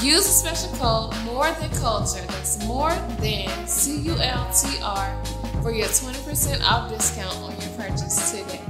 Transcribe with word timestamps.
Use 0.00 0.26
the 0.26 0.32
special 0.32 0.70
code 0.76 1.14
More 1.24 1.52
Than 1.52 1.70
Culture. 1.70 2.26
That's 2.26 2.58
More 2.66 2.92
Than 3.20 3.66
C 3.66 4.00
U 4.00 4.16
L 4.18 4.50
T 4.52 4.76
R 4.82 5.16
for 5.62 5.70
your 5.72 5.86
20% 5.86 6.60
off 6.62 6.90
discount 6.90 7.36
on 7.36 7.54
your 7.60 7.70
purchase 7.76 8.32
today. 8.32 8.60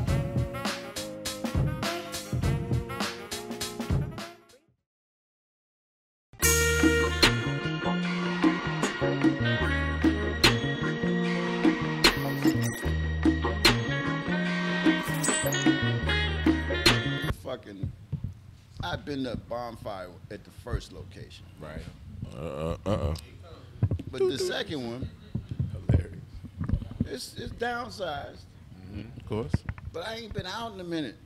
I've 19.04 19.08
been 19.08 19.24
to 19.24 19.36
bonfire 19.36 20.08
at 20.30 20.44
the 20.44 20.50
first 20.50 20.90
location, 20.90 21.44
Right. 21.60 21.78
Uh 22.34 22.76
uh 22.86 22.90
uh. 22.90 23.14
but 24.10 24.20
the 24.20 24.38
second 24.38 24.90
one, 24.90 25.10
Hilarious. 25.90 26.14
it's 27.04 27.34
it's 27.36 27.52
downsized. 27.52 28.44
Of 28.96 29.28
course. 29.28 29.52
But 29.92 30.08
I 30.08 30.14
ain't 30.14 30.32
been 30.32 30.46
out 30.46 30.72
in 30.72 30.80
a 30.80 30.84
minute. 30.84 31.16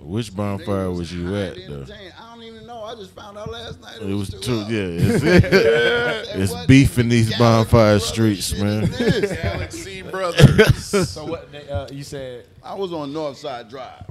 Which 0.00 0.34
bonfire 0.34 0.86
Niggas 0.86 0.98
was 0.98 1.12
you 1.14 1.36
at 1.36 1.54
though? 1.68 1.86
I 2.18 2.34
don't 2.34 2.42
even 2.42 2.66
know. 2.66 2.82
I 2.82 2.96
just 2.96 3.12
found 3.12 3.38
out 3.38 3.48
last 3.48 3.80
night. 3.80 4.02
It 4.02 4.12
was 4.12 4.30
two. 4.30 4.40
two. 4.40 4.58
up. 4.62 4.68
Yeah, 4.68 4.78
it's, 4.88 5.22
it's 6.34 6.52
what 6.52 6.66
beef 6.66 6.98
in 6.98 7.08
these 7.08 7.28
galaxy 7.28 7.38
bonfire 7.38 7.98
streets, 8.00 8.52
man. 8.58 8.82
is 8.82 8.98
this? 8.98 9.32
Galaxy 9.42 10.02
Brothers. 10.10 10.84
so 11.10 11.26
what? 11.26 11.52
They, 11.52 11.68
uh, 11.68 11.86
you 11.92 12.02
said 12.02 12.46
I 12.60 12.74
was 12.74 12.92
on 12.92 13.12
Northside 13.12 13.70
Drive. 13.70 14.02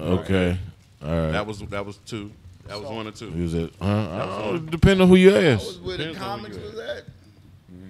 Okay, 0.00 0.58
all 1.02 1.08
right. 1.08 1.30
That 1.32 1.46
was 1.46 1.60
that 1.60 1.84
was 1.86 1.96
two. 1.98 2.30
That 2.66 2.80
was 2.80 2.90
one 2.90 3.06
or 3.06 3.12
two. 3.12 3.30
He 3.30 3.42
was 3.42 3.54
at, 3.54 3.70
huh? 3.80 3.86
I 3.86 4.50
don't 4.50 4.70
depending 4.70 5.02
on 5.02 5.08
who 5.08 5.16
you 5.16 5.34
I 5.34 5.44
ask. 5.44 5.66
was 5.66 5.80
where 5.80 5.96
the 5.96 6.04
Depends 6.06 6.20
on 6.22 6.38
comics 6.40 6.56
you 6.56 6.62
was 6.64 6.78
at. 6.78 7.04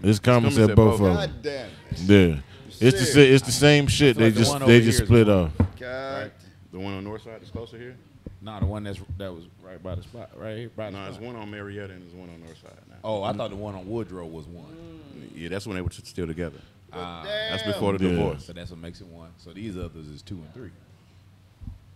It's 0.02 0.18
comments 0.20 0.56
Comments 0.56 0.58
at 0.58 0.70
at 0.70 0.76
both 0.76 1.00
both. 1.00 1.08
of 1.10 1.16
God 1.16 1.42
them. 1.42 1.70
damn 2.06 2.30
it. 2.30 2.36
Yeah, 2.80 2.88
it's 2.88 3.00
the 3.00 3.06
sa- 3.06 3.18
it's 3.20 3.44
the 3.46 3.52
same 3.52 3.86
shit. 3.88 4.16
They 4.16 4.24
like 4.26 4.34
the 4.34 4.38
just 4.40 4.52
one 4.52 4.60
they 4.60 4.76
over 4.76 4.84
just 4.84 4.98
here 4.98 5.02
is 5.02 5.08
split 5.08 5.26
the 5.26 5.34
off. 5.34 5.52
God. 5.80 6.32
The 6.70 6.78
one 6.78 6.94
on 6.94 7.02
North 7.04 7.22
Side 7.24 7.42
is 7.42 7.50
closer 7.50 7.76
here. 7.78 7.96
nah, 8.40 8.60
the 8.60 8.66
one 8.66 8.84
that's 8.84 9.00
that 9.16 9.34
was 9.34 9.44
right 9.62 9.82
by 9.82 9.96
the 9.96 10.02
spot, 10.02 10.30
right 10.36 10.56
here 10.58 10.70
by 10.76 10.90
the 10.90 10.96
No, 10.96 11.06
it's 11.06 11.16
spot. 11.16 11.26
one 11.26 11.36
on 11.36 11.50
Marietta 11.50 11.92
and 11.94 12.02
there's 12.02 12.14
one 12.14 12.28
on 12.30 12.38
North 12.40 12.60
Side 12.62 12.70
now. 12.88 12.94
Oh, 13.02 13.22
I 13.24 13.32
thought 13.32 13.50
the 13.50 13.56
one 13.56 13.74
on 13.74 13.88
Woodrow 13.88 14.26
was 14.26 14.46
one. 14.46 15.00
Yeah, 15.34 15.48
that's 15.48 15.66
when 15.66 15.74
they 15.76 15.82
were 15.82 15.90
still 15.90 16.26
together. 16.28 16.58
Ah, 16.92 17.22
That's 17.24 17.64
before 17.64 17.98
the 17.98 18.04
Yeah. 18.04 18.10
divorce. 18.12 18.44
so 18.46 18.52
that's 18.52 18.70
what 18.70 18.78
makes 18.78 19.00
it 19.00 19.06
one. 19.08 19.30
So 19.38 19.52
these 19.52 19.76
others 19.76 20.06
is 20.06 20.22
two 20.22 20.36
and 20.36 20.54
three. 20.54 20.70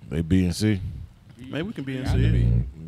They 0.09 0.21
B 0.23 0.45
and 0.45 0.55
C. 0.57 0.81
Maybe 1.51 1.63
we 1.63 1.73
can 1.73 1.85
be 1.85 1.97
in 1.99 2.05
Got 2.05 2.17
to 2.17 2.23
C. 2.23 2.31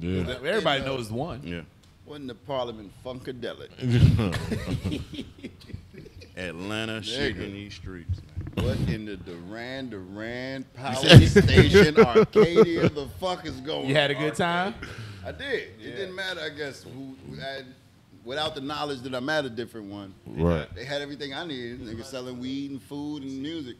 be. 0.00 0.06
Yeah. 0.06 0.34
Everybody 0.44 0.84
knows 0.84 1.10
one. 1.10 1.40
Yeah. 1.44 1.62
Wasn't 2.06 2.28
the 2.28 2.34
Parliament 2.34 2.92
Funkadelic? 3.04 3.70
Atlanta 6.36 7.02
shaking 7.02 7.52
these 7.52 7.74
streets. 7.74 8.20
What 8.56 8.78
in 8.88 9.04
the 9.06 9.16
Duran 9.16 9.88
Duran 9.90 10.64
Power 10.74 10.94
Station 10.94 11.98
Arcadia 11.98 12.88
the 12.88 13.08
fuck 13.20 13.46
is 13.46 13.60
going 13.60 13.82
on? 13.84 13.88
You 13.88 13.94
had 13.94 14.10
a 14.10 14.16
on? 14.16 14.22
good 14.22 14.34
time. 14.34 14.74
I 15.26 15.32
did. 15.32 15.70
It 15.80 15.96
didn't 15.96 16.14
matter, 16.14 16.40
I 16.40 16.50
guess, 16.50 16.82
who, 16.82 17.16
who 17.28 17.36
had, 17.36 17.64
without 18.24 18.54
the 18.54 18.60
knowledge 18.60 19.00
that 19.02 19.14
I'm 19.14 19.28
at 19.28 19.44
a 19.44 19.50
different 19.50 19.90
one. 19.90 20.14
Right. 20.26 20.66
They 20.74 20.84
had 20.84 21.00
everything 21.02 21.32
I 21.34 21.46
needed. 21.46 21.80
Niggas 21.80 22.04
selling 22.06 22.38
weed 22.40 22.70
and 22.72 22.82
food 22.82 23.22
and 23.22 23.40
music. 23.42 23.76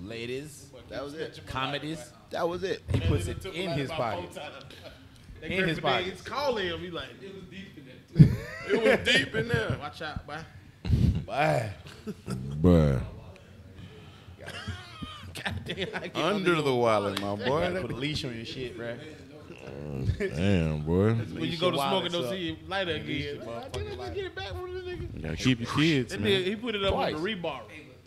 Ladies, 0.00 0.66
That 0.88 1.04
was 1.04 1.14
it. 1.14 1.40
comedies. 1.46 2.10
That 2.30 2.48
was 2.48 2.62
it. 2.62 2.82
He 2.92 3.00
puts 3.00 3.26
it 3.26 3.44
in 3.46 3.70
his 3.70 3.90
pocket. 3.90 4.30
In 5.42 5.66
his 5.68 5.80
pocket. 5.80 6.14
Niggas 6.14 6.24
call 6.24 6.56
him. 6.56 6.80
He 6.80 6.90
like, 6.90 7.08
It 7.22 7.34
was 7.34 7.44
deep 7.50 7.76
in 7.76 7.84
that. 7.86 8.36
It 8.70 9.04
was 9.04 9.14
deep 9.14 9.34
in 9.34 9.48
there. 9.48 9.76
watch 9.80 10.00
out, 10.02 10.26
boy. 10.26 10.38
Bye. 11.26 11.70
Bruh. 12.28 13.02
Goddamn, 15.34 15.88
I 15.94 16.08
get 16.08 16.16
Under 16.16 16.60
the 16.60 16.74
wallet, 16.74 17.20
my 17.20 17.34
boy. 17.36 17.80
Put 17.80 17.92
a 17.92 17.96
leash 17.96 18.24
on 18.24 18.36
your 18.36 18.44
shit, 18.44 18.78
right? 18.78 18.98
Uh, 19.64 20.26
damn, 20.36 20.82
boy. 20.82 21.14
when 21.14 21.44
you 21.44 21.56
go 21.56 21.70
to 21.70 21.76
your 21.76 21.86
smoke 21.88 22.04
and 22.04 22.12
don't 22.12 22.28
see 22.30 22.48
him 22.54 22.56
lighter 22.68 22.92
Release 22.94 23.26
again. 23.32 23.36
your 23.36 23.54
Like, 23.54 23.72
motherfucking 23.72 23.98
Let's 23.98 24.14
get 24.14 24.24
it 24.24 24.34
back 24.34 24.48
from 24.48 24.74
this 24.74 24.84
nigga. 24.84 25.14
You 25.16 25.22
gotta 25.22 25.36
keep 25.36 25.60
your 25.60 25.70
kids, 25.74 26.18
man. 26.18 26.44
he 26.44 26.56
put 26.56 26.74
it 26.74 26.84
up 26.84 26.94
Twice. 26.94 27.14
on 27.14 27.22
the 27.22 27.34
rebar. 27.36 27.60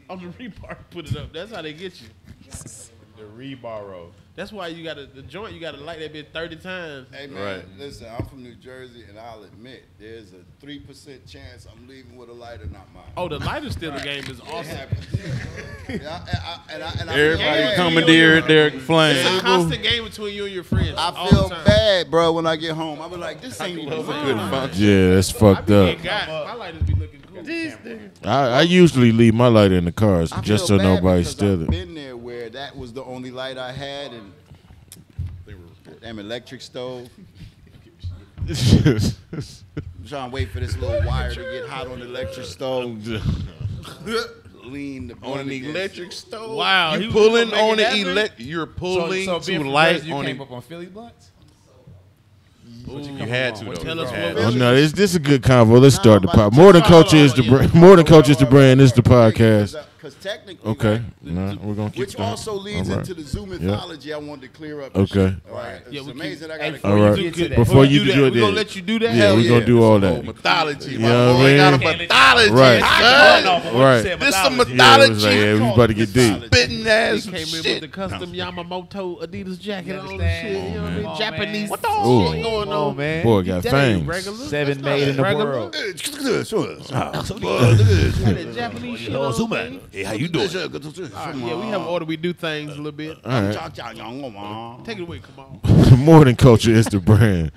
On 0.10 0.20
the 0.20 0.28
rebar, 0.44 0.78
put 0.92 1.10
it 1.10 1.18
up. 1.18 1.32
That's 1.34 1.52
how 1.52 1.62
they 1.62 1.74
get 1.74 2.00
you. 2.02 2.08
The 3.24 3.30
reborrow. 3.44 4.08
That's 4.36 4.52
why 4.52 4.68
you 4.68 4.84
gotta 4.84 5.06
the 5.06 5.22
joint. 5.22 5.54
You 5.54 5.62
gotta 5.62 5.78
light 5.78 6.00
that 6.00 6.12
bitch 6.14 6.26
thirty 6.34 6.56
times. 6.56 7.08
Hey 7.14 7.28
man, 7.28 7.42
Right. 7.60 7.66
listen, 7.78 8.08
I'm 8.18 8.26
from 8.26 8.42
New 8.44 8.56
Jersey, 8.56 9.04
and 9.08 9.18
I'll 9.20 9.44
admit 9.44 9.84
there's 10.00 10.34
a 10.34 10.38
three 10.60 10.80
percent 10.80 11.26
chance 11.28 11.68
I'm 11.72 11.88
leaving 11.88 12.18
with 12.18 12.30
a 12.30 12.34
lighter, 12.34 12.66
not 12.66 12.92
mine. 12.94 13.04
Oh, 13.16 13.28
the 13.30 13.38
lighter 13.40 13.70
still 13.70 13.92
the 13.92 14.00
game 14.02 14.24
is 14.26 14.42
awesome. 14.42 14.76
happens. 14.76 15.06
yeah, 15.88 16.20
I, 16.26 16.34
I, 16.34 16.74
and 16.74 16.84
I, 16.84 16.92
and 17.00 17.10
I 17.12 17.14
Everybody 17.14 17.38
feel 17.38 17.68
bad. 17.68 17.76
commandeered 17.76 18.48
their 18.48 18.72
flame. 18.72 19.16
It's 19.18 19.38
a 19.38 19.42
constant 19.42 19.84
game 19.84 20.04
between 20.04 20.34
you 20.34 20.46
and 20.46 20.54
your 20.54 20.64
friends. 20.64 20.96
I 20.98 21.12
all 21.16 21.28
feel 21.30 21.44
the 21.50 21.56
time. 21.56 21.66
bad, 21.66 22.10
bro, 22.12 22.32
when 22.34 22.48
I 22.48 22.56
get 22.56 22.72
home. 22.72 23.02
I 23.02 23.08
be 23.08 23.16
like, 23.18 23.40
this 23.40 23.62
ain't 23.62 23.78
even 23.78 23.90
Good 24.04 24.36
mine. 24.36 24.50
function. 24.52 24.84
Yeah, 24.84 25.14
that's 25.14 25.30
fucked 25.32 25.70
I 25.70 25.76
up. 25.76 25.98
be 25.98 26.04
got 26.04 26.28
my 26.28 26.54
lighters 26.56 26.82
be 26.82 26.94
looking 26.96 27.22
cool. 27.22 27.44
I, 28.26 28.48
I 28.60 28.62
usually 28.64 29.12
leave 29.12 29.34
my 29.36 29.48
lighter 29.48 29.76
in 29.76 29.86
the 29.86 29.92
cars 29.92 30.32
I 30.32 30.42
just 30.42 30.66
so 30.68 30.78
nobody 30.78 31.22
because 31.22 31.32
steal 31.32 31.54
I've 31.64 31.74
it. 31.74 32.20
Been 32.44 32.54
there 32.54 32.66
that 32.68 32.78
was 32.78 32.94
the 32.94 33.04
only 33.04 33.32
light 33.32 33.58
I 33.58 33.72
had, 33.72 34.12
and 34.14 34.34
damn 36.02 36.20
electric 36.20 36.62
stove. 36.62 37.10
I'm 38.48 38.48
trying 40.06 40.30
to 40.30 40.34
wait 40.34 40.50
for 40.50 40.60
this 40.60 40.76
little 40.78 41.06
wire 41.08 41.34
to 41.34 41.42
get 41.42 41.70
hot 41.70 41.88
on 41.88 42.00
the 42.00 42.06
electric 42.06 42.46
stove. 42.46 43.08
Lean 44.66 45.08
the 45.08 45.14
On 45.16 45.20
an 45.20 45.22
button 45.22 45.50
against 45.50 45.70
electric 45.76 46.12
stove. 46.14 46.56
Wow, 46.56 46.96
he 46.96 47.02
You 47.02 47.08
was 47.08 47.14
pulling 47.14 47.54
on 47.54 47.74
it 47.74 47.78
the 47.78 47.84
happen? 47.86 48.08
elect. 48.08 48.40
You're 48.40 48.66
pulling 48.66 49.26
so, 49.26 49.40
so 49.42 49.52
to 49.52 49.70
light 49.70 50.04
you 50.04 50.14
on 50.14 50.26
came 50.26 50.40
it. 50.40 50.42
up 50.44 50.52
on 50.52 50.62
Philly 50.62 50.86
blunts. 50.86 51.32
You 52.88 53.18
had 53.26 53.56
to 53.58 53.66
though. 53.66 53.74
Tell 53.74 54.00
us 54.00 54.10
had 54.10 54.36
what 54.36 54.42
to. 54.42 54.48
Oh 54.48 54.52
no, 54.52 54.74
it's 54.74 54.94
this 54.94 55.12
is 55.12 55.16
a 55.18 55.20
good 55.20 55.42
convo. 55.42 55.82
Let's 55.82 55.96
start 55.96 56.22
the 56.22 56.28
Nah, 56.28 56.34
pod. 56.50 56.54
More 56.56 56.72
than 56.72 56.82
culture 56.84 57.18
is 57.18 57.34
the 57.34 57.44
brand. 57.44 57.74
More 57.74 57.96
than 57.98 58.06
culture 58.06 58.32
is 58.32 58.38
the 58.38 58.46
brand. 58.46 58.80
This 58.80 58.92
is 58.92 58.96
the 58.96 59.04
podcast. 59.04 59.86
Because 60.04 60.18
technically, 60.22 60.70
Okay, 60.70 60.96
right, 60.96 61.02
nah, 61.22 61.56
we're 61.62 61.76
gonna 61.76 61.90
keep 61.90 62.00
which 62.00 62.18
going. 62.18 62.28
also 62.28 62.56
leads 62.56 62.90
All 62.90 62.98
right. 62.98 63.08
into 63.10 63.14
the 63.14 63.24
zoo 63.26 63.46
mythology 63.46 64.12
I 64.12 64.18
wanted 64.18 64.42
to 64.42 64.48
clear 64.50 64.82
up. 64.82 64.94
Okay. 64.98 65.28
and 65.28 65.42
All 65.50 65.56
right. 65.56 65.82
Yeah, 65.90 66.00
It's 66.00 66.08
we 66.08 66.12
amazing. 66.12 66.52
I 66.52 66.58
Hey, 66.58 66.72
got 66.72 66.74
before 66.74 66.92
All 66.92 67.18
you 67.18 67.24
get 67.32 67.34
to 67.36 67.48
that, 67.48 67.56
Before 67.56 67.86
you 67.86 68.00
do 68.00 68.06
do 68.06 68.12
that. 68.12 68.28
it, 68.28 68.34
We 68.34 68.40
gonna 68.42 68.52
let 68.54 68.76
you 68.76 68.82
do 68.82 69.00
that. 69.00 69.06
Yeah, 69.16 69.24
Hell 69.28 69.36
we 69.38 69.48
gonna 69.48 69.66
do 69.66 69.82
all 69.82 70.00
that. 70.02 70.26
mythology, 70.26 70.98
my 70.98 71.08
Yeah, 71.08 71.32
boy. 71.32 71.44
man. 71.44 71.58
Got 71.58 71.74
a 71.74 71.98
mythology. 71.98 72.52
Right. 72.52 72.82
son. 72.82 73.80
Right. 73.80 74.20
This 74.20 74.36
some 74.36 74.58
Yeah, 74.58 74.64
mythology. 74.66 75.14
like, 75.26 75.36
yeah, 75.36 75.54
we 75.54 75.74
about 75.74 75.88
to 75.88 75.94
get 75.94 76.14
deep. 76.14 76.44
Spitting 76.48 76.86
ass 76.88 77.24
He 77.24 77.32
came 77.32 77.48
in 77.48 77.64
with 77.74 77.80
the 77.80 77.88
custom 77.88 78.34
Yamamoto 78.34 79.22
Adidas 79.26 79.58
jacket 79.58 80.00
on 80.00 80.20
shit. 80.20 80.52
You 80.52 80.76
know 80.76 80.84
what 80.84 80.92
I 80.92 80.96
mean? 80.98 81.18
Japanese. 81.18 81.70
What 81.70 81.82
the 81.82 81.88
Ooh. 81.88 82.34
shit 82.34 82.44
going 82.44 82.68
on, 82.68 82.74
on, 82.74 82.98
man. 82.98 83.24
Boy 83.24 83.42
got 83.44 83.64
That 83.64 83.74
ain't 83.74 84.06
fangs. 84.06 84.50
Seven 84.50 84.82
made 84.82 85.08
in 85.08 85.16
the 85.16 85.24
regular. 85.24 85.46
world. 85.46 85.76
Sure. 86.46 86.76
Got 86.76 87.26
that 87.28 88.52
Japanese 88.54 89.00
shit 89.00 89.16
on, 89.16 89.50
man. 89.50 89.80
Hey, 89.94 90.04
how 90.04 90.14
you 90.14 90.28
doing? 90.28 90.50
All 90.50 90.70
right, 90.72 91.36
yeah, 91.36 91.56
we 91.56 91.68
have 91.68 91.82
an 91.82 91.88
order. 91.88 92.04
We 92.04 92.18
do 92.18 92.34
things 92.34 92.72
a 92.72 92.78
little 92.78 92.92
bit. 92.92 93.16
All 93.24 93.44
right. 93.44 94.84
Take 94.84 94.98
it 94.98 95.02
away. 95.04 95.20
Come 95.20 95.62
on. 95.64 96.00
More 96.00 96.26
than 96.26 96.36
culture 96.36 96.72
is 96.72 96.88
the 96.88 97.00
brand. 97.00 97.52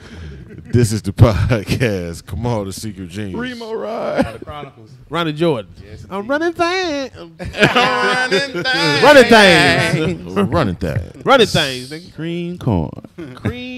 This 0.46 0.92
is 0.92 1.00
the 1.00 1.12
podcast. 1.12 2.26
Come 2.26 2.44
on, 2.44 2.66
the 2.66 2.74
secret 2.74 3.08
genius. 3.08 3.38
Remo 3.40 3.72
ride. 3.72 4.34
The 4.38 4.44
Chronicles. 4.44 4.90
Ronnie 5.08 5.32
Jordan. 5.32 5.72
I'm 6.10 6.26
running 6.26 6.52
things. 6.52 7.10
I'm 7.16 7.36
Running 7.38 8.62
things. 8.62 9.02
running 9.02 9.24
things. 9.24 10.34
Running 10.34 10.74
that. 10.80 11.24
running 11.24 11.46
things, 11.46 11.90
nigga. 11.90 12.14
Green 12.16 12.58
corn. 12.58 12.90
Cream 13.34 13.75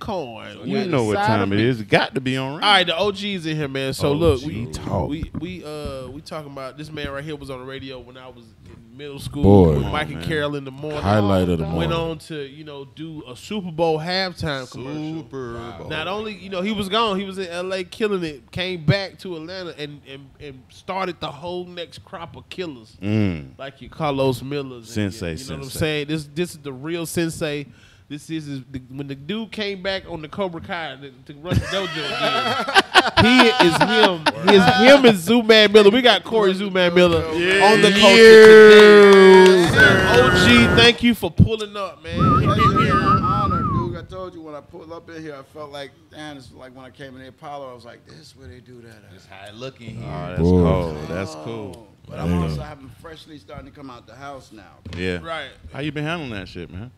corn. 0.00 0.56
coin. 0.56 0.68
You 0.68 0.86
know 0.86 1.04
what 1.04 1.16
time 1.16 1.52
it 1.52 1.60
is. 1.60 1.60
it 1.60 1.64
me. 1.64 1.68
is. 1.70 1.80
It 1.82 1.88
got 1.88 2.14
to 2.14 2.20
be 2.20 2.36
on 2.36 2.54
ring. 2.56 2.64
All 2.64 2.70
right, 2.72 2.86
the 2.86 2.96
OG's 2.98 3.46
in 3.46 3.56
here, 3.56 3.68
man. 3.68 3.92
So 3.94 4.12
look, 4.12 4.42
we 4.42 4.66
talk. 4.66 5.08
we 5.08 5.30
we 5.38 5.64
uh 5.64 6.08
we 6.08 6.20
talking 6.20 6.50
about 6.52 6.76
this 6.78 6.90
man 6.90 7.10
right 7.10 7.22
here 7.24 7.36
was 7.36 7.50
on 7.50 7.60
the 7.60 7.66
radio 7.66 8.00
when 8.00 8.16
I 8.16 8.28
was 8.28 8.44
in 8.66 8.96
middle 8.96 9.18
school 9.18 9.42
Boy. 9.42 9.74
with 9.78 9.86
Mike 9.86 10.08
on, 10.08 10.14
and. 10.14 10.24
Carol 10.24 10.56
in 10.56 10.64
the 10.64 10.70
morning. 10.70 11.00
Highlight 11.00 11.48
of 11.48 11.58
the 11.58 11.64
morning. 11.64 11.78
Went 11.78 11.92
on 11.92 12.18
to 12.18 12.42
you 12.46 12.64
know 12.64 12.84
do 12.84 13.22
a 13.28 13.34
Super 13.36 13.70
Bowl 13.70 13.98
halftime 13.98 14.70
commercial. 14.70 15.22
Super 15.22 15.74
Bowl. 15.78 15.88
Not 15.88 16.06
only 16.08 16.34
you 16.34 16.50
know 16.50 16.60
he 16.62 16.72
was 16.72 16.88
gone, 16.88 17.18
he 17.18 17.24
was 17.24 17.38
in 17.38 17.46
L.A. 17.48 17.84
killing 17.84 18.24
it. 18.24 18.50
Came 18.50 18.84
back 18.84 19.18
to 19.20 19.36
Atlanta 19.36 19.74
and 19.78 20.00
and, 20.08 20.28
and 20.40 20.62
started 20.68 21.20
the 21.20 21.30
whole 21.30 21.64
next 21.66 22.04
crop 22.04 22.36
of 22.36 22.48
killers 22.48 22.96
Mm. 23.02 23.58
like 23.58 23.80
your 23.80 23.90
Carlos 23.90 24.42
Millers. 24.42 24.90
Sensei, 24.92 25.30
your- 25.30 25.36
you 25.38 25.44
know 25.50 25.56
what 25.56 25.64
I'm 25.64 25.70
saying? 25.70 26.08
This 26.08 26.24
this 26.34 26.50
is 26.52 26.58
the 26.58 26.72
real 26.72 27.06
sensei. 27.06 27.66
This 28.10 28.28
is, 28.28 28.48
is 28.48 28.62
the, 28.68 28.80
when 28.88 29.06
the 29.06 29.14
dude 29.14 29.52
came 29.52 29.84
back 29.84 30.02
on 30.08 30.20
the 30.20 30.26
Cobra 30.26 30.60
Kai 30.60 30.96
to, 30.96 31.32
to 31.32 31.40
run 31.40 31.54
the 31.54 31.60
dojo 31.66 32.06
again. 32.06 32.84
he 33.24 33.46
is 33.64 33.76
him. 33.76 34.24
He 34.48 34.56
is 34.56 34.64
him 34.64 35.04
and 35.04 35.16
Zooman 35.16 35.72
Miller. 35.72 35.90
We 35.90 36.02
got 36.02 36.24
Cory 36.24 36.52
Zooman 36.52 36.92
Miller 36.92 37.24
on 37.24 37.80
the 37.80 37.92
culture 37.92 39.68
today. 39.68 40.70
OG, 40.72 40.76
thank 40.76 41.04
you 41.04 41.14
for 41.14 41.30
pulling 41.30 41.76
up, 41.76 42.02
man. 42.02 42.18
Pleasure 42.42 42.62
and 42.80 42.88
an 42.90 43.22
honor, 43.22 43.62
dude. 43.62 43.96
I 43.96 44.02
told 44.02 44.34
you 44.34 44.42
when 44.42 44.56
I 44.56 44.60
pulled 44.60 44.90
up 44.90 45.08
in 45.08 45.22
here, 45.22 45.36
I 45.36 45.44
felt 45.44 45.70
like, 45.70 45.92
damn, 46.10 46.36
it's 46.36 46.50
like 46.50 46.74
when 46.74 46.84
I 46.84 46.90
came 46.90 47.14
in 47.14 47.22
the 47.22 47.28
Apollo, 47.28 47.70
I 47.70 47.74
was 47.74 47.84
like, 47.84 48.04
this 48.06 48.18
is 48.18 48.36
where 48.36 48.48
they 48.48 48.58
do 48.58 48.80
that 48.80 48.90
at. 48.90 49.12
That's 49.12 49.26
how 49.26 49.46
it 49.46 49.54
looking 49.54 49.94
here. 49.94 50.08
Oh, 50.08 50.28
that's 50.30 50.40
Boy. 50.40 50.48
cool. 50.48 51.06
That's 51.14 51.34
cool. 51.36 51.72
Oh, 51.76 51.86
But 52.08 52.18
I'm 52.18 52.32
also 52.42 52.62
having 52.62 52.90
freshly 53.00 53.38
starting 53.38 53.66
to 53.66 53.72
come 53.72 53.88
out 53.88 54.08
the 54.08 54.16
house 54.16 54.50
now. 54.50 54.78
Yeah. 54.96 55.20
Right, 55.22 55.50
How 55.72 55.78
you 55.78 55.92
been 55.92 56.02
handling 56.02 56.30
that 56.30 56.48
shit, 56.48 56.70
man? 56.70 56.90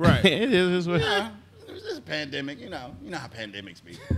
Right. 0.00 0.24
it 0.24 0.52
is. 0.52 0.78
It's 0.78 0.86
what- 0.86 1.00
Yeah, 1.00 1.30
this 1.68 1.82
is 1.84 1.98
a 1.98 2.02
pandemic, 2.02 2.60
you 2.60 2.68
know. 2.70 2.94
You 3.02 3.10
know 3.10 3.18
how 3.18 3.28
pandemics 3.28 3.82
be. 3.84 3.96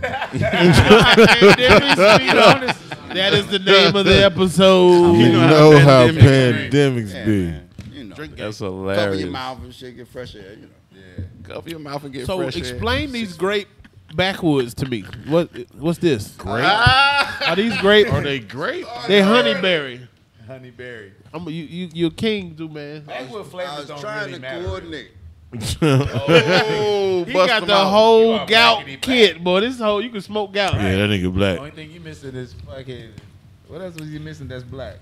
that 3.13 3.33
is 3.33 3.47
the 3.47 3.59
name 3.59 3.95
of 3.95 4.05
the 4.05 4.23
episode. 4.25 5.13
You 5.13 5.31
know 5.31 5.39
how 5.39 5.47
know 5.49 5.79
how 5.79 6.07
pandemics 6.07 6.69
pandemics 6.71 7.13
Yeah, 7.13 7.25
be. 7.25 7.45
man. 7.45 7.69
You 7.91 8.03
know, 8.05 8.15
That's 8.15 8.59
cover 8.59 8.71
hilarious. 8.71 9.21
your 9.21 9.31
mouth 9.31 9.63
and 9.63 9.73
shit, 9.73 9.95
get 9.95 10.07
fresh 10.07 10.35
air. 10.35 10.53
You 10.53 10.67
know. 10.67 11.23
Cover 11.43 11.69
your 11.69 11.79
mouth 11.79 12.03
and 12.03 12.13
get 12.13 12.25
So 12.25 12.37
fresh 12.37 12.55
air. 12.55 12.63
So 12.63 12.69
explain 12.71 13.11
these 13.11 13.35
grape 13.37 13.67
backwoods 14.15 14.73
to 14.75 14.85
me. 14.85 15.01
What 15.27 15.49
what's 15.75 15.99
this? 15.99 16.29
Grape? 16.37 16.63
Ah. 16.65 17.49
Are 17.49 17.55
these 17.55 17.77
grape? 17.79 18.11
Are 18.11 18.21
they 18.21 18.39
great? 18.39 18.85
They 19.07 19.21
honeyberry. 19.21 20.07
Honeyberry. 20.47 21.11
I'm 21.33 21.47
a, 21.47 21.51
you 21.51 21.63
you 21.63 21.89
you're 21.93 22.11
king, 22.11 22.53
do 22.53 22.67
man. 22.69 23.01
Backwood 23.05 23.45
I 23.45 23.49
flavors 23.49 23.77
was 23.79 23.87
don't 23.87 23.99
trying 23.99 24.19
really 24.27 24.33
to 24.35 24.39
matter. 24.39 24.63
coordinate. 24.65 25.11
Oh, 25.81 27.23
He 27.25 27.33
got 27.33 27.65
the 27.67 27.73
out. 27.73 27.91
whole 27.91 28.45
gout 28.45 28.83
kit, 29.01 29.43
boy. 29.43 29.61
This 29.61 29.79
whole 29.79 30.01
you 30.03 30.09
can 30.09 30.21
smoke 30.21 30.53
gout. 30.53 30.73
Yeah, 30.75 30.95
that 30.95 31.09
nigga 31.09 31.23
The 31.23 31.29
black. 31.29 31.59
only 31.59 31.71
thing 31.71 31.91
you 31.91 31.99
missing 31.99 32.35
is 32.35 32.53
fucking. 32.65 33.09
What 33.67 33.81
else 33.81 33.95
was 33.95 34.09
you 34.09 34.19
missing 34.19 34.47
that's 34.47 34.63
black? 34.63 34.95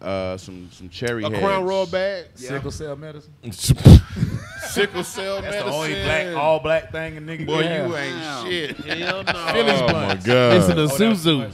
Uh, 0.00 0.36
some 0.36 0.68
some 0.70 0.88
cherry 0.90 1.24
A 1.24 1.30
heads. 1.30 1.40
crown 1.40 1.64
royal 1.64 1.86
bag. 1.86 2.26
Sickle 2.34 2.70
cell 2.70 2.94
medicine. 2.96 3.32
Sickle 3.52 5.04
cell 5.04 5.40
That's 5.40 5.54
medicine. 5.56 5.66
the 5.66 5.72
only 5.76 5.94
black, 6.02 6.36
all 6.36 6.60
black 6.60 6.92
thing 6.92 7.16
a 7.16 7.20
nigga 7.20 7.46
Boy, 7.46 7.62
can 7.62 7.88
you 7.90 7.96
ain't 7.96 8.14
Damn. 8.20 8.46
shit. 8.46 8.76
Hell 8.76 9.22
no. 9.24 9.32
Oh 9.34 9.92
my 9.92 10.14
Listen 10.14 10.26
god. 10.26 10.74
to 10.74 10.82
Oh, 10.82 10.86
that's 10.86 10.98
Suzu. 10.98 11.52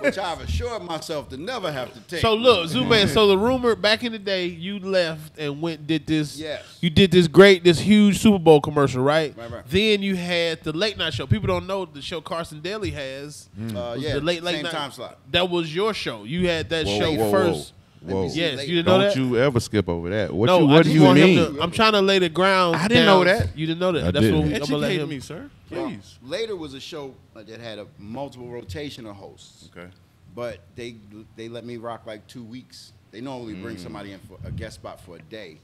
Too 0.00 0.06
much. 0.06 0.14
Damn. 0.16 0.36
Which 0.36 0.38
I've 0.38 0.48
assured 0.48 0.82
myself 0.82 1.28
to 1.30 1.36
never 1.36 1.70
have 1.70 1.92
to 1.94 2.00
take. 2.00 2.20
So 2.20 2.34
look, 2.34 2.68
Zooman. 2.70 3.08
So 3.08 3.26
the 3.26 3.38
rumor 3.38 3.74
back 3.74 4.02
in 4.04 4.12
the 4.12 4.18
day, 4.18 4.46
you 4.46 4.78
left 4.78 5.38
and 5.38 5.60
went 5.60 5.86
did 5.86 6.06
this. 6.06 6.36
Yes. 6.38 6.62
You 6.80 6.90
did 6.90 7.10
this 7.10 7.28
great, 7.28 7.64
this 7.64 7.78
huge 7.80 8.18
Super 8.18 8.38
Bowl 8.38 8.60
commercial, 8.60 9.02
right? 9.02 9.36
Right, 9.36 9.50
right. 9.50 9.64
Then 9.66 10.02
you 10.02 10.16
had 10.16 10.62
the 10.62 10.72
late 10.72 10.96
night 10.98 11.14
show. 11.14 11.26
People 11.26 11.46
don't 11.48 11.66
know 11.66 11.84
the 11.84 12.02
show 12.02 12.20
Carson 12.20 12.60
Daly 12.60 12.90
has. 12.90 13.48
uh, 13.74 13.96
yeah, 13.98 14.14
the 14.14 14.20
late 14.20 14.42
late 14.42 14.54
same 14.56 14.62
night 14.64 14.72
time 14.72 14.92
slot. 14.92 15.18
That 15.30 15.48
was 15.50 15.74
your 15.74 15.94
show. 15.94 16.24
You 16.24 16.48
had 16.48 16.68
that 16.70 16.86
Whoa, 16.86 16.98
show 16.98 17.10
whoa, 17.12 17.18
whoa. 17.24 17.30
first. 17.30 17.72
Whoa. 17.72 17.76
Let 18.02 18.14
me 18.16 18.28
Yes, 18.32 18.66
you 18.66 18.76
didn't 18.76 18.86
know 18.86 18.98
Don't 18.98 19.08
that. 19.08 19.16
you 19.16 19.36
ever 19.38 19.60
skip 19.60 19.88
over 19.88 20.08
that. 20.10 20.32
What 20.32 20.46
no, 20.46 20.60
you 20.60 20.66
I 20.68 20.72
what 20.72 20.78
do 20.78 20.82
just 20.84 20.94
you 20.94 21.02
want 21.02 21.18
him 21.18 21.24
mean? 21.36 21.54
to- 21.56 21.62
I'm 21.62 21.70
trying 21.70 21.92
to 21.92 22.00
lay 22.00 22.18
the 22.18 22.28
ground. 22.30 22.76
I 22.76 22.88
didn't 22.88 23.06
know 23.06 23.24
that. 23.24 23.56
You 23.56 23.66
didn't 23.66 23.80
know 23.80 23.92
that. 23.92 24.00
I 24.04 24.10
That's 24.10 24.14
what 24.16 24.20
didn't. 24.32 24.48
we, 24.48 24.54
I'm 24.54 24.60
gonna 24.60 24.76
let 24.78 24.92
him. 24.92 25.08
me, 25.08 25.20
sir. 25.20 25.50
Well, 25.70 25.88
Please. 25.88 26.18
later 26.22 26.56
was 26.56 26.72
a 26.74 26.80
show 26.80 27.14
that 27.34 27.48
had 27.60 27.78
a 27.78 27.86
multiple 27.98 28.48
rotation 28.48 29.06
of 29.06 29.16
hosts, 29.16 29.68
Okay. 29.76 29.88
but 30.34 30.60
they 30.76 30.96
they 31.36 31.48
let 31.48 31.64
me 31.66 31.76
rock 31.76 32.06
like 32.06 32.26
two 32.26 32.42
weeks. 32.42 32.92
They 33.12 33.20
normally 33.20 33.54
bring 33.54 33.76
Mm. 33.76 33.80
somebody 33.82 34.12
in 34.12 34.20
for 34.20 34.38
a 34.44 34.50
guest 34.50 34.76
spot 34.76 35.00
for 35.00 35.16
a 35.16 35.22
day. 35.22 35.58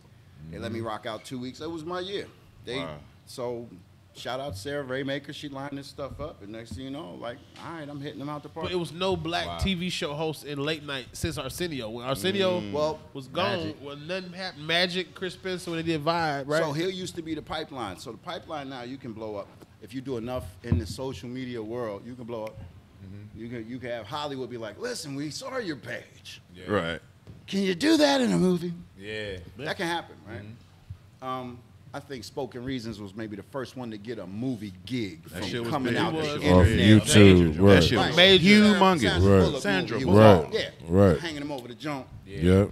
They 0.50 0.58
let 0.58 0.72
me 0.72 0.80
rock 0.80 1.06
out 1.06 1.24
two 1.24 1.38
weeks. 1.38 1.58
That 1.60 1.70
was 1.70 1.84
my 1.84 2.00
year. 2.00 2.26
They 2.64 2.78
Wow. 2.78 2.98
so 3.24 3.66
shout 4.16 4.40
out 4.40 4.56
Sarah 4.56 4.84
Raymaker. 4.84 5.32
She 5.34 5.48
lined 5.48 5.76
this 5.78 5.86
stuff 5.86 6.20
up, 6.20 6.42
and 6.42 6.50
next 6.52 6.72
thing 6.74 6.84
you 6.84 6.90
know, 6.90 7.14
like 7.20 7.38
all 7.64 7.74
right, 7.74 7.88
I'm 7.88 8.00
hitting 8.00 8.18
them 8.18 8.28
out 8.28 8.42
the 8.42 8.48
park. 8.48 8.66
But 8.66 8.72
it 8.72 8.78
was 8.78 8.92
no 8.92 9.16
black 9.16 9.46
TV 9.60 9.90
show 9.90 10.14
host 10.14 10.44
in 10.44 10.58
late 10.58 10.84
night 10.84 11.06
since 11.12 11.38
Arsenio. 11.38 11.90
When 11.90 12.06
Arsenio 12.06 12.60
Mm. 12.60 12.72
Well, 12.72 12.98
was 13.12 13.26
gone, 13.28 13.58
Magic. 13.58 13.76
well, 13.82 13.96
nothing 13.96 14.32
happened. 14.32 14.66
Magic, 14.66 15.14
Chris 15.14 15.34
Spencer, 15.34 15.70
when 15.70 15.78
they 15.78 15.92
did 15.92 16.04
Vibe, 16.04 16.48
right? 16.48 16.62
So 16.62 16.72
Hill 16.72 16.90
used 16.90 17.14
to 17.16 17.22
be 17.22 17.34
the 17.34 17.42
pipeline. 17.42 17.98
So 17.98 18.12
the 18.12 18.18
pipeline 18.18 18.68
now 18.68 18.82
you 18.82 18.96
can 18.96 19.12
blow 19.12 19.36
up 19.36 19.48
if 19.82 19.92
you 19.94 20.00
do 20.00 20.16
enough 20.16 20.44
in 20.62 20.78
the 20.78 20.86
social 20.86 21.28
media 21.28 21.62
world. 21.62 22.02
You 22.06 22.14
can 22.14 22.24
blow 22.24 22.44
up. 22.44 22.56
Mm-hmm. 23.04 23.40
You 23.40 23.48
can 23.48 23.68
you 23.68 23.78
can 23.78 23.90
have 23.90 24.06
Hollywood 24.06 24.50
be 24.50 24.56
like, 24.58 24.78
listen, 24.80 25.14
we 25.14 25.30
saw 25.30 25.58
your 25.58 25.76
page. 25.76 26.40
Right. 26.66 27.00
Can 27.46 27.62
you 27.62 27.74
do 27.76 27.96
that 27.98 28.20
in 28.20 28.32
a 28.32 28.38
movie? 28.38 28.72
Yeah. 28.98 29.36
That 29.58 29.76
can 29.76 29.86
happen, 29.86 30.16
right? 30.26 30.42
Mm-hmm. 30.42 31.24
Um, 31.26 31.58
I 31.96 32.00
think 32.00 32.24
Spoken 32.24 32.62
Reasons 32.62 33.00
was 33.00 33.14
maybe 33.14 33.36
the 33.36 33.42
first 33.42 33.74
one 33.74 33.90
to 33.90 33.96
get 33.96 34.18
a 34.18 34.26
movie 34.26 34.74
gig 34.84 35.22
That 35.24 35.38
from 35.40 35.48
shit 35.48 35.60
was 35.62 35.70
coming 35.70 35.94
big. 35.94 36.02
out 36.02 36.12
It 36.14 36.16
the 36.16 36.20
was. 36.20 36.28
Off 36.36 36.66
internet. 36.66 37.02
YouTube, 37.02 37.54
That 37.56 37.62
right. 37.62 37.82
shit 37.84 37.98
was 37.98 38.16
Major. 38.16 38.44
humongous. 38.44 39.00
Sandra 39.00 39.30
Right. 39.30 39.44
Bullock 39.46 39.62
Sandra 39.62 39.94
movie. 39.98 39.98
He 39.98 40.12
Bullock. 40.12 40.52
was 40.52 40.54
all- 40.54 40.60
yeah, 40.60 40.68
Right. 40.88 41.18
hanging 41.20 41.40
him 41.42 41.52
over 41.52 41.68
the 41.68 41.74
joint. 41.74 42.06
Yep. 42.26 42.70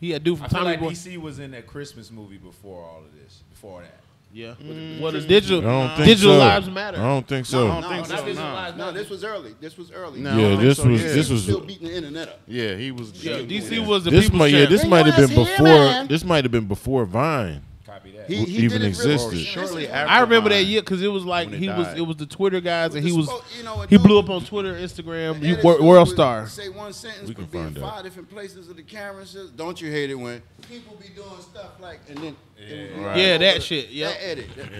he 0.00 0.10
had 0.10 0.24
do 0.24 0.36
from 0.36 0.46
I 0.46 0.48
feel 0.48 0.58
Tommy 0.60 0.70
like 0.70 0.80
Boy. 0.80 0.90
DC 0.92 1.16
was 1.18 1.38
in 1.38 1.50
that 1.50 1.66
Christmas 1.66 2.10
movie 2.10 2.38
before 2.38 2.82
all 2.82 3.02
of 3.06 3.14
this. 3.22 3.42
Before 3.50 3.82
that. 3.82 3.98
Yeah. 4.34 4.54
Mm. 4.64 5.00
What 5.00 5.14
is 5.14 5.26
digital? 5.26 5.58
I 5.60 5.62
don't 5.88 5.96
think 5.96 6.06
digital 6.08 6.32
so. 6.36 6.38
lives 6.38 6.70
matter. 6.70 6.96
I 6.98 7.02
don't 7.02 7.28
think 7.28 7.44
so. 7.44 7.68
I 7.68 7.70
don't 7.72 7.80
No, 7.82 7.88
think 7.90 8.06
so. 8.06 8.24
this 8.24 8.36
no. 8.38 8.74
No, 8.76 8.90
this 8.92 9.10
was 9.10 9.22
early. 9.24 9.54
This 9.60 9.76
was 9.76 9.90
early. 9.92 10.20
No, 10.20 10.38
yeah, 10.38 10.56
this 10.56 10.78
so, 10.78 10.88
was 10.88 11.02
yeah. 11.02 11.12
this 11.12 11.28
was 11.28 11.42
still 11.42 11.60
beating 11.60 11.88
the 11.88 11.94
internet 11.94 12.28
up. 12.30 12.40
Yeah, 12.48 12.74
he 12.76 12.90
was. 12.92 13.12
Yeah, 13.22 13.40
DC 13.42 13.78
was- 13.80 13.88
was 13.88 14.04
the 14.04 14.10
this 14.10 14.24
people's 14.24 14.38
might 14.38 14.46
yeah 14.52 14.58
champ. 14.60 14.70
this 14.70 14.86
might 14.86 15.04
have 15.06 15.16
been 15.28 15.36
before 15.36 15.66
man. 15.66 16.06
this 16.08 16.24
might 16.24 16.44
have 16.44 16.50
been 16.50 16.64
before 16.66 17.04
Vine. 17.04 17.60
Copy 17.92 18.12
that. 18.12 18.26
He, 18.26 18.36
he 18.44 18.64
even 18.64 18.80
did 18.80 18.92
it 18.92 18.98
real- 19.04 19.12
existed. 19.12 19.38
Shortly 19.40 19.88
after. 19.88 20.10
I 20.10 20.20
remember 20.20 20.48
that 20.50 20.62
year 20.64 20.80
because 20.80 21.02
it 21.02 21.08
was 21.08 21.24
like 21.24 21.48
When 21.48 21.54
it 21.56 21.58
he 21.60 21.68
was. 21.68 21.86
It 21.98 22.00
was 22.00 22.16
the 22.16 22.24
Twitter 22.26 22.60
guys, 22.60 22.94
and 22.94 23.04
he 23.06 23.12
was. 23.12 23.28
spo- 23.28 23.58
you 23.58 23.64
know, 23.64 23.80
He 23.88 23.98
blew 23.98 24.18
up 24.18 24.30
on 24.30 24.42
Twitter, 24.44 24.72
Instagram, 24.74 25.40
you, 25.42 25.48
editors 25.54 25.64
wor- 25.64 25.74
would- 25.74 25.84
World 25.84 26.08
Star. 26.08 26.46
Say 26.46 26.68
one 26.70 26.92
sentence, 26.94 27.28
We 27.28 27.34
can 27.34 27.44
be 27.46 27.58
find 27.58 27.74
that. 27.74 27.80
five 27.80 28.04
different 28.04 28.30
places 28.30 28.68
of 28.70 28.76
the 28.76 28.82
camera 28.82 29.26
says, 29.26 29.50
"Don't 29.50 29.78
you 29.80 29.90
hate 29.90 30.08
it 30.10 30.14
when 30.14 30.40
people 30.68 30.96
be 30.96 31.08
doing 31.08 31.28
stuff 31.42 31.78
like?" 31.80 32.00
And 32.08 32.18
then 32.18 32.36
it 32.58 32.96
was 32.96 33.04
Right. 33.04 33.16
Yeah, 33.18 33.38
that 33.38 33.54
over 33.56 33.60
shit, 33.60 33.88
That 33.98 34.16
edit. 34.22 34.46
That, 34.56 34.70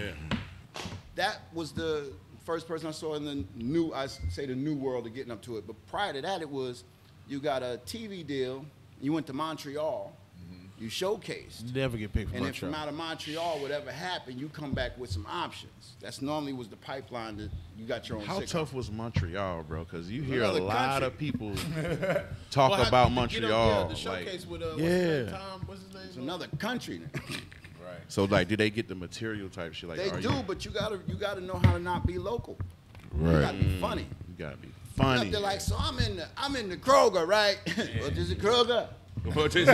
that 1.15 1.39
was 1.53 1.71
the 1.71 2.11
first 2.45 2.67
person 2.67 2.87
I 2.87 2.91
saw 2.91 3.13
in 3.15 3.25
the 3.25 3.43
new. 3.55 3.93
I 3.93 4.07
say 4.07 4.45
the 4.47 4.55
new 4.55 4.75
world 4.75 5.05
of 5.05 5.13
getting 5.13 5.31
up 5.31 5.41
to 5.43 5.57
it. 5.57 5.67
But 5.67 5.75
prior 5.87 6.13
to 6.13 6.21
that, 6.21 6.41
it 6.41 6.49
was 6.49 6.83
you 7.27 7.39
got 7.39 7.61
a 7.61 7.79
TV 7.85 8.25
deal. 8.25 8.65
You 9.01 9.13
went 9.13 9.27
to 9.27 9.33
Montreal. 9.33 10.13
You 10.83 10.89
showcased. 10.89 11.73
Never 11.73 11.95
get 11.95 12.11
picked 12.11 12.31
for 12.31 12.35
And 12.35 12.45
then 12.45 12.51
from 12.51 12.71
Montreal. 12.71 12.83
out 12.83 12.89
of 12.89 12.95
Montreal, 12.95 13.59
whatever 13.61 13.89
happened, 13.89 14.37
you 14.37 14.49
come 14.49 14.73
back 14.73 14.97
with 14.97 15.09
some 15.09 15.25
options. 15.31 15.93
That's 16.01 16.21
normally 16.21 16.51
was 16.51 16.67
the 16.67 16.75
pipeline 16.75 17.37
that 17.37 17.51
you 17.77 17.85
got 17.85 18.09
your 18.09 18.17
own. 18.17 18.25
How 18.25 18.41
sitcom. 18.41 18.49
tough 18.51 18.73
was 18.73 18.91
Montreal, 18.91 19.63
bro? 19.63 19.85
Because 19.85 20.11
you 20.11 20.21
hear 20.23 20.43
a 20.43 20.51
lot 20.51 21.01
country. 21.01 21.07
of 21.07 21.17
people 21.17 21.53
talk 22.51 22.71
Well, 22.71 22.81
how- 22.83 22.87
about 22.89 23.09
you 23.09 23.15
know, 23.15 23.21
Montreal. 23.21 23.67
yeah, 23.69 23.81
the 23.83 23.87
like, 23.87 23.97
showcase 24.25 24.45
with 24.45 24.61
uh, 24.61 24.75
Yeah. 24.75 24.83
his 24.83 25.25
name? 25.31 25.35
Tom, 25.39 25.61
what's 25.67 25.83
his 25.83 25.93
name? 25.93 26.03
It's 26.07 26.17
another 26.17 26.47
country. 26.59 27.01
Right. 27.85 27.99
So, 28.07 28.23
like, 28.23 28.47
do 28.47 28.55
they 28.55 28.69
get 28.69 28.87
the 28.87 28.95
material 28.95 29.49
type 29.49 29.73
shit? 29.73 29.89
Like, 29.89 29.97
they 29.99 30.09
do, 30.21 30.29
you, 30.31 30.43
but 30.47 30.63
you 30.63 30.71
gotta 30.71 30.99
you 31.05 31.15
gotta 31.15 31.41
know 31.41 31.59
how 31.63 31.73
to 31.73 31.79
not 31.79 32.07
be 32.07 32.17
local. 32.17 32.57
Right. 33.13 33.33
You 33.35 33.41
gotta 33.41 33.57
be 33.57 33.77
funny. 33.81 34.01
you 34.29 34.35
gotta 34.37 34.55
be 34.57 34.67
Up 34.69 34.73
funny. 34.95 35.29
there 35.29 35.41
like, 35.41 35.59
so 35.59 35.75
I'm 35.77 35.99
in 35.99 36.15
the 36.15 36.27
I'm 36.37 36.55
in 36.55 36.69
the 36.69 36.77
Kroger, 36.77 37.27
right? 37.27 37.57
what 38.01 38.17
is 38.17 38.31
it 38.31 38.39
Kroger? 38.39 38.67
What 38.67 38.69
is 38.69 38.71
it? 38.71 38.89
What 39.23 39.55
is 39.55 39.67
a 39.67 39.73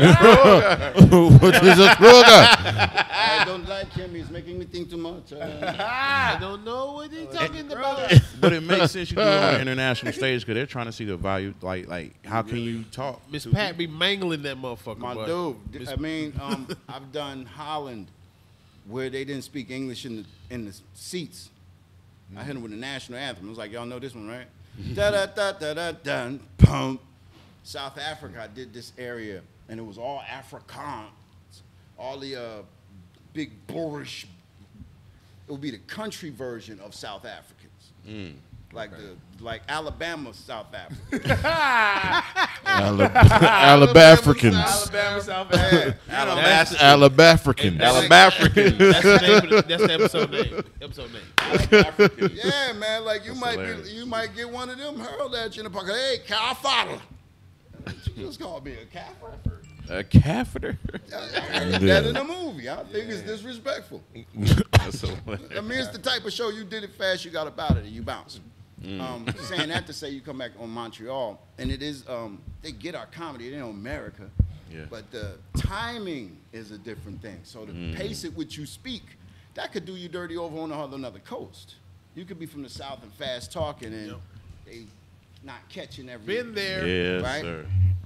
Kroger? 1.97 2.25
I 3.11 3.43
don't 3.45 3.67
like 3.67 3.91
him. 3.93 4.13
He's 4.13 4.29
making 4.29 4.59
me 4.59 4.65
think 4.65 4.89
too 4.89 4.97
much. 4.97 5.33
Uh, 5.33 5.75
I 5.79 6.37
don't 6.39 6.63
know 6.63 6.93
what 6.93 7.11
he's 7.11 7.27
talking 7.29 7.71
about. 7.71 8.11
but 8.39 8.53
it 8.53 8.61
makes 8.61 8.91
sense 8.91 9.09
you 9.09 9.15
do 9.15 9.21
it 9.21 9.27
on 9.27 9.55
an 9.55 9.61
international 9.61 10.13
stage 10.13 10.41
because 10.41 10.55
they're 10.55 10.65
trying 10.65 10.85
to 10.85 10.91
see 10.91 11.05
the 11.05 11.17
value. 11.17 11.53
Like, 11.61 11.87
like 11.87 12.25
how 12.25 12.41
can 12.41 12.57
you 12.57 12.83
talk? 12.91 13.21
Miss 13.31 13.43
to 13.43 13.49
Pat 13.49 13.77
be 13.77 13.87
mangling 13.87 14.43
that 14.43 14.57
motherfucker. 14.57 14.99
my 14.99 15.13
boy. 15.15 15.25
dude. 15.25 15.81
Miss- 15.81 15.89
I 15.89 15.95
mean, 15.95 16.33
um, 16.41 16.67
I've 16.87 17.11
done 17.11 17.45
Holland, 17.45 18.07
where 18.87 19.09
they 19.09 19.25
didn't 19.25 19.43
speak 19.43 19.71
English 19.71 20.05
in 20.05 20.17
the 20.17 20.25
in 20.53 20.65
the 20.65 20.77
seats. 20.93 21.49
I 22.37 22.43
hit 22.43 22.53
them 22.53 22.61
with 22.61 22.71
the 22.71 22.77
national 22.77 23.17
anthem. 23.17 23.47
I 23.47 23.49
was 23.49 23.57
like, 23.57 23.71
y'all 23.71 23.85
know 23.87 23.97
this 23.99 24.13
one, 24.13 24.27
right? 24.27 24.45
da 24.93 25.11
da 25.11 25.25
da 25.25 25.51
da 25.53 25.73
da 25.73 25.91
dun 25.91 26.39
pum. 26.57 26.99
South 27.63 27.97
Africa, 27.97 28.41
I 28.41 28.47
did 28.47 28.73
this 28.73 28.93
area, 28.97 29.41
and 29.67 29.79
it 29.79 29.83
was 29.83 29.97
all 29.97 30.21
Afrikaans. 30.21 31.09
All 31.97 32.17
the 32.17 32.35
uh, 32.35 32.61
big 33.33 33.51
boorish 33.67 34.25
it 35.49 35.51
would 35.51 35.61
be 35.61 35.71
the 35.71 35.79
country 35.79 36.29
version 36.29 36.79
of 36.79 36.93
South 36.93 37.25
Africans. 37.25 37.91
Mm. 38.07 38.35
Like 38.71 38.91
the 38.91 39.15
like 39.43 39.63
Alabama 39.67 40.31
South 40.31 40.67
Africa. 40.75 41.17
Alabafricans. 42.65 44.53
Alabama, 44.63 45.21
South 45.21 45.47
Yeah. 45.51 45.93
Alabama. 46.07 47.09
Alabafricans. 47.09 47.79
Alabafricans. 47.79 48.77
That's 48.77 49.01
the 49.03 49.17
name. 49.21 49.37
Of 49.37 49.49
the, 49.49 49.61
that's 49.67 49.87
the 49.87 49.93
episode 49.93 50.31
name. 50.31 50.63
Episode 50.83 51.11
name. 51.11 52.31
yeah, 52.43 52.73
man. 52.73 53.03
Like 53.05 53.25
you 53.25 53.33
might 53.33 53.57
be, 53.57 53.89
you 53.89 54.05
might 54.05 54.35
get 54.35 54.47
one 54.47 54.69
of 54.69 54.77
them 54.77 54.99
hurled 54.99 55.33
at 55.33 55.55
you 55.57 55.61
in 55.61 55.71
the 55.71 55.75
pocket. 55.75 55.95
Hey, 55.95 56.19
cow 56.27 56.53
fodder. 56.53 57.01
You 58.15 58.25
just 58.27 58.39
called 58.39 58.65
me 58.65 58.73
a 58.73 58.85
cow. 58.85 59.07
A 59.89 60.03
catheter. 60.03 60.77
I 61.15 61.17
heard 61.59 61.81
that 61.81 62.05
in 62.05 62.13
the 62.13 62.23
movie. 62.23 62.69
I 62.69 62.83
think 62.83 63.09
it's 63.09 63.21
disrespectful. 63.23 64.03
That's 64.35 65.01
hilarious. 65.01 65.51
I 65.57 65.61
mean, 65.61 65.79
it's 65.79 65.87
the 65.89 65.97
type 65.97 66.25
of 66.25 66.31
show 66.33 66.49
you 66.49 66.63
did 66.63 66.83
it 66.83 66.93
fast, 66.93 67.25
you 67.25 67.31
got 67.31 67.47
about 67.47 67.71
it, 67.71 67.85
and 67.85 67.87
you 67.87 68.01
bounce. 68.03 68.39
Um, 68.83 69.25
saying 69.41 69.69
that 69.69 69.87
to 69.87 69.93
say 69.93 70.09
you 70.09 70.21
come 70.21 70.37
back 70.37 70.51
on 70.59 70.69
Montreal, 70.69 71.37
and 71.57 71.69
it 71.71 71.81
is 71.81 72.07
um, 72.07 72.39
they 72.61 72.71
get 72.71 72.95
our 72.95 73.07
comedy. 73.07 73.49
They 73.49 73.57
know 73.57 73.69
America, 73.71 74.29
Yeah. 74.71 74.85
but 74.89 75.09
the 75.11 75.33
timing 75.57 76.37
is 76.53 76.71
a 76.71 76.77
different 76.77 77.21
thing. 77.21 77.39
So 77.43 77.65
the 77.65 77.93
pace 77.93 78.23
at 78.23 78.33
which 78.35 78.57
you 78.57 78.65
speak, 78.65 79.03
that 79.55 79.73
could 79.73 79.83
do 79.85 79.95
you 79.97 80.07
dirty 80.07 80.37
over 80.37 80.57
on 80.59 80.69
the 80.69 80.75
other 80.75 80.95
another 80.95 81.19
coast. 81.19 81.75
You 82.15 82.23
could 82.25 82.39
be 82.39 82.45
from 82.45 82.63
the 82.63 82.69
south 82.69 83.03
and 83.03 83.11
fast 83.13 83.51
talking, 83.51 83.91
and 83.93 84.15
they 84.65 84.85
not 85.43 85.67
catching 85.69 86.09
every. 86.09 86.35
Been 86.35 86.53
there. 86.53 86.87
Yes, 86.87 87.23
Right? 87.23 87.41
sir. 87.41 87.65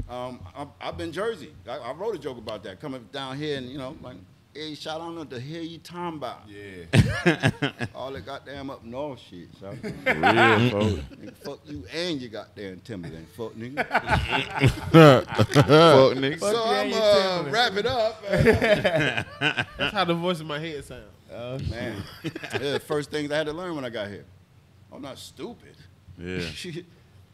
Um, 0.09 0.39
I've, 0.55 0.67
I've 0.81 0.97
been 0.97 1.11
Jersey. 1.11 1.53
I, 1.67 1.77
I 1.77 1.91
wrote 1.93 2.15
a 2.15 2.19
joke 2.19 2.37
about 2.37 2.63
that 2.63 2.79
coming 2.79 3.07
down 3.11 3.37
here, 3.37 3.57
and 3.57 3.69
you 3.69 3.77
know, 3.77 3.95
like, 4.03 4.17
hey, 4.53 4.75
shout 4.75 4.99
out 5.01 5.29
to 5.31 5.39
hear 5.39 5.61
you 5.61 5.77
talking 5.79 6.17
about. 6.17 6.41
Yeah. 6.47 7.51
All 7.95 8.11
that 8.11 8.25
goddamn 8.25 8.69
up 8.69 8.83
north 8.83 9.19
shit, 9.19 9.47
son. 9.59 9.79
Real 9.81 9.93
folks. 10.69 11.01
Nigga, 11.15 11.35
fuck 11.37 11.59
you 11.65 11.85
and 11.93 12.21
your 12.21 12.29
goddamn 12.29 12.81
Timberland, 12.81 13.27
fuck 13.35 13.53
nigga. 13.53 13.77
Fuck 14.93 16.17
niggas. 16.17 16.39
so 16.39 16.63
I'm 16.65 16.93
uh, 16.93 17.49
wrap 17.49 17.75
it 17.77 17.85
up. 17.85 18.21
That's 19.77 19.93
how 19.93 20.05
the 20.05 20.13
voice 20.13 20.39
in 20.41 20.47
my 20.47 20.59
head 20.59 20.83
sounds. 20.85 21.03
Oh 21.33 21.57
Man, 21.71 22.03
yeah, 22.61 22.77
first 22.77 23.09
things 23.09 23.31
I 23.31 23.37
had 23.37 23.47
to 23.47 23.53
learn 23.53 23.73
when 23.75 23.85
I 23.85 23.89
got 23.89 24.07
here. 24.09 24.25
I'm 24.91 25.01
not 25.01 25.17
stupid. 25.17 25.75
Yeah. 26.19 26.41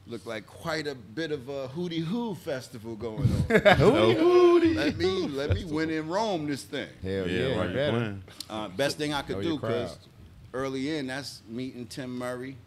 Looked 0.09 0.25
like 0.25 0.47
quite 0.47 0.87
a 0.87 0.95
bit 0.95 1.31
of 1.31 1.49
a 1.49 1.67
hootie 1.67 2.03
hoo 2.03 2.33
festival 2.33 2.95
going 2.95 3.19
on. 3.19 3.45
let 4.75 4.97
me 4.97 5.27
let 5.27 5.53
me 5.53 5.65
win 5.65 5.91
in 5.91 6.07
Rome 6.09 6.47
this 6.47 6.63
thing. 6.63 6.87
Hell 7.03 7.11
yeah. 7.11 7.41
Yeah, 7.41 7.47
you 7.49 7.55
like 7.55 7.73
better. 7.73 8.15
Uh, 8.49 8.67
best 8.69 8.97
thing 8.97 9.13
I 9.13 9.21
could 9.21 9.35
Know 9.37 9.41
do 9.43 9.47
your 9.49 9.59
because 9.59 9.97
early 10.51 10.97
in 10.97 11.05
that's 11.07 11.43
meeting 11.47 11.85
Tim 11.85 12.17
Murray, 12.17 12.57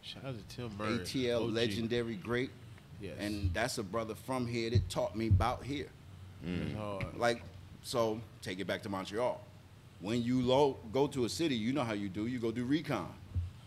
Shout 0.00 0.24
out 0.24 0.34
to 0.48 0.56
Tim 0.56 0.70
Murray. 0.78 0.98
ATL 0.98 1.44
OG. 1.48 1.50
legendary 1.52 2.14
great, 2.16 2.50
Yes. 3.02 3.16
and 3.18 3.52
that's 3.52 3.76
a 3.76 3.82
brother 3.82 4.14
from 4.14 4.46
here 4.46 4.70
that 4.70 4.88
taught 4.88 5.14
me 5.14 5.26
about 5.28 5.62
here. 5.62 5.88
It's 6.42 6.74
hard. 6.74 7.04
Like, 7.18 7.42
so 7.82 8.18
take 8.40 8.60
it 8.60 8.66
back 8.66 8.82
to 8.84 8.88
Montreal. 8.88 9.38
When 10.00 10.22
you 10.22 10.40
low, 10.40 10.78
go 10.92 11.06
to 11.08 11.26
a 11.26 11.28
city, 11.28 11.54
you 11.54 11.74
know 11.74 11.82
how 11.84 11.92
you 11.94 12.08
do. 12.08 12.26
You 12.26 12.38
go 12.38 12.50
do 12.50 12.64
recon. 12.64 13.12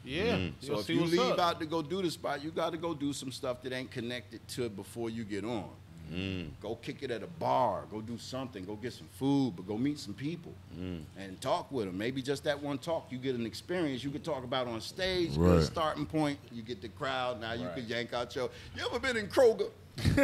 Yeah. 0.04 0.38
Mm. 0.38 0.54
So 0.60 0.80
if 0.80 0.90
you 0.90 1.02
leave 1.02 1.20
up. 1.20 1.40
out 1.40 1.60
to 1.60 1.66
go 1.66 1.82
do 1.82 2.02
the 2.02 2.12
spot, 2.12 2.44
you 2.44 2.52
got 2.52 2.72
to 2.72 2.78
go 2.78 2.94
do 2.94 3.14
some 3.14 3.32
stuff 3.32 3.62
that 3.64 3.74
ain't 3.74 3.92
connected 3.92 4.48
to 4.50 4.66
it 4.66 4.76
before 4.76 5.10
you 5.10 5.24
get 5.24 5.44
on. 5.44 5.70
Mm. 6.12 6.50
Go 6.62 6.76
kick 6.76 7.04
it 7.04 7.12
at 7.12 7.24
a 7.24 7.28
bar. 7.28 7.84
Go 7.92 8.02
do 8.02 8.18
something. 8.18 8.66
Go 8.66 8.76
get 8.76 8.94
some 8.94 9.08
food, 9.18 9.54
but 9.56 9.68
go 9.68 9.78
meet 9.78 10.00
some 10.00 10.14
people 10.14 10.54
mm. 10.78 11.02
and 11.18 11.40
talk 11.42 11.72
with 11.72 11.86
them. 11.86 11.98
Maybe 11.98 12.22
just 12.22 12.44
that 12.46 12.62
one 12.62 12.78
talk, 12.78 13.08
you 13.12 13.18
get 13.18 13.36
an 13.36 13.46
experience 13.46 14.04
you 14.04 14.10
can 14.10 14.22
talk 14.22 14.44
about 14.44 14.68
on 14.68 14.82
stage. 14.82 15.36
Good 15.36 15.58
Right. 15.58 15.64
starting 15.64 16.06
point. 16.06 16.40
You 16.52 16.62
get 16.62 16.82
the 16.82 16.90
crowd. 16.90 17.42
Now 17.42 17.54
you 17.54 17.68
can 17.76 17.86
yank 17.88 18.14
out 18.14 18.36
your. 18.36 18.50
You 18.76 18.86
ever 18.86 19.00
been 19.00 19.18
in 19.18 19.28
Kroger? 19.28 19.70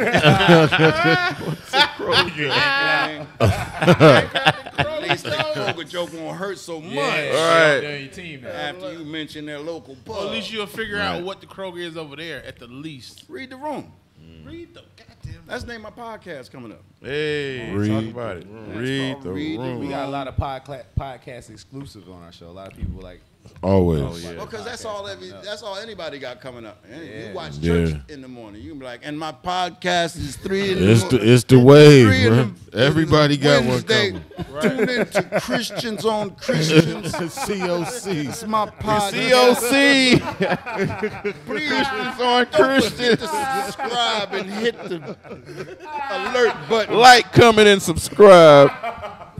At 4.78 5.02
least 5.02 5.24
the 5.24 5.30
Kroger 5.30 5.88
joke 5.88 6.12
won't 6.12 6.36
hurt 6.36 6.58
so 6.58 6.80
much. 6.80 6.96
Right. 6.96 7.80
They're 7.80 7.98
your 8.00 8.08
team 8.08 8.42
now. 8.42 8.48
After 8.50 8.92
you 8.92 9.04
mention 9.04 9.46
their 9.46 9.58
local 9.58 9.96
pub. 10.04 10.16
Or 10.16 10.26
at 10.26 10.32
least 10.32 10.52
you'll 10.52 10.66
figure 10.66 10.98
out 10.98 11.22
what 11.22 11.40
the 11.40 11.46
Kroger 11.46 11.78
is 11.78 11.96
over 11.96 12.16
there 12.16 12.44
at 12.44 12.58
the 12.58 12.66
least. 12.66 13.24
Read 13.28 13.50
the 13.50 13.56
room. 13.56 13.92
Mm. 14.20 14.46
Read 14.46 14.74
the 14.74 14.82
goddamn. 14.96 15.15
That's 15.46 15.62
the 15.62 15.72
name 15.72 15.86
of 15.86 15.96
my 15.96 16.02
podcast 16.02 16.50
coming 16.50 16.72
up. 16.72 16.82
Hey, 17.00 17.72
Read 17.72 17.88
talk 17.88 18.04
about 18.12 18.36
it. 18.38 18.46
Read 18.74 19.12
called 19.12 19.24
the 19.24 19.32
Read 19.32 19.60
the 19.60 19.62
room. 19.62 19.78
We 19.78 19.88
got 19.88 20.06
a 20.06 20.10
lot 20.10 20.26
of 20.26 20.36
podcla- 20.36 20.84
podcast 20.98 21.50
exclusives 21.50 22.08
on 22.08 22.22
our 22.22 22.32
show. 22.32 22.48
A 22.48 22.50
lot 22.50 22.72
of 22.72 22.76
people 22.78 23.00
like. 23.00 23.20
Always. 23.62 24.02
Oh, 24.02 24.16
yeah. 24.16 24.36
Well, 24.36 24.46
because 24.46 24.64
that's 24.64 24.84
all 24.84 25.06
every, 25.08 25.30
that's 25.42 25.62
all 25.62 25.76
anybody 25.76 26.18
got 26.18 26.40
coming 26.40 26.64
up. 26.66 26.84
And 26.90 27.04
Yeah. 27.06 27.28
You 27.28 27.34
watch 27.34 27.52
Yeah. 27.58 27.72
church 27.86 27.94
in 28.08 28.20
the 28.22 28.28
morning. 28.28 28.62
You 28.62 28.70
can 28.70 28.78
be 28.78 28.84
like, 28.84 29.00
and 29.04 29.18
my 29.18 29.32
podcast 29.32 30.16
is 30.16 30.36
three 30.36 30.72
in 30.72 30.80
the 30.80 30.90
It's 30.92 31.02
the 31.04 31.12
morning. 31.16 31.32
it's 31.34 31.44
the 31.44 31.58
wave, 31.58 32.06
Three 32.06 32.26
bro. 32.28 32.36
the- 32.44 32.52
Everybody 32.78 33.36
got 33.38 33.60
one 33.60 33.68
Wednesday, 33.70 34.10
coming. 34.10 34.60
Tune 34.60 34.88
in 34.90 35.06
to 35.06 35.40
Christians 35.40 36.04
on 36.04 36.30
Christians. 36.36 37.12
COC. 37.14 38.26
It's 38.28 38.44
my 38.46 38.66
podcast. 38.66 40.20
COC. 40.20 41.36
Christians 41.46 42.20
on 42.20 42.46
Christians. 42.46 43.20
Subscribe 43.20 44.32
and 44.34 44.50
hit 44.50 44.76
the 44.88 45.16
alert 46.10 46.54
button. 46.68 46.94
like, 46.96 47.32
comment, 47.32 47.66
and 47.68 47.80
subscribe. 47.80 48.70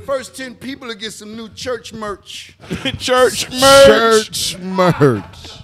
First 0.06 0.36
10 0.36 0.54
people 0.54 0.86
to 0.88 0.94
get 0.94 1.12
some 1.12 1.36
new 1.36 1.48
church 1.48 1.92
merch. 1.92 2.56
Church 2.98 3.50
merch. 3.50 3.86
Church 3.86 4.56
merch. 4.60 5.58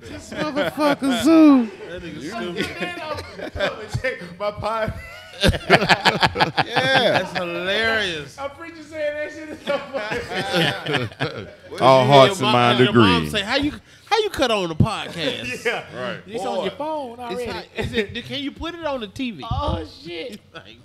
This 0.00 0.30
motherfucker 0.30 1.22
Zoo. 1.22 1.66
That 1.90 2.02
nigga 2.02 3.36
stupid. 3.36 4.28
My 4.38 4.50
pod. 4.52 4.94
Yeah. 5.42 7.18
That's 7.20 7.36
hilarious. 7.36 8.38
I'm 8.38 8.50
preaching 8.50 8.82
saying 8.82 9.14
that 9.14 9.32
shit 9.32 9.48
is 9.50 9.60
so 9.66 9.78
funny. 9.78 11.50
All 11.80 12.06
hearts 12.06 12.40
Your 12.40 12.48
and 12.48 12.50
mom- 12.52 12.52
mind 12.52 12.78
your 12.78 12.92
mom 12.94 13.16
agree. 13.16 13.30
say, 13.30 13.42
how 13.42 13.56
you 13.56 13.72
how 14.14 14.22
you 14.22 14.30
cut 14.30 14.50
on 14.50 14.68
the 14.68 14.76
podcast? 14.76 15.64
yeah. 15.66 15.84
Right. 16.00 16.20
It's 16.26 16.44
on 16.44 16.62
your 16.64 16.70
phone 16.72 17.12
It's 17.12 17.20
already. 17.20 17.44
how- 17.52 17.62
is 17.76 17.92
it, 17.92 18.24
can 18.24 18.40
you 18.42 18.52
put 18.52 18.74
it 18.74 18.84
on 18.84 19.00
the 19.00 19.08
TV? 19.08 19.40
oh 19.50 19.84
shit. 20.04 20.40
Like, 20.54 20.76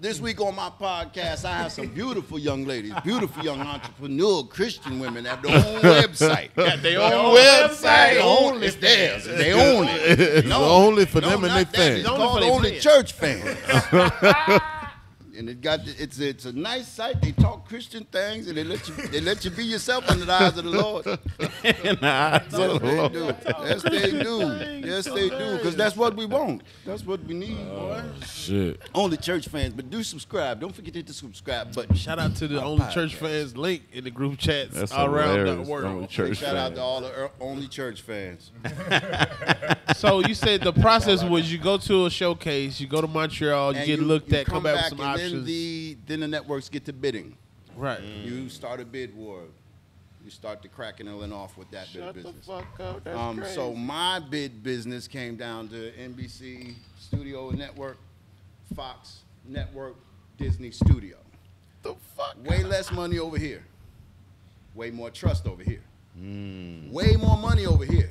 This 0.00 0.20
week 0.20 0.40
on 0.40 0.54
my 0.54 0.70
podcast, 0.80 1.44
I 1.44 1.56
have 1.56 1.72
some 1.72 1.88
beautiful 1.88 2.38
young 2.38 2.64
ladies, 2.64 2.92
beautiful 3.04 3.44
young 3.44 3.60
entrepreneur 3.60 4.44
Christian 4.44 5.00
women 5.00 5.24
that 5.24 5.30
have 5.38 5.42
their 5.42 5.56
own 5.56 5.80
website. 6.02 6.54
Got 6.54 6.82
their 6.82 7.00
own 7.00 7.36
website. 7.36 8.10
They 8.14 8.20
own 8.22 8.62
it's 8.62 8.76
theirs. 8.76 9.24
They 9.24 9.52
own 9.52 9.86
it. 9.88 10.20
It's 10.20 10.50
only 10.52 11.04
for 11.04 11.20
them 11.20 11.42
and 11.44 11.52
not 11.52 11.72
their 11.72 11.90
that. 11.90 11.98
It's 11.98 12.06
fans. 12.06 12.06
Only 12.06 12.26
called 12.26 12.38
for 12.38 12.50
only 12.50 12.70
fans. 12.70 12.82
church 12.84 13.12
fans. 13.12 14.62
And 15.38 15.48
it 15.48 15.60
got 15.60 15.80
it's 15.86 16.18
it's 16.18 16.44
a 16.44 16.52
nice 16.52 16.88
site. 16.88 17.22
They 17.22 17.32
talk 17.32 17.68
Christian 17.68 18.04
things 18.04 18.48
and 18.48 18.58
they 18.58 18.64
let 18.64 18.86
you 18.88 18.94
they 19.08 19.20
let 19.20 19.44
you 19.44 19.50
be 19.52 19.64
yourself 19.64 20.10
under 20.10 20.24
the 20.24 20.32
eyes 20.32 20.58
of 20.58 20.64
the 20.64 20.70
Lord. 20.70 21.06
In 21.64 21.96
the 22.00 22.06
eyes 22.06 22.42
Yes, 22.50 22.52
of 22.52 22.72
the 22.72 22.78
they 22.80 22.96
Lord. 22.96 23.12
do. 23.12 23.34
Yes, 23.46 23.82
they 23.82 24.10
do. 24.10 24.86
Yes, 24.86 25.04
they 25.06 25.28
do. 25.28 25.56
Because 25.56 25.76
that's 25.76 25.96
what 25.96 26.16
we 26.16 26.26
want. 26.26 26.62
That's 26.84 27.06
what 27.06 27.22
we 27.24 27.34
need, 27.34 27.58
oh, 27.70 27.88
boy. 27.88 28.04
Shit. 28.26 28.80
Only 28.94 29.16
church 29.16 29.48
fans, 29.48 29.74
but 29.74 29.88
do 29.90 30.02
subscribe. 30.02 30.60
Don't 30.60 30.74
forget 30.74 30.92
to 30.94 30.98
hit 30.98 31.06
the 31.06 31.12
subscribe 31.12 31.72
button. 31.74 31.94
shout 31.94 32.18
out 32.18 32.34
to 32.36 32.48
the 32.48 32.62
only 32.62 32.84
church 32.92 33.14
fans 33.14 33.56
link 33.56 33.82
in 33.92 34.04
the 34.04 34.10
group 34.10 34.38
chats 34.38 34.74
That's 34.74 34.92
all 34.92 35.06
around 35.06 35.46
the 35.46 35.70
world. 35.70 35.86
Only 35.86 36.06
church 36.08 36.38
Shout 36.38 36.56
out 36.56 36.74
to 36.74 36.80
all 36.80 37.00
the 37.00 37.30
only 37.40 37.68
church 37.68 38.02
fans. 38.02 38.50
So 39.96 40.20
you 40.20 40.34
said 40.34 40.60
the 40.60 40.72
process 40.72 41.24
was 41.24 41.50
you 41.50 41.58
go 41.58 41.78
to 41.78 42.06
a 42.06 42.10
showcase, 42.10 42.78
you 42.80 42.86
go 42.86 43.00
to 43.00 43.06
Montreal, 43.06 43.72
you 43.72 43.78
And 43.78 43.86
get 43.86 44.00
looked 44.00 44.30
you 44.30 44.38
at, 44.38 44.46
come, 44.46 44.62
back 44.62 44.76
with 44.76 44.98
some 44.98 45.00
options. 45.00 45.27
Then 45.32 45.44
the 45.44 45.96
then 46.06 46.20
the 46.20 46.28
networks 46.28 46.68
get 46.68 46.84
to 46.86 46.92
bidding. 46.92 47.36
right. 47.76 48.00
You 48.02 48.48
start 48.48 48.80
a 48.80 48.84
bid 48.84 49.14
war. 49.16 49.42
You 50.24 50.30
start 50.30 50.60
the 50.60 50.68
cracking 50.68 51.08
and 51.08 51.32
off 51.32 51.56
with 51.56 51.70
that 51.70 51.88
bit 51.92 52.02
of 52.02 52.14
business. 52.14 52.48
um, 53.06 53.42
so 53.46 53.72
my 53.72 54.18
bid 54.18 54.62
business 54.62 55.08
came 55.08 55.36
down 55.36 55.68
to 55.68 55.92
NBC 55.92 56.74
Studio 56.98 57.48
Network, 57.50 57.96
Fox 58.74 59.20
Network, 59.46 59.96
Disney 60.36 60.70
Studio. 60.70 61.16
The 61.82 61.94
fuck? 62.16 62.36
Way 62.44 62.64
less 62.64 62.90
money 62.92 63.18
over 63.18 63.38
here. 63.38 63.64
Way 64.74 64.90
more 64.90 65.10
trust 65.10 65.46
over 65.46 65.62
here. 65.62 65.82
Mm. 66.20 66.90
Way 66.90 67.16
more 67.16 67.38
money 67.38 67.64
over 67.66 67.84
here. 67.84 68.10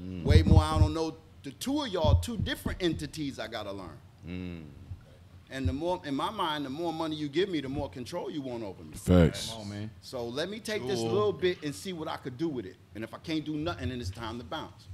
Mm. 0.00 0.24
Way 0.24 0.42
more. 0.42 0.62
I 0.62 0.78
don't 0.78 0.94
know. 0.94 1.16
The 1.42 1.50
two 1.52 1.82
of 1.82 1.88
y'all, 1.88 2.16
two 2.16 2.36
different 2.38 2.82
entities. 2.82 3.38
I 3.38 3.48
gotta 3.48 3.72
learn. 3.72 3.98
Mm. 4.26 4.62
And 5.52 5.66
the 5.66 5.72
more, 5.72 6.00
in 6.04 6.14
my 6.14 6.30
mind, 6.30 6.64
the 6.64 6.70
more 6.70 6.92
money 6.92 7.16
you 7.16 7.28
give 7.28 7.48
me, 7.48 7.60
the 7.60 7.68
more 7.68 7.90
control 7.90 8.30
you 8.30 8.40
want 8.40 8.62
over 8.62 8.84
me. 8.84 8.94
Facts. 8.94 9.50
Come 9.50 9.62
on, 9.62 9.68
man. 9.70 9.90
So 10.00 10.24
let 10.26 10.48
me 10.48 10.60
take 10.60 10.86
this 10.86 11.00
little 11.00 11.32
bit 11.32 11.62
and 11.64 11.74
see 11.74 11.92
what 11.92 12.06
I 12.06 12.16
could 12.16 12.38
do 12.38 12.48
with 12.48 12.66
it. 12.66 12.76
And 12.94 13.02
if 13.02 13.12
I 13.12 13.18
can't 13.18 13.44
do 13.44 13.56
nothing, 13.56 13.88
then 13.88 14.00
it's 14.00 14.10
time 14.10 14.38
to 14.38 14.44
bounce. 14.44 14.86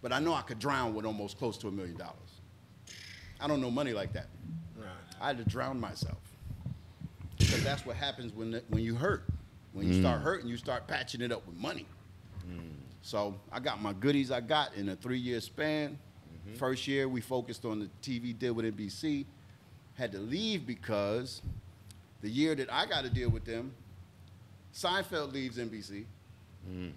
But 0.00 0.12
I 0.12 0.18
know 0.18 0.34
I 0.34 0.42
could 0.42 0.58
drown 0.58 0.94
with 0.94 1.06
almost 1.06 1.38
close 1.38 1.56
to 1.58 1.68
a 1.68 1.70
million 1.70 1.96
dollars. 1.96 2.16
I 3.40 3.46
don't 3.46 3.60
know 3.60 3.70
money 3.70 3.92
like 3.92 4.12
that. 4.14 4.26
I 5.20 5.28
had 5.28 5.38
to 5.38 5.44
drown 5.44 5.78
myself. 5.78 6.18
Because 7.38 7.62
that's 7.62 7.86
what 7.86 7.94
happens 7.96 8.32
when, 8.32 8.60
when 8.68 8.82
you 8.82 8.96
hurt. 8.96 9.24
When 9.72 9.86
you 9.86 10.00
start 10.00 10.20
mm. 10.20 10.24
hurting, 10.24 10.48
you 10.48 10.56
start 10.56 10.86
patching 10.86 11.22
it 11.22 11.32
up 11.32 11.46
with 11.46 11.56
money. 11.56 11.86
Mm. 12.46 12.72
So 13.02 13.38
I 13.50 13.60
got 13.60 13.80
my 13.80 13.92
goodies 13.92 14.30
I 14.30 14.40
got 14.40 14.74
in 14.74 14.88
a 14.88 14.96
three 14.96 15.18
year 15.18 15.40
span. 15.40 15.98
Mm-hmm. 16.48 16.56
First 16.56 16.86
year, 16.88 17.08
we 17.08 17.20
focused 17.20 17.64
on 17.64 17.78
the 17.78 17.88
TV 18.02 18.36
deal 18.36 18.52
with 18.52 18.76
NBC. 18.76 19.24
Had 19.94 20.12
to 20.12 20.18
leave 20.18 20.66
because 20.66 21.42
the 22.22 22.28
year 22.28 22.54
that 22.54 22.72
I 22.72 22.86
got 22.86 23.04
to 23.04 23.10
deal 23.10 23.28
with 23.30 23.44
them, 23.44 23.72
Seinfeld 24.74 25.32
leaves 25.32 25.58
NBC. 25.58 26.04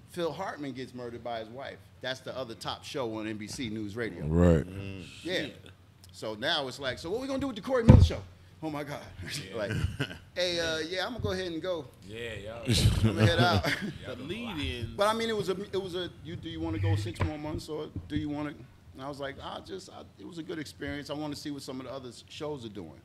Phil 0.10 0.32
Hartman 0.32 0.74
gets 0.74 0.94
murdered 0.94 1.24
by 1.24 1.40
his 1.40 1.50
wife. 1.50 1.80
That's 2.02 2.20
the 2.20 2.38
other 2.38 2.54
top 2.54 2.84
show 2.84 3.18
on 3.18 3.25
NBC 3.25 3.72
News 3.72 3.96
Radio. 3.96 4.24
Right. 4.25 4.66
Yeah. 5.24 5.48
So 6.12 6.36
now 6.36 6.68
it's 6.68 6.80
like, 6.80 7.00
so 7.00 7.10
what 7.10 7.20
we 7.20 7.28
gonna 7.28 7.40
do 7.40 7.48
with 7.48 7.56
the 7.56 7.62
Cory 7.62 7.84
Miller 7.84 8.04
show? 8.04 8.22
Oh 8.62 8.70
my 8.70 8.84
God. 8.84 9.02
like, 9.56 9.72
hey, 10.36 10.60
uh, 10.60 10.80
yeah, 10.88 11.06
I'm 11.06 11.14
gonna 11.14 11.24
go 11.24 11.32
ahead 11.32 11.52
and 11.52 11.62
go. 11.62 11.86
Yeah, 12.08 12.36
y'all. 12.36 12.64
I'm 13.04 13.16
gonna 13.16 13.25
head 13.25 13.40
out. 13.40 13.66
The 14.16 14.24
lead 14.24 14.58
in. 14.60 14.94
but 14.96 15.08
I 15.08 15.14
mean, 15.14 15.30
it 15.30 15.36
was 15.36 15.50
a, 15.50 15.62
it 15.74 15.82
was 15.82 15.96
a. 15.96 16.10
You 16.24 16.36
do 16.36 16.48
you 16.48 16.60
want 16.62 16.75
to 16.75 16.82
go 16.82 16.96
six 16.96 17.22
more 17.24 17.38
months 17.38 17.68
or 17.68 17.88
do 18.08 18.16
you 18.16 18.30
want 18.30 18.50
to? 18.50 18.66
And 18.96 19.04
I 19.04 19.10
was 19.10 19.20
like, 19.20 19.36
I 19.44 19.60
just, 19.66 19.90
I, 19.90 20.02
it 20.20 20.25
was 20.25 20.38
a 20.38 20.44
good 20.44 20.58
experience. 20.58 21.10
I 21.10 21.14
want 21.14 21.36
to 21.36 21.40
see 21.40 21.52
what 21.52 21.62
some 21.62 21.80
of 21.82 21.86
the 21.86 21.92
other 21.92 22.12
shows 22.30 22.64
are 22.66 22.70
doing. 22.70 23.00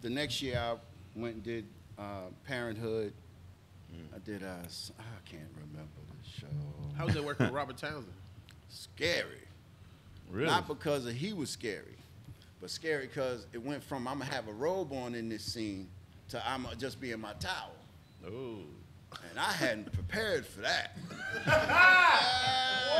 The 0.00 0.10
next 0.10 0.42
year, 0.42 0.58
I 0.58 0.74
went 1.18 1.36
and 1.36 1.42
did 1.44 1.64
uh, 1.98 2.26
Parenthood. 2.46 3.12
I 4.14 4.18
did. 4.24 4.42
Uh, 4.42 4.56
s- 4.64 4.90
I 4.98 5.02
can't 5.30 5.42
remember 5.54 5.90
the 6.08 6.28
show. 6.40 6.46
How 6.96 7.06
was 7.06 7.14
it 7.14 7.22
working 7.24 7.46
with 7.46 7.54
Robert 7.54 7.76
Townsend? 7.76 8.12
Scary. 8.68 9.38
Really? 10.30 10.46
Not 10.46 10.66
because 10.66 11.06
of 11.06 11.12
he 11.12 11.32
was 11.34 11.50
scary, 11.50 11.96
but 12.60 12.70
scary 12.70 13.06
because 13.06 13.46
it 13.52 13.62
went 13.62 13.82
from 13.84 14.08
I'm 14.08 14.18
gonna 14.18 14.30
have 14.30 14.48
a 14.48 14.52
robe 14.52 14.92
on 14.92 15.14
in 15.14 15.28
this 15.28 15.44
scene 15.44 15.88
to 16.30 16.42
I'm 16.48 16.62
gonna 16.64 16.74
just 16.76 17.00
be 17.00 17.12
in 17.12 17.20
my 17.20 17.34
towel. 17.34 17.74
Oh. 18.26 18.60
And 19.30 19.38
I 19.38 19.52
hadn't 19.52 19.92
prepared 19.92 20.46
for 20.46 20.62
that. 20.62 20.96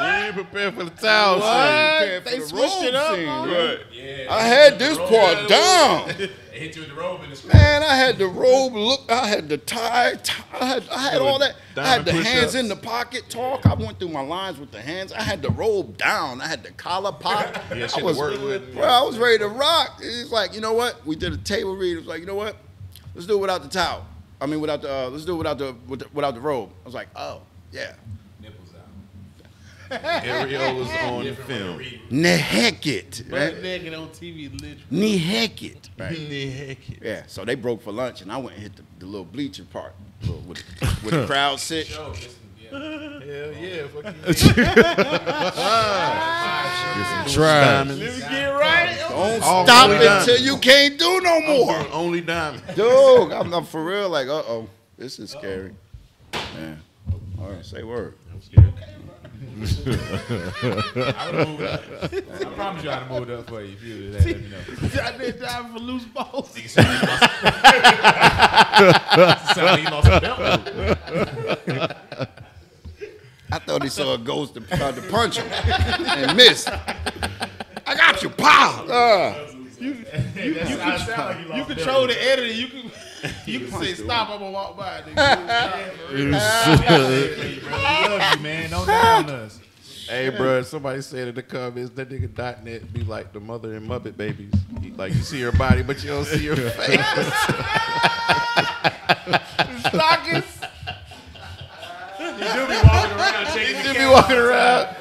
You 0.03 0.09
ain't 0.09 0.35
prepared 0.35 0.75
for 0.75 0.85
the 0.85 0.91
towel 0.91 1.37
Prepared 1.37 2.25
for 2.25 2.31
They 2.31 2.39
the 2.39 2.47
switched 2.47 2.75
robe 2.75 2.85
it 2.85 2.95
up 2.95 3.15
scene, 3.15 3.29
on. 3.29 3.49
Yeah. 3.93 4.27
I 4.31 4.43
had 4.43 4.79
this 4.79 4.99
part 4.99 5.49
down. 5.49 6.31
They 6.53 6.59
hit 6.59 6.77
you 6.77 6.83
with 6.83 6.91
the 6.91 6.97
robe 6.97 7.23
in 7.25 7.31
the 7.31 7.37
script. 7.37 7.55
Man, 7.55 7.83
I 7.83 7.95
had 7.97 8.19
the 8.19 8.27
robe 8.27 8.75
look, 8.75 9.11
I 9.11 9.27
had 9.27 9.49
the 9.49 9.57
tie, 9.57 10.17
tie 10.17 10.45
I 10.61 10.67
had, 10.67 10.89
I 10.91 10.99
had 11.11 11.23
all 11.23 11.39
that. 11.39 11.57
I 11.79 11.87
had 11.87 12.05
the 12.05 12.13
hands 12.13 12.55
in 12.55 12.69
the 12.69 12.77
pocket 12.77 13.31
talk. 13.31 13.65
I 13.65 13.73
went 13.73 13.99
through 13.99 14.11
my 14.11 14.21
lines 14.21 14.59
with 14.61 14.71
the 14.71 14.83
hands. 14.83 15.13
I 15.13 15.23
had 15.23 15.41
the 15.41 15.49
robe 15.49 15.97
down. 15.97 16.43
I 16.43 16.49
had 16.49 16.63
the 16.63 16.71
collar 16.73 17.11
pop. 17.11 17.57
Yeah, 17.75 17.89
I 17.97 18.03
was, 18.03 18.19
work 18.19 18.39
with. 18.43 18.75
bro, 18.75 18.85
I 18.85 19.03
was 19.03 19.17
ready 19.17 19.39
to 19.39 19.49
rock. 19.49 20.01
It's 20.03 20.31
like, 20.31 20.55
you 20.55 20.61
know 20.61 20.75
what? 20.75 21.05
We 21.07 21.17
did 21.17 21.33
a 21.33 21.39
table 21.39 21.75
read. 21.75 21.95
It 21.95 22.01
was 22.01 22.07
like, 22.07 22.21
you 22.21 22.27
know 22.27 22.35
what? 22.35 22.57
Let's 23.15 23.27
do 23.27 23.39
it 23.39 23.41
without 23.41 23.63
the 23.63 23.71
towel. 23.71 24.05
I 24.39 24.45
mean, 24.45 24.61
without 24.61 24.83
the, 24.83 24.93
uh, 24.93 25.09
let's 25.09 25.25
do 25.25 25.35
it 25.35 25.39
without 25.39 25.57
the, 25.57 25.75
with 25.89 26.01
the, 26.01 26.09
without 26.13 26.35
the 26.35 26.41
robe. 26.43 26.69
I 26.83 26.85
was 26.85 26.95
like, 26.95 27.09
oh, 27.17 27.41
yeah. 27.73 27.95
Nipples 29.93 30.05
out. 30.05 30.23
Areolas 30.49 31.05
on 31.11 31.25
the 31.25 31.31
Different 31.31 31.49
film. 31.51 31.77
read. 31.79 32.01
Neheket, 32.11 33.31
Butt 33.31 33.39
right? 33.39 33.63
naked 33.63 33.95
on 33.95 34.09
TV, 34.11 34.51
literally. 34.53 34.83
Neheket, 35.19 35.89
right? 35.99 36.17
Heck. 36.19 37.03
Yeah, 37.03 37.23
so 37.27 37.45
they 37.45 37.55
broke 37.55 37.83
for 37.83 37.93
lunch, 37.93 38.23
and 38.23 38.31
I 38.33 38.37
went 38.39 38.55
and 38.55 38.63
hit 38.63 38.77
the, 38.77 38.83
the 38.99 39.07
little 39.07 39.25
bleacher 39.25 39.65
part 39.65 39.95
little- 40.23 40.41
with, 40.41 40.63
with 41.05 41.11
the 41.13 41.27
crowd 41.27 41.59
sit. 41.61 41.87
Show, 41.87 42.09
listen, 42.11 42.31
yeah. 42.61 42.71
Hell 42.71 43.53
yeah. 43.53 43.87
Fuck 43.89 44.05
Get 46.95 47.07
some 47.07 47.27
try. 47.35 47.85
Don't 49.09 49.43
All 49.43 49.65
stop 49.67 49.87
fully 49.87 49.97
it 49.97 50.05
done. 50.05 50.25
till 50.25 50.41
you 50.41 50.57
can't 50.59 50.99
do 50.99 51.21
no 51.23 51.41
more. 51.41 51.87
Only 51.93 52.21
diamond. 52.23 52.63
Dude, 52.75 53.33
I'm, 53.33 53.53
I'm 53.53 53.65
for 53.65 53.85
real. 53.85 54.09
Like, 54.09 54.29
uh 54.29 54.43
oh, 54.47 54.69
this 54.97 55.19
is 55.19 55.31
scary. 55.31 55.75
Man, 56.33 56.81
all 57.39 57.51
right, 57.51 57.65
say 57.65 57.83
word. 57.83 58.15
I 59.65 61.31
would 61.33 61.49
move 61.49 61.61
up. 61.63 61.83
I 62.13 62.45
promise 62.55 62.85
you 62.85 62.91
I'd 62.91 63.09
move 63.11 63.29
it 63.31 63.39
up 63.39 63.49
for 63.49 63.63
you 63.63 63.73
if 63.75 63.83
you 63.83 63.95
would 63.95 64.15
let 64.15 64.25
me 64.27 64.49
know. 64.49 64.59
I 65.03 65.17
did 65.17 65.41
dive 65.41 65.71
for 65.73 65.79
loose 65.79 66.05
balls. 66.05 66.55
Nigga 66.55 66.69
sound 66.69 66.89
like 66.89 67.01
he 67.01 67.07
lost, 69.17 69.55
sound 69.55 69.67
like 69.67 69.81
he 69.81 69.87
lost 69.87 70.09
a 70.09 70.21
belt. 70.21 71.97
I 73.53 73.59
thought 73.59 73.83
he 73.83 73.89
saw 73.91 74.15
a 74.15 74.19
ghost 74.19 74.57
and 74.57 74.67
tried 74.69 74.95
to 74.97 75.03
punch 75.03 75.37
him 75.39 75.47
and 75.53 76.37
missed. 76.37 76.69
I 76.71 77.95
got 77.95 78.23
you, 78.23 78.31
pow. 78.31 78.85
Uh, 78.89 79.35
You 79.79 79.95
can 80.55 80.99
sound 81.01 81.49
like 81.49 81.57
You 81.59 81.65
control 81.67 82.07
the 82.07 82.23
editing. 82.31 82.57
You 82.59 82.69
can 82.69 82.91
you 83.47 83.61
can 83.61 83.71
say 83.81 83.95
stop. 83.95 84.31
I'm 84.31 84.41
gonna 84.41 84.51
walk 84.51 84.77
by. 84.77 85.03
Nigga. 85.03 85.91
We 86.13 86.25
love 88.09 88.37
you, 88.37 88.43
man. 88.43 88.71
Don't 88.71 88.87
down 88.87 89.31
us. 89.31 89.52
Hey, 90.13 90.29
bro, 90.29 90.61
somebody 90.61 91.01
said 91.01 91.29
in 91.29 91.35
the 91.35 91.43
comments 91.43 91.91
that 91.95 92.11
nigga 92.11 92.35
dot 92.35 92.63
net 92.63 92.93
be 92.93 93.03
like 93.03 93.33
the 93.33 93.41
mother 93.41 93.73
and 93.73 93.89
Muppet 93.89 94.15
babies. 94.15 94.53
Like 94.95 95.15
you 95.15 95.23
see 95.23 95.41
her 95.41 95.53
body, 95.53 95.83
but 95.83 96.05
you 96.05 96.11
don't 96.11 96.27
see 96.27 96.45
her 96.49 96.55
face. 96.71 97.01
Stockings. 99.89 100.61
You 102.21 102.27
do 102.29 102.67
be 102.67 102.77
walking 102.85 103.17
around 103.17 103.47
checking 103.55 103.83
the 103.83 103.89
You 103.89 103.95
be 103.95 104.05
walking 104.05 104.37
around. 104.37 104.97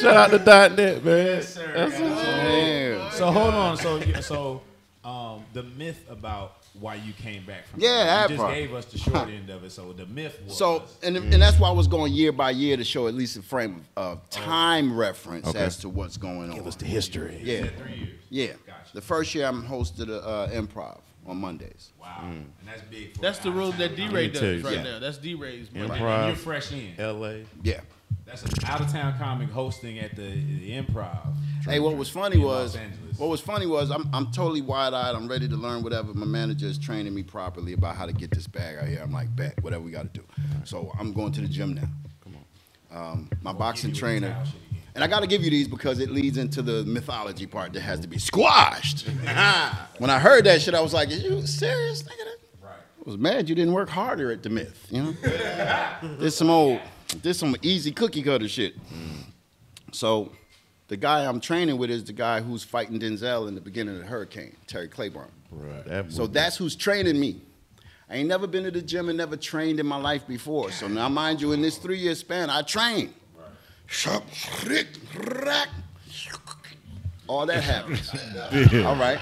Shout 0.00 0.16
out 0.16 0.30
to 0.30 0.38
dot 0.40 0.72
net, 0.72 1.04
man. 1.04 1.26
Yes, 1.26 1.54
sir. 1.54 1.72
damn. 1.72 3.12
So 3.12 3.30
hold 3.30 3.54
on. 3.54 3.76
So 3.76 4.00
so 4.20 4.62
um, 5.04 5.44
the 5.52 5.62
myth 5.62 6.04
about 6.10 6.65
why 6.80 6.94
you 6.96 7.12
came 7.14 7.44
back 7.44 7.66
from 7.68 7.80
Yeah, 7.80 8.04
that 8.04 8.22
you 8.30 8.36
just 8.36 8.40
part. 8.42 8.54
gave 8.54 8.74
us 8.74 8.84
the 8.86 8.98
short 8.98 9.28
end 9.28 9.50
of 9.50 9.64
it. 9.64 9.70
So 9.72 9.92
the 9.92 10.06
myth 10.06 10.38
was 10.44 10.56
So, 10.56 10.82
and, 11.02 11.16
and 11.16 11.32
that's 11.42 11.58
why 11.58 11.68
I 11.68 11.72
was 11.72 11.86
going 11.88 12.12
year 12.12 12.32
by 12.32 12.50
year 12.50 12.76
to 12.76 12.84
show 12.84 13.06
at 13.08 13.14
least 13.14 13.36
a 13.36 13.42
frame 13.42 13.84
of 13.96 14.28
time 14.30 14.96
reference 14.96 15.48
Okay. 15.48 15.58
as 15.58 15.78
to 15.78 15.88
what's 15.88 16.16
going 16.16 16.50
on. 16.50 16.56
Give 16.56 16.66
us 16.66 16.76
the 16.76 16.86
history. 16.86 17.40
Yeah, 17.42 17.66
three 17.78 17.94
years. 17.94 18.20
yeah. 18.30 18.46
Gotcha. 18.66 18.94
The 18.94 19.00
first 19.00 19.34
year 19.34 19.46
I'm 19.46 19.62
hosted 19.64 20.08
a 20.08 20.20
uh, 20.20 20.50
improv 20.50 21.00
on 21.26 21.38
Mondays. 21.38 21.90
Wow, 22.00 22.20
and 22.22 22.52
that's 22.64 22.82
big. 22.82 23.14
For 23.14 23.20
That's 23.20 23.38
the 23.40 23.50
room 23.50 23.74
that 23.78 23.96
D 23.96 24.06
Ray 24.08 24.28
me 24.28 24.32
tell 24.32 24.40
does 24.42 24.62
right 24.62 24.74
something. 24.74 24.92
now. 24.92 24.98
That's 25.00 25.18
D 25.18 25.34
Ray's. 25.34 25.68
And 25.74 25.90
Improv. 25.90 26.26
you're 26.28 26.36
fresh 26.36 26.72
in. 26.72 26.94
L.A. 26.98 27.44
Yeah. 27.62 27.80
That's 28.24 28.42
an 28.44 28.50
out 28.64 28.80
of 28.80 28.90
town 28.90 29.16
comic 29.18 29.50
hosting 29.50 29.98
at 29.98 30.14
the, 30.16 30.22
the 30.22 30.70
Improv. 30.70 31.32
Hey, 31.64 31.78
what 31.80 31.96
was 31.96 32.08
funny 32.08 32.38
was 32.38 32.74
Los 32.74 32.82
Angeles. 32.82 33.05
What 33.18 33.28
was 33.28 33.40
funny 33.40 33.66
was 33.66 33.90
I'm 33.90 34.08
I'm 34.12 34.30
totally 34.30 34.60
wide 34.60 34.94
eyed. 34.94 35.14
I'm 35.14 35.28
ready 35.28 35.48
to 35.48 35.56
learn 35.56 35.82
whatever 35.82 36.12
my 36.14 36.26
manager 36.26 36.66
is 36.66 36.78
training 36.78 37.14
me 37.14 37.22
properly 37.22 37.72
about 37.72 37.96
how 37.96 38.06
to 38.06 38.12
get 38.12 38.30
this 38.30 38.46
bag 38.46 38.78
out 38.78 38.88
here. 38.88 39.00
I'm 39.02 39.12
like, 39.12 39.34
bet 39.34 39.62
whatever 39.62 39.82
we 39.82 39.90
got 39.90 40.12
to 40.12 40.20
do. 40.20 40.26
So 40.64 40.92
I'm 40.98 41.12
going 41.12 41.32
to 41.32 41.40
the 41.40 41.48
gym 41.48 41.74
now. 41.74 41.88
Come 42.22 42.36
on. 42.36 43.12
Um, 43.12 43.30
my 43.42 43.52
boxing 43.52 43.90
you 43.90 43.94
the 43.94 44.00
trainer. 44.00 44.30
towel 44.30 44.44
shit 44.44 44.54
again. 44.70 44.82
And 44.94 45.04
I 45.04 45.06
got 45.06 45.20
to 45.20 45.26
give 45.26 45.42
you 45.42 45.50
these 45.50 45.68
because 45.68 45.98
it 45.98 46.10
leads 46.10 46.38
into 46.38 46.62
the 46.62 46.84
mythology 46.84 47.46
part 47.46 47.72
that 47.74 47.80
has 47.80 48.00
to 48.00 48.08
be 48.08 48.18
squashed. 48.18 49.06
when 49.98 50.10
I 50.10 50.18
heard 50.18 50.44
that 50.44 50.62
shit, 50.62 50.74
I 50.74 50.80
was 50.80 50.94
like, 50.94 51.10
"Is 51.10 51.22
you 51.22 51.46
serious, 51.46 52.02
nigga?" 52.02 52.62
Right. 52.62 52.72
I 52.72 53.02
was 53.04 53.18
mad 53.18 53.48
you 53.48 53.54
didn't 53.54 53.74
work 53.74 53.88
harder 53.88 54.30
at 54.30 54.42
the 54.42 54.50
myth. 54.50 54.86
You 54.90 55.02
know, 55.02 55.12
this 56.18 56.36
some 56.36 56.50
old, 56.50 56.80
this 57.22 57.38
some 57.38 57.56
easy 57.62 57.92
cookie 57.92 58.22
cutter 58.22 58.48
shit. 58.48 58.74
So, 59.92 60.32
the 60.88 60.96
guy 60.96 61.24
I'm 61.24 61.40
training 61.40 61.78
with 61.78 61.90
is 61.90 62.04
the 62.04 62.12
guy 62.12 62.40
who's 62.40 62.62
fighting 62.62 62.98
Denzel 63.00 63.48
in 63.48 63.54
the 63.54 63.60
beginning 63.60 63.94
of 63.96 64.00
the 64.00 64.06
Hurricane, 64.06 64.56
Terry 64.66 64.88
Claybon. 64.88 65.28
Right. 65.50 65.84
That 65.84 66.12
So 66.12 66.26
that's 66.26 66.56
who's 66.56 66.76
training 66.76 67.18
me. 67.18 67.40
I 68.08 68.16
ain't 68.16 68.28
never 68.28 68.46
been 68.46 68.62
to 68.64 68.70
the 68.70 68.82
gym 68.82 69.08
and 69.08 69.18
never 69.18 69.36
trained 69.36 69.80
in 69.80 69.86
my 69.86 69.96
life 69.96 70.28
before. 70.28 70.70
So 70.70 70.86
now, 70.86 71.08
mind 71.08 71.40
you, 71.40 71.52
in 71.52 71.60
this 71.60 71.76
three-year 71.76 72.14
span, 72.14 72.50
I 72.50 72.62
trained. 72.62 73.12
All 77.26 77.46
that 77.46 77.64
happens. 77.64 78.10
All 78.84 78.94
right. 78.94 79.18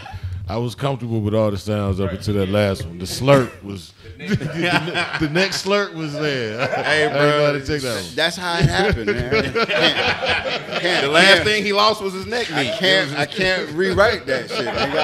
I 0.46 0.58
was 0.58 0.74
comfortable 0.74 1.22
with 1.22 1.34
all 1.34 1.50
the 1.50 1.56
sounds 1.56 2.00
up 2.00 2.12
until 2.12 2.34
that 2.34 2.50
last 2.50 2.84
one. 2.84 2.98
The 2.98 3.06
slurp 3.06 3.62
was 3.64 3.94
the 4.18 5.28
next 5.32 5.64
slurp 5.66 5.94
was 5.94 6.12
there. 6.12 6.66
Hey, 6.68 7.08
bro. 7.10 7.58
take 7.60 7.80
that 7.80 8.02
one. 8.04 8.14
That's 8.14 8.36
how 8.36 8.58
it 8.58 8.66
happened, 8.66 9.06
man. 9.06 9.30
Can't, 9.30 9.54
can't, 10.82 11.06
the 11.06 11.10
last 11.10 11.26
can't- 11.36 11.44
thing 11.44 11.64
he 11.64 11.72
lost 11.72 12.02
was 12.02 12.12
his 12.12 12.26
neck 12.26 12.52
I 12.52 12.64
meat. 12.64 12.74
can't, 12.78 13.18
I 13.18 13.24
can't 13.24 13.70
rewrite 13.70 14.26
that 14.26 14.50
shit. 14.50 14.66
Nigga. 14.66 14.98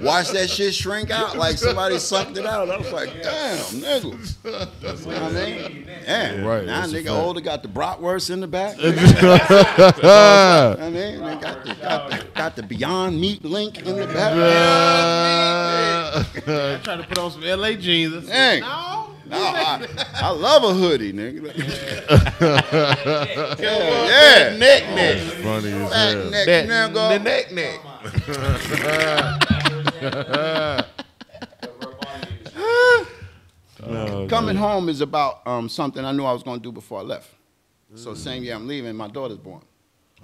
I 0.00 0.04
watched 0.04 0.32
that 0.34 0.50
shit 0.50 0.74
shrink 0.74 1.10
out 1.10 1.38
like 1.38 1.56
somebody 1.56 1.98
sucked 1.98 2.36
it 2.36 2.44
out. 2.44 2.68
I 2.68 2.76
was 2.76 2.92
like, 2.92 3.10
damn, 3.22 3.56
nigga. 3.80 4.34
You 4.44 4.50
know 4.50 5.22
what 5.22 5.22
I 5.22 5.68
mean? 5.68 5.83
Yeah. 6.04 6.44
Right, 6.44 6.66
Now 6.66 6.84
nigga 6.84 7.10
older 7.10 7.40
got 7.40 7.62
the 7.62 7.68
bratwurst 7.68 8.30
in 8.30 8.40
the 8.40 8.48
back. 8.48 8.76
You 8.84 8.92
know 8.92 9.32
what 9.32 10.80
I 10.80 10.90
mean, 10.90 11.20
they 11.20 11.36
got 11.40 11.64
the, 11.64 11.74
got, 11.74 12.10
the, 12.10 12.26
got 12.34 12.56
the 12.56 12.62
Beyond 12.62 13.20
Meat 13.20 13.44
link 13.44 13.78
in 13.78 13.96
the 13.96 14.06
back. 14.06 14.32
I'm 16.46 16.82
trying 16.82 17.02
to 17.02 17.08
put 17.08 17.18
on 17.18 17.30
some 17.30 17.42
LA 17.42 17.72
jeans. 17.72 18.26
Dang. 18.26 18.60
No. 18.60 19.10
No, 19.26 19.38
I, 19.38 19.88
I 20.16 20.28
love 20.30 20.64
a 20.64 20.74
hoodie, 20.74 21.12
nigga. 21.14 21.50
Hell 23.58 23.80
yeah. 24.08 24.56
neck 24.58 24.82
neck. 24.94 25.18
funny 25.42 25.72
as 25.72 25.92
hell. 25.92 26.30
neck 26.30 26.46
That, 26.46 26.68
nigga. 26.68 27.08
the 27.08 27.18
neck 27.20 27.50
neck. 30.74 30.90
Oh 33.86 34.26
Coming 34.28 34.56
yeah. 34.56 34.62
home 34.62 34.88
is 34.88 35.00
about 35.00 35.46
um, 35.46 35.68
something 35.68 36.04
I 36.04 36.12
knew 36.12 36.24
I 36.24 36.32
was 36.32 36.42
going 36.42 36.58
to 36.58 36.62
do 36.62 36.72
before 36.72 37.00
I 37.00 37.02
left. 37.02 37.30
So 37.94 38.12
mm. 38.12 38.16
same 38.16 38.42
year 38.42 38.54
I'm 38.54 38.66
leaving, 38.66 38.94
my 38.96 39.08
daughter's 39.08 39.38
born. 39.38 39.62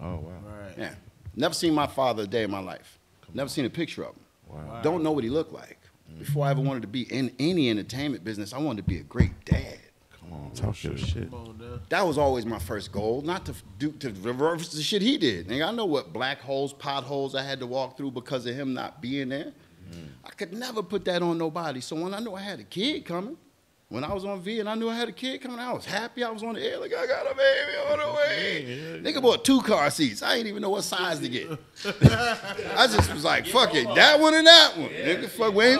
Oh 0.00 0.16
wow. 0.16 0.32
Right. 0.44 0.74
Yeah. 0.78 0.94
Never 1.36 1.54
seen 1.54 1.74
my 1.74 1.86
father 1.86 2.24
a 2.24 2.26
day 2.26 2.42
in 2.42 2.50
my 2.50 2.60
life. 2.60 2.98
Never 3.32 3.48
seen 3.48 3.64
a 3.64 3.70
picture 3.70 4.02
of 4.02 4.14
him. 4.14 4.20
Wow. 4.48 4.80
Don't 4.82 5.02
know 5.02 5.12
what 5.12 5.24
he 5.24 5.30
looked 5.30 5.52
like. 5.52 5.78
Mm. 6.10 6.18
Before 6.18 6.46
I 6.46 6.50
ever 6.50 6.60
wanted 6.60 6.82
to 6.82 6.88
be 6.88 7.02
in 7.02 7.32
any 7.38 7.70
entertainment 7.70 8.24
business, 8.24 8.52
I 8.52 8.58
wanted 8.58 8.82
to 8.82 8.88
be 8.88 8.98
a 8.98 9.02
great 9.02 9.44
dad. 9.44 9.78
Come 10.18 10.32
on, 10.32 10.50
talk 10.52 10.82
your 10.82 10.96
shit. 10.96 11.30
Come 11.30 11.40
on 11.40 11.58
now. 11.58 11.80
That 11.88 12.06
was 12.06 12.18
always 12.18 12.44
my 12.46 12.58
first 12.58 12.92
goal, 12.92 13.22
not 13.22 13.46
to 13.46 13.54
do 13.78 13.92
to 13.92 14.10
reverse 14.20 14.72
the 14.72 14.82
shit 14.82 15.02
he 15.02 15.16
did. 15.16 15.48
Nigga, 15.48 15.68
I 15.68 15.72
know 15.72 15.86
what 15.86 16.12
black 16.12 16.40
holes, 16.40 16.72
potholes 16.72 17.34
I 17.34 17.42
had 17.42 17.60
to 17.60 17.66
walk 17.66 17.96
through 17.96 18.12
because 18.12 18.46
of 18.46 18.54
him 18.54 18.74
not 18.74 19.00
being 19.00 19.28
there. 19.28 19.52
Mm. 19.90 20.08
I 20.24 20.30
could 20.30 20.52
never 20.52 20.82
put 20.82 21.04
that 21.04 21.22
on 21.22 21.38
nobody. 21.38 21.80
So 21.80 21.96
when 21.96 22.14
I 22.14 22.18
knew 22.20 22.34
I 22.34 22.42
had 22.42 22.60
a 22.60 22.64
kid 22.64 23.04
coming, 23.04 23.36
when 23.90 24.04
I 24.04 24.14
was 24.14 24.24
on 24.24 24.40
V 24.40 24.60
and 24.60 24.68
I 24.68 24.76
knew 24.76 24.88
I 24.88 24.94
had 24.94 25.08
a 25.08 25.12
kid 25.12 25.42
coming, 25.42 25.58
I 25.58 25.72
was 25.72 25.84
happy. 25.84 26.22
I 26.22 26.30
was 26.30 26.44
on 26.44 26.54
the 26.54 26.64
air 26.64 26.78
like 26.78 26.94
I 26.94 27.06
got 27.06 27.26
a 27.26 27.34
baby 27.34 27.76
on 27.90 27.98
the 27.98 28.14
way. 28.14 29.00
Nigga 29.02 29.20
bought 29.20 29.44
two 29.44 29.60
car 29.62 29.90
seats. 29.90 30.22
I 30.22 30.36
didn't 30.36 30.46
even 30.46 30.62
know 30.62 30.70
what 30.70 30.84
size 30.84 31.18
to 31.18 31.28
get. 31.28 31.50
I 31.84 32.86
just 32.86 33.12
was 33.12 33.24
like, 33.24 33.48
fuck 33.48 33.74
it, 33.74 33.92
that 33.96 34.20
one 34.20 34.34
and 34.34 34.46
that 34.46 34.78
one. 34.78 34.90
Nigga, 34.90 35.28
fuck, 35.28 35.52
wait. 35.54 35.76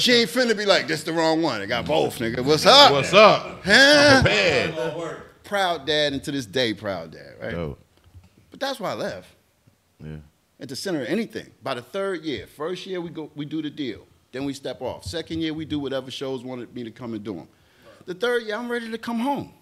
She 0.00 0.12
ain't 0.14 0.30
finna 0.30 0.56
be 0.56 0.66
like, 0.66 0.88
this 0.88 1.04
the 1.04 1.12
wrong 1.12 1.42
one. 1.42 1.60
I 1.60 1.66
got 1.66 1.86
both, 1.86 2.18
nigga. 2.18 2.44
What's 2.44 2.66
up? 2.66 2.90
What's 2.90 3.14
up? 3.14 3.60
Huh? 3.64 4.22
Bad. 4.24 5.22
Proud 5.44 5.86
dad, 5.86 6.12
and 6.12 6.24
to 6.24 6.32
this 6.32 6.46
day, 6.46 6.74
proud 6.74 7.12
dad, 7.12 7.34
right? 7.40 7.52
Dope. 7.52 7.78
But 8.50 8.58
that's 8.58 8.80
why 8.80 8.90
I 8.90 8.94
left. 8.94 9.28
Yeah. 10.02 10.16
At 10.58 10.68
the 10.70 10.76
center 10.76 11.02
of 11.02 11.06
anything. 11.06 11.52
By 11.62 11.74
the 11.74 11.82
third 11.82 12.24
year, 12.24 12.48
first 12.48 12.84
year 12.84 13.00
we 13.00 13.10
go, 13.10 13.30
we 13.36 13.44
do 13.44 13.62
the 13.62 13.70
deal. 13.70 14.06
Then 14.34 14.44
we 14.44 14.52
step 14.52 14.82
off. 14.82 15.04
Second 15.04 15.40
year 15.42 15.54
we 15.54 15.64
do 15.64 15.78
whatever 15.78 16.10
shows 16.10 16.42
wanted 16.42 16.74
me 16.74 16.82
to 16.82 16.90
come 16.90 17.14
and 17.14 17.22
do 17.22 17.34
them. 17.34 17.46
The 18.04 18.14
third 18.14 18.42
year 18.42 18.56
I'm 18.56 18.68
ready 18.68 18.90
to 18.90 18.98
come 18.98 19.20
home. 19.20 19.52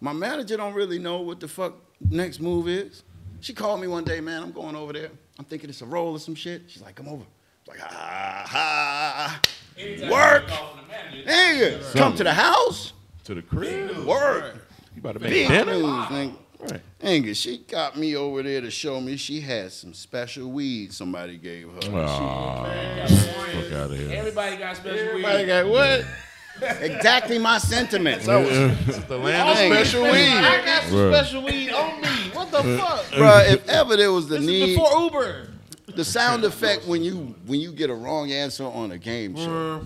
My 0.00 0.14
manager 0.14 0.56
don't 0.56 0.72
really 0.72 0.98
know 0.98 1.20
what 1.20 1.38
the 1.38 1.46
fuck 1.46 1.74
next 2.08 2.40
move 2.40 2.66
is. 2.66 3.02
She 3.40 3.52
called 3.52 3.82
me 3.82 3.88
one 3.88 4.04
day, 4.04 4.22
man. 4.22 4.42
I'm 4.42 4.52
going 4.52 4.74
over 4.74 4.94
there. 4.94 5.10
I'm 5.38 5.44
thinking 5.44 5.68
it's 5.68 5.82
a 5.82 5.86
role 5.86 6.14
or 6.14 6.18
some 6.18 6.34
shit. 6.34 6.62
She's 6.66 6.80
like, 6.80 6.94
come 6.94 7.08
over. 7.08 7.24
I'm 7.24 7.78
like, 7.78 7.80
ah, 7.82 8.44
ha, 8.46 9.40
work. 10.10 10.46
Nigga, 11.26 11.92
come 11.94 12.16
to 12.16 12.24
the 12.24 12.32
house. 12.32 12.94
To 13.24 13.34
the 13.34 13.42
crib. 13.42 14.06
Work. 14.06 14.66
You 14.96 15.00
about 15.00 15.12
to 15.12 15.20
make 15.20 15.30
Big 15.30 15.48
dinner? 15.48 15.74
news, 15.74 15.84
nigga. 16.06 16.36
Right. 16.62 16.80
Nigga, 17.02 17.34
she 17.34 17.58
got 17.58 17.96
me 17.96 18.14
over 18.14 18.42
there 18.42 18.60
to 18.60 18.70
show 18.70 19.00
me 19.00 19.16
she 19.16 19.40
had 19.40 19.72
some 19.72 19.92
special 19.94 20.50
weed 20.52 20.92
somebody 20.92 21.36
gave 21.36 21.68
her. 21.68 21.92
Aw, 21.98 23.06
fuck 23.06 23.72
out 23.72 23.90
of 23.90 23.98
here. 23.98 24.10
Everybody 24.12 24.56
got 24.56 24.76
special 24.76 24.98
Everybody 24.98 25.38
weed. 25.42 25.46
got 25.46 25.66
what? 25.66 26.04
exactly 26.80 27.38
my 27.38 27.58
sentiments. 27.58 28.28
I 28.28 28.36
was, 28.36 28.48
The 29.08 29.18
land 29.18 29.48
of 29.50 29.56
Dang. 29.56 29.72
special 29.72 30.02
weed. 30.04 30.12
I 30.12 30.64
got 30.64 30.82
some 30.84 30.96
Right. 31.10 31.14
special 31.16 31.42
weed 31.42 31.70
on 31.72 32.00
me. 32.00 32.08
What 32.32 32.50
the 32.52 32.58
uh, 32.58 32.78
fuck? 32.78 32.98
Uh, 33.12 33.16
bruh, 33.16 33.52
if 33.52 33.68
ever 33.68 33.96
there 33.96 34.12
was 34.12 34.28
the 34.28 34.34
This 34.36 34.42
is 34.44 34.46
need, 34.48 34.74
before 34.76 35.00
Uber. 35.00 35.48
the 35.96 36.04
sound 36.04 36.44
effect 36.44 36.86
when 36.86 37.02
you 37.02 37.34
when 37.46 37.58
you 37.60 37.72
get 37.72 37.90
a 37.90 37.94
wrong 37.94 38.30
answer 38.30 38.64
on 38.64 38.92
a 38.92 38.98
game 38.98 39.34
show. 39.34 39.80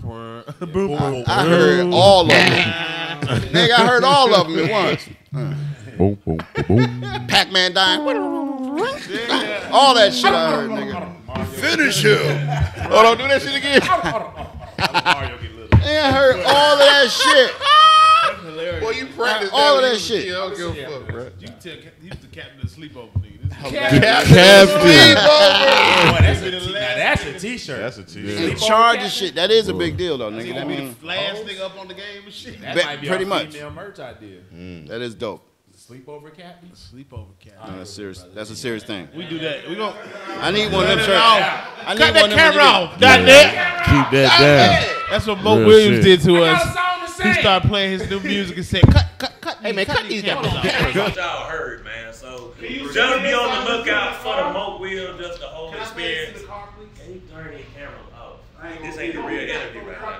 Boom. 0.59 1.23
I 1.27 1.45
heard 1.47 1.87
all 1.91 2.21
of 2.23 2.27
them. 2.29 2.61
Nigga, 3.51 3.71
I 3.71 3.87
heard 3.87 4.03
all 4.03 4.35
of 4.35 4.47
them 4.47 4.59
at 4.65 4.71
once. 4.71 5.09
Boom, 5.97 6.17
boom, 6.25 6.37
boom. 6.67 7.01
Pac-Man 7.27 7.73
dying. 7.73 8.01
All 9.71 9.93
that 9.95 10.13
shit 10.13 10.31
I 10.31 10.51
heard, 10.51 10.69
nigga. 10.69 11.47
Finish 11.55 12.03
him. 12.03 12.17
Oh, 12.89 13.01
Hold 13.01 13.05
on, 13.05 13.17
do 13.17 13.27
that 13.27 13.41
shit 13.41 13.55
again. 13.55 13.81
Mario 15.03 15.37
get 15.39 15.55
little. 15.55 15.79
And 15.79 15.97
I 15.97 16.11
heard 16.11 16.35
all 16.45 16.73
of 16.73 16.79
that 16.79 17.09
shit. 17.09 17.51
Boy, 18.81 18.91
you 18.91 19.05
practice 19.07 19.49
All 19.51 19.77
of 19.77 19.81
that 19.81 19.87
you 19.89 19.93
was 19.93 20.03
a 20.03 20.13
shit. 20.13 20.23
kid. 20.25 20.33
I 20.33 20.35
don't 20.37 20.55
give 20.75 20.77
a 20.87 20.99
fuck, 20.99 21.07
bro. 21.11 21.23
You 21.39 21.47
can 21.47 21.59
tell 21.59 21.73
he 22.01 22.09
was 22.09 22.19
the 22.19 22.27
captain 22.27 22.61
of 22.61 22.75
the 22.75 22.81
sleepover 22.81 23.11
nigga. 23.13 23.33
This 23.49 23.57
is 23.57 23.71
Captain. 23.71 25.15
Boy, 25.15 26.19
that's 26.21 26.41
a 26.41 26.51
t- 26.51 26.73
now 26.73 26.95
that's 26.95 27.23
a 27.25 27.39
t-shirt. 27.39 27.79
That's 27.79 27.97
a 27.97 28.03
t-shirt. 28.03 28.51
And 28.51 28.59
charge 28.59 28.99
and 28.99 29.11
shit. 29.11 29.35
That 29.35 29.49
is 29.51 29.67
a 29.67 29.73
big 29.73 29.97
deal 29.97 30.17
though, 30.17 30.29
nigga. 30.31 30.43
He 30.43 30.51
I 30.51 30.55
gonna 30.61 30.67
be 30.67 30.75
the 30.87 31.05
last 31.05 31.43
nigga 31.43 31.61
up 31.61 31.77
on 31.79 31.87
the 31.87 31.93
game 31.95 32.23
and 32.25 32.33
shit. 32.33 32.61
That 32.61 32.75
might 32.75 33.01
be 33.01 33.07
pretty 33.07 33.23
our 33.25 33.29
much. 33.29 33.53
female 33.53 33.71
merch 33.71 33.99
idea. 33.99 34.41
Mm. 34.53 34.87
that 34.89 35.01
is 35.01 35.15
dope. 35.15 35.43
Sleepover 35.89 36.35
captain. 36.35 36.69
Sleepover 36.75 37.39
cat. 37.39 37.53
No, 37.69 37.77
that's 37.77 37.89
serious. 37.91 38.25
That's 38.33 38.49
a 38.49 38.55
serious 38.55 38.83
thing. 38.83 39.07
We 39.15 39.25
do 39.27 39.39
that. 39.39 39.67
We 39.69 39.75
gonna 39.75 39.95
I 40.41 40.51
need 40.51 40.71
one 40.73 40.83
of 40.83 40.89
them 40.89 40.97
Cut 40.99 40.99
it 40.99 41.05
shirts. 41.05 41.87
I 41.87 41.93
need 41.93 41.99
cut 41.99 42.05
one 42.07 42.13
that 42.13 42.23
of 42.23 42.29
them 42.29 42.37
camera 42.39 42.63
off. 42.63 42.99
Dot 42.99 43.21
net. 43.21 43.85
Keep 43.85 44.11
that 44.19 44.39
down. 44.39 45.07
That's 45.09 45.27
what 45.27 45.41
Mo 45.41 45.57
Real 45.59 45.67
Williams 45.67 46.03
shit. 46.03 46.19
did 46.19 46.21
to 46.23 46.35
I 46.35 46.39
got 46.39 46.47
a 46.47 46.55
us. 46.55 46.73
song 46.73 46.99
to 47.17 47.23
He 47.27 47.33
sing. 47.33 47.41
started 47.41 47.67
playing 47.69 47.99
his 47.99 48.09
new 48.09 48.19
music 48.19 48.57
and 48.57 48.65
said, 48.65 48.81
"Cut, 48.91 49.05
cut, 49.17 49.33
cut." 49.39 49.57
Hey 49.61 49.71
man, 49.71 49.85
cut, 49.85 50.05
these 50.09 50.21
cameras 50.23 50.53
off. 50.53 50.63
what 50.65 51.15
y'all 51.15 51.49
heard, 51.49 51.85
man. 51.85 52.13
So 52.13 52.53
just 52.59 52.93
be 53.23 53.33
on 53.33 53.65
the 53.65 53.71
lookout 53.71 54.15
for 54.17 54.35
the 54.35 54.51
Mo 54.51 54.79
Wheel, 54.81 55.17
just 55.17 55.39
the 55.39 55.47
whole 55.47 55.73
experience. 55.73 56.41
Can 56.99 57.13
you 57.13 57.21
turn 57.31 57.53
your 57.53 57.61
camera 57.73 57.97
off? 58.19 58.39
This 58.81 58.97
ain't 58.97 59.15
a 59.15 59.21
real 59.21 59.39
interview 59.49 59.81
right 59.87 60.01
now. 60.01 60.19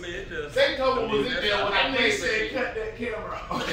mean, 0.00 0.14
it's 0.14 0.30
just. 0.30 0.54
They 0.54 0.76
told 0.76 1.10
me 1.10 1.18
was 1.18 1.26
in 1.26 1.42
there 1.42 1.64
when 1.64 1.72
I 1.72 2.10
said, 2.10 2.50
"Cut 2.54 2.74
that 2.74 2.96
camera 2.96 3.40
off." 3.50 3.66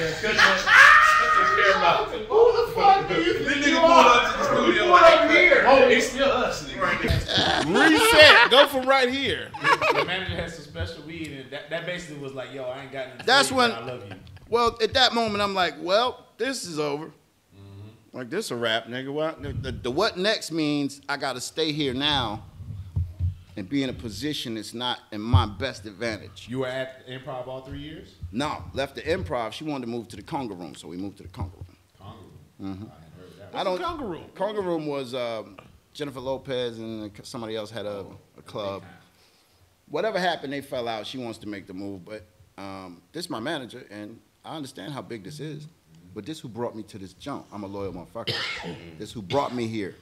Who 2.12 2.66
the 2.66 2.72
fuck 2.74 3.08
do 3.08 3.16
you 3.16 3.34
think 3.40 3.66
you 3.66 3.78
are? 3.78 4.44
studio 4.44 4.92
What 4.92 5.04
up 5.04 5.32
here? 5.32 5.64
Oh, 5.66 5.88
it's 5.88 6.10
still 6.10 6.30
us, 6.30 6.68
nigga. 6.70 7.66
Reset. 7.66 8.52
Go 8.52 8.68
from 8.68 8.88
right 8.88 9.10
here. 9.10 9.50
The 9.94 10.06
manager 10.06 10.36
has 10.36 10.56
some 10.56 10.66
special 10.66 11.04
weed, 11.04 11.32
and 11.32 11.52
that, 11.52 11.70
that 11.70 11.86
basically 11.86 12.18
was 12.22 12.34
like, 12.34 12.54
yo, 12.54 12.66
I 12.66 12.84
ain't 12.84 12.92
got 12.92 13.08
nothing. 13.10 13.26
That's 13.26 13.52
when- 13.52 13.72
I 13.72 13.84
love 13.86 14.04
you. 14.08 14.16
Well, 14.50 14.78
at 14.82 14.94
that 14.94 15.14
moment, 15.14 15.42
I'm 15.42 15.54
like, 15.54 15.76
well, 15.80 16.28
this 16.38 16.66
is 16.66 16.80
over. 16.80 17.08
Mm-hmm. 17.08 18.18
Like 18.18 18.30
this 18.30 18.52
a 18.52 18.56
wrap, 18.56 18.86
nigga. 18.88 19.12
What 19.12 19.42
the, 19.42 19.52
the, 19.52 19.72
the 19.72 19.92
what 19.92 20.18
next 20.18 20.52
means 20.52 21.02
I 21.10 21.18
got 21.18 21.34
to 21.34 21.42
stay 21.42 21.74
here 21.74 21.94
now 21.94 22.44
and 23.58 23.68
be 23.68 23.82
in 23.82 23.90
a 23.90 23.94
position 23.94 24.54
that's 24.56 24.76
not 24.76 25.00
in 25.12 25.20
my 25.20 25.48
best 25.48 25.86
advantage. 25.86 26.46
You 26.48 26.60
were 26.60 26.68
at 26.68 27.06
improv 27.08 27.48
all 27.48 27.62
three 27.62 27.80
years. 27.80 28.14
No, 28.32 28.64
left 28.74 28.96
the 28.96 29.02
improv. 29.02 29.52
She 29.52 29.64
wanted 29.64 29.86
to 29.88 29.92
move 29.92 30.08
to 30.10 30.16
the 30.16 30.22
conga 30.22 30.58
room, 30.58 30.76
so 30.76 30.88
we 30.88 30.96
moved 30.96 31.18
to 31.18 31.24
the 31.24 31.30
conga 31.30 31.56
room. 31.56 31.78
Congo. 32.00 32.18
Mhm. 32.62 32.92
I 32.92 33.20
heard 33.20 33.52
that. 33.52 33.60
I 33.60 33.64
don't. 33.64 33.82
Conga 33.82 34.08
room? 34.08 34.26
Conga 34.36 34.64
room 34.64 34.86
was 34.86 35.16
um, 35.16 35.58
Jennifer 35.92 36.20
Lopez 36.20 36.78
and 36.78 37.12
somebody 37.24 37.56
else 37.56 37.72
had 37.72 37.88
a, 37.88 38.06
a 38.38 38.42
club. 38.44 38.84
Whatever 39.90 40.20
happened, 40.20 40.54
they 40.54 40.62
fell 40.62 40.88
out. 40.88 41.08
She 41.08 41.18
wants 41.18 41.40
to 41.40 41.48
make 41.48 41.66
the 41.66 41.74
move, 41.74 42.06
but 42.06 42.28
um, 42.60 43.02
this 43.12 43.26
is 43.26 43.30
my 43.32 43.40
manager, 43.40 43.86
and 43.90 44.20
I 44.46 44.56
understand 44.56 44.94
how 44.94 45.02
big 45.02 45.24
this 45.24 45.40
is. 45.40 45.68
But 46.14 46.26
this 46.26 46.40
who 46.40 46.48
brought 46.48 46.76
me 46.76 46.84
to 46.84 46.98
this 46.98 47.14
jump. 47.14 47.48
I'm 47.52 47.64
a 47.64 47.68
loyal 47.68 47.94
motherfucker. 47.94 48.36
this 49.00 49.12
who 49.12 49.22
brought 49.22 49.56
me 49.56 49.68
here. 49.68 49.96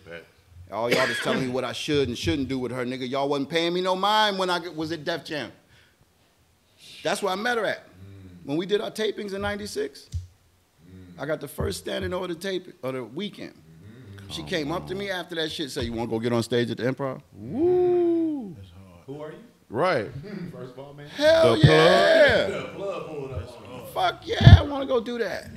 All 0.71 0.89
y'all 0.89 1.05
just 1.07 1.21
telling 1.21 1.41
me 1.41 1.49
what 1.49 1.63
I 1.63 1.73
should 1.73 2.07
and 2.07 2.17
shouldn't 2.17 2.47
do 2.49 2.57
with 2.57 2.71
her, 2.71 2.85
nigga. 2.85 3.07
Y'all 3.09 3.29
wasn't 3.29 3.49
paying 3.49 3.73
me 3.73 3.81
no 3.81 3.95
mind 3.95 4.39
when 4.39 4.49
I 4.49 4.59
was 4.69 4.91
at 4.91 5.03
Def 5.05 5.23
Jam. 5.23 5.51
That's 7.03 7.21
where 7.21 7.31
I 7.31 7.35
met 7.35 7.57
her 7.57 7.65
at. 7.65 7.85
Mm. 7.87 8.45
When 8.45 8.57
we 8.57 8.65
did 8.65 8.81
our 8.81 8.89
tapings 8.91 9.33
in 9.33 9.41
'96, 9.41 10.09
I 11.19 11.25
got 11.25 11.39
the 11.39 11.47
first 11.47 11.79
standing 11.79 12.13
order 12.13 12.33
tape 12.33 12.73
of 12.83 12.93
the 12.93 13.03
weekend. 13.03 13.53
Mm-hmm. 13.53 14.31
She 14.31 14.43
came 14.43 14.71
up 14.71 14.87
to 14.87 14.95
me 14.95 15.09
after 15.11 15.35
that 15.35 15.51
shit, 15.51 15.69
said, 15.69 15.83
"You 15.85 15.93
want 15.93 16.09
to 16.09 16.15
go 16.15 16.19
get 16.19 16.33
on 16.33 16.41
stage 16.41 16.71
at 16.71 16.77
the 16.77 16.83
Improv?" 16.83 17.21
Woo. 17.33 18.55
Who 19.05 19.21
are 19.21 19.31
you? 19.31 19.37
Right. 19.69 20.07
First 20.51 20.75
ball 20.75 20.93
man. 20.95 21.07
Hell 21.09 21.55
The 21.55 21.61
plug? 21.61 21.69
yeah! 21.69 22.45
The 22.47 22.61
plug 22.75 23.07
pulled 23.07 23.31
up. 23.33 23.89
Fuck 23.93 24.27
yeah! 24.27 24.57
I 24.59 24.63
want 24.63 24.81
to 24.81 24.87
go 24.87 24.99
do 24.99 25.19
that. 25.19 25.49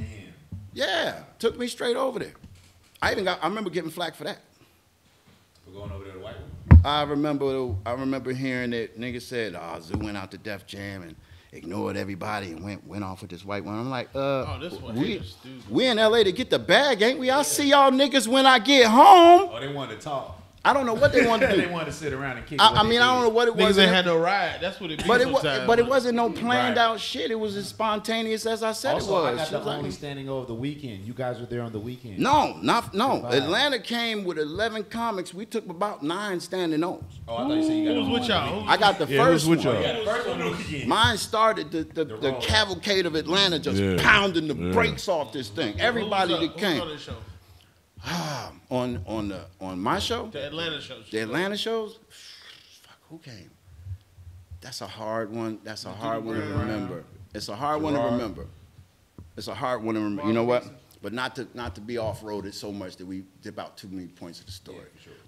Yeah, 0.75 1.23
took 1.39 1.59
me 1.59 1.67
straight 1.67 1.97
over 1.97 2.19
there. 2.19 2.35
I 3.01 3.13
even 3.13 3.25
got. 3.25 3.43
I 3.43 3.49
remember 3.49 3.71
getting 3.71 3.91
flack 3.91 4.15
for 4.15 4.25
that. 4.25 4.39
We're 5.69 5.81
going 5.81 5.93
over 5.93 6.05
there 6.05 6.15
to 6.15 6.19
White 6.21 6.35
Room. 6.37 6.81
I 6.85 7.03
remember. 7.03 7.75
I 7.85 7.93
remember 7.93 8.33
hearing 8.33 8.71
that 8.71 8.99
niggas 8.99 9.23
said, 9.23 9.55
"Oh, 9.55 9.79
Zoo 9.81 9.99
went 9.99 10.17
out 10.17 10.31
to 10.31 10.39
Def 10.39 10.67
Jam 10.67 11.03
and 11.03 11.15
ignored 11.53 11.97
everybody 11.97 12.53
and 12.53 12.65
went 12.65 12.87
went 12.87 13.05
off 13.05 13.21
with 13.21 13.31
this 13.31 13.45
white 13.45 13.65
one." 13.65 13.75
I'm 13.79 13.91
like, 13.91 14.09
uh, 14.15 14.19
Oh, 14.19 14.59
this 14.61 14.75
one 14.75 14.97
we 14.97 15.07
here 15.09 15.21
is 15.21 15.31
stupid. 15.31 15.71
we 15.71 15.87
in 15.87 15.99
L.A. 15.99 16.25
to 16.25 16.33
get 16.33 16.51
the 16.51 16.59
bag, 16.59 17.03
ain't 17.03 17.19
we? 17.19 17.31
I'll 17.31 17.45
see 17.45 17.69
y'all 17.71 17.91
niggas 17.91 18.27
when 18.29 18.47
I 18.47 18.59
get 18.61 18.87
home. 18.87 19.51
Oh, 19.53 19.61
they 19.61 19.73
wanted 19.73 19.97
to 19.99 20.05
talk. 20.05 20.38
I 20.65 20.73
don't 20.73 20.87
know 20.87 20.95
what 20.95 21.13
they 21.13 21.27
wanted 21.27 21.49
to 21.51 21.55
do. 21.57 21.63
they 21.63 21.69
wanted 21.69 21.87
to 21.87 21.93
sit 21.93 22.13
around 22.13 22.37
and 22.37 22.47
kick. 22.47 22.61
I, 22.61 22.69
I 22.81 22.83
they 22.83 22.89
mean, 22.91 23.01
I 23.01 23.15
don't 23.15 23.23
know 23.23 23.29
what 23.31 23.49
it 23.49 23.55
Niggas 23.55 23.67
was. 23.69 23.79
ain't 23.79 23.93
had 23.93 24.07
no 24.07 24.19
ride. 24.19 24.59
That's 24.61 24.81
what 24.81 24.91
it. 24.91 25.05
But 25.07 25.21
it 25.21 25.29
was, 25.31 25.43
but 25.43 25.79
it 25.79 25.87
wasn't 25.87 26.17
no 26.17 26.29
planned 26.31 26.77
Right. 26.77 26.79
out 26.79 27.01
shit. 27.01 27.31
It 27.31 27.39
was 27.39 27.57
as 27.57 27.69
spontaneous 27.69 28.45
as 28.45 28.63
I 28.63 28.73
said 28.73 28.95
Also, 28.95 29.11
it 29.11 29.13
was. 29.13 29.25
I 29.25 29.37
got 29.37 29.47
She 29.47 29.53
the 29.53 29.59
was 29.59 29.67
like- 29.67 29.79
only 29.79 29.91
standing 29.93 30.29
over 30.29 30.47
the 30.47 30.55
weekend. 30.55 31.05
You 31.05 31.15
guys 31.15 31.39
were 31.39 31.47
there 31.47 31.63
on 31.63 31.73
the 31.73 31.79
weekend. 31.79 32.19
no, 32.19 32.57
not 32.61 32.93
no. 32.93 33.17
Wow. 33.17 33.31
Atlanta 33.31 33.79
came 33.79 34.25
with 34.25 34.39
eleven 34.39 34.83
comics. 34.85 35.33
We 35.33 35.47
took 35.47 35.69
about 35.69 36.03
nine 36.03 36.41
standing 36.41 36.83
O's. 36.85 37.03
Oh, 37.29 37.37
I 37.37 37.49
thought 37.49 37.57
you 37.57 37.63
said 37.63 37.73
you 37.77 37.85
got 37.85 37.95
Who 37.95 37.99
was 38.01 38.07
the 38.09 38.13
with 38.15 38.29
y'all? 38.29 38.69
I 38.69 38.77
got 38.77 38.99
the 38.99 39.07
Yeah, 39.07 39.25
first 39.25 39.47
who's 39.47 39.65
with 39.65 39.67
one. 39.75 39.83
y'all? 39.83 40.05
First 40.05 40.29
one 40.29 40.43
on 40.43 40.51
the 40.53 40.57
weekend. 40.59 40.89
Mine 40.89 41.17
started 41.19 41.71
the 41.71 41.85
the, 41.85 42.05
the, 42.05 42.17
roll. 42.33 42.41
cavalcade 42.41 43.07
of 43.07 43.15
Atlanta 43.15 43.59
just 43.61 43.81
Yeah. 43.81 43.97
pounding 43.99 44.49
the 44.49 44.55
Yeah. 44.57 44.73
brakes 44.73 45.09
off 45.09 45.33
this 45.33 45.49
thing. 45.49 45.81
Everybody 45.81 46.35
that 46.35 46.43
up? 46.43 46.53
Who 46.53 46.59
came 46.59 46.83
on 48.71 49.03
on 49.07 49.29
the 49.29 49.45
on 49.61 49.79
my 49.81 49.99
show, 49.99 50.27
The 50.29 50.47
Atlanta 50.47 50.81
show. 50.81 50.99
the 51.11 51.19
Atlanta 51.19 51.57
shows. 51.57 51.99
Fuck, 52.83 52.97
who 53.11 53.19
came? 53.19 53.51
That's 54.61 54.81
a 54.81 54.87
hard 54.87 55.31
one. 55.33 55.59
That's 55.65 55.85
a 55.85 55.93
hard 55.93 56.25
one 56.25 56.37
to 56.37 56.43
remember. 56.43 57.05
It's 57.35 57.49
a 57.49 57.57
hard 57.57 57.83
one 57.83 57.95
to 57.95 58.01
remember. 58.01 58.47
It's 59.37 59.49
a 59.49 59.55
hard 59.55 59.83
one 59.83 59.95
to 59.95 60.01
remember. 60.01 60.27
You 60.27 60.33
know 60.33 60.45
what? 60.45 60.67
But 61.01 61.13
not 61.13 61.37
to 61.37 61.47
not 61.55 61.75
to 61.77 61.81
be 61.81 61.97
off 61.99 62.23
roaded 62.23 62.55
so 62.55 62.73
much 62.73 62.97
that 62.97 63.07
we 63.07 63.23
dip 63.43 63.59
out 63.59 63.77
too 63.77 63.89
many 63.89 64.09
points 64.09 64.41
of 64.41 64.47
the 64.47 64.53
story. 64.53 64.79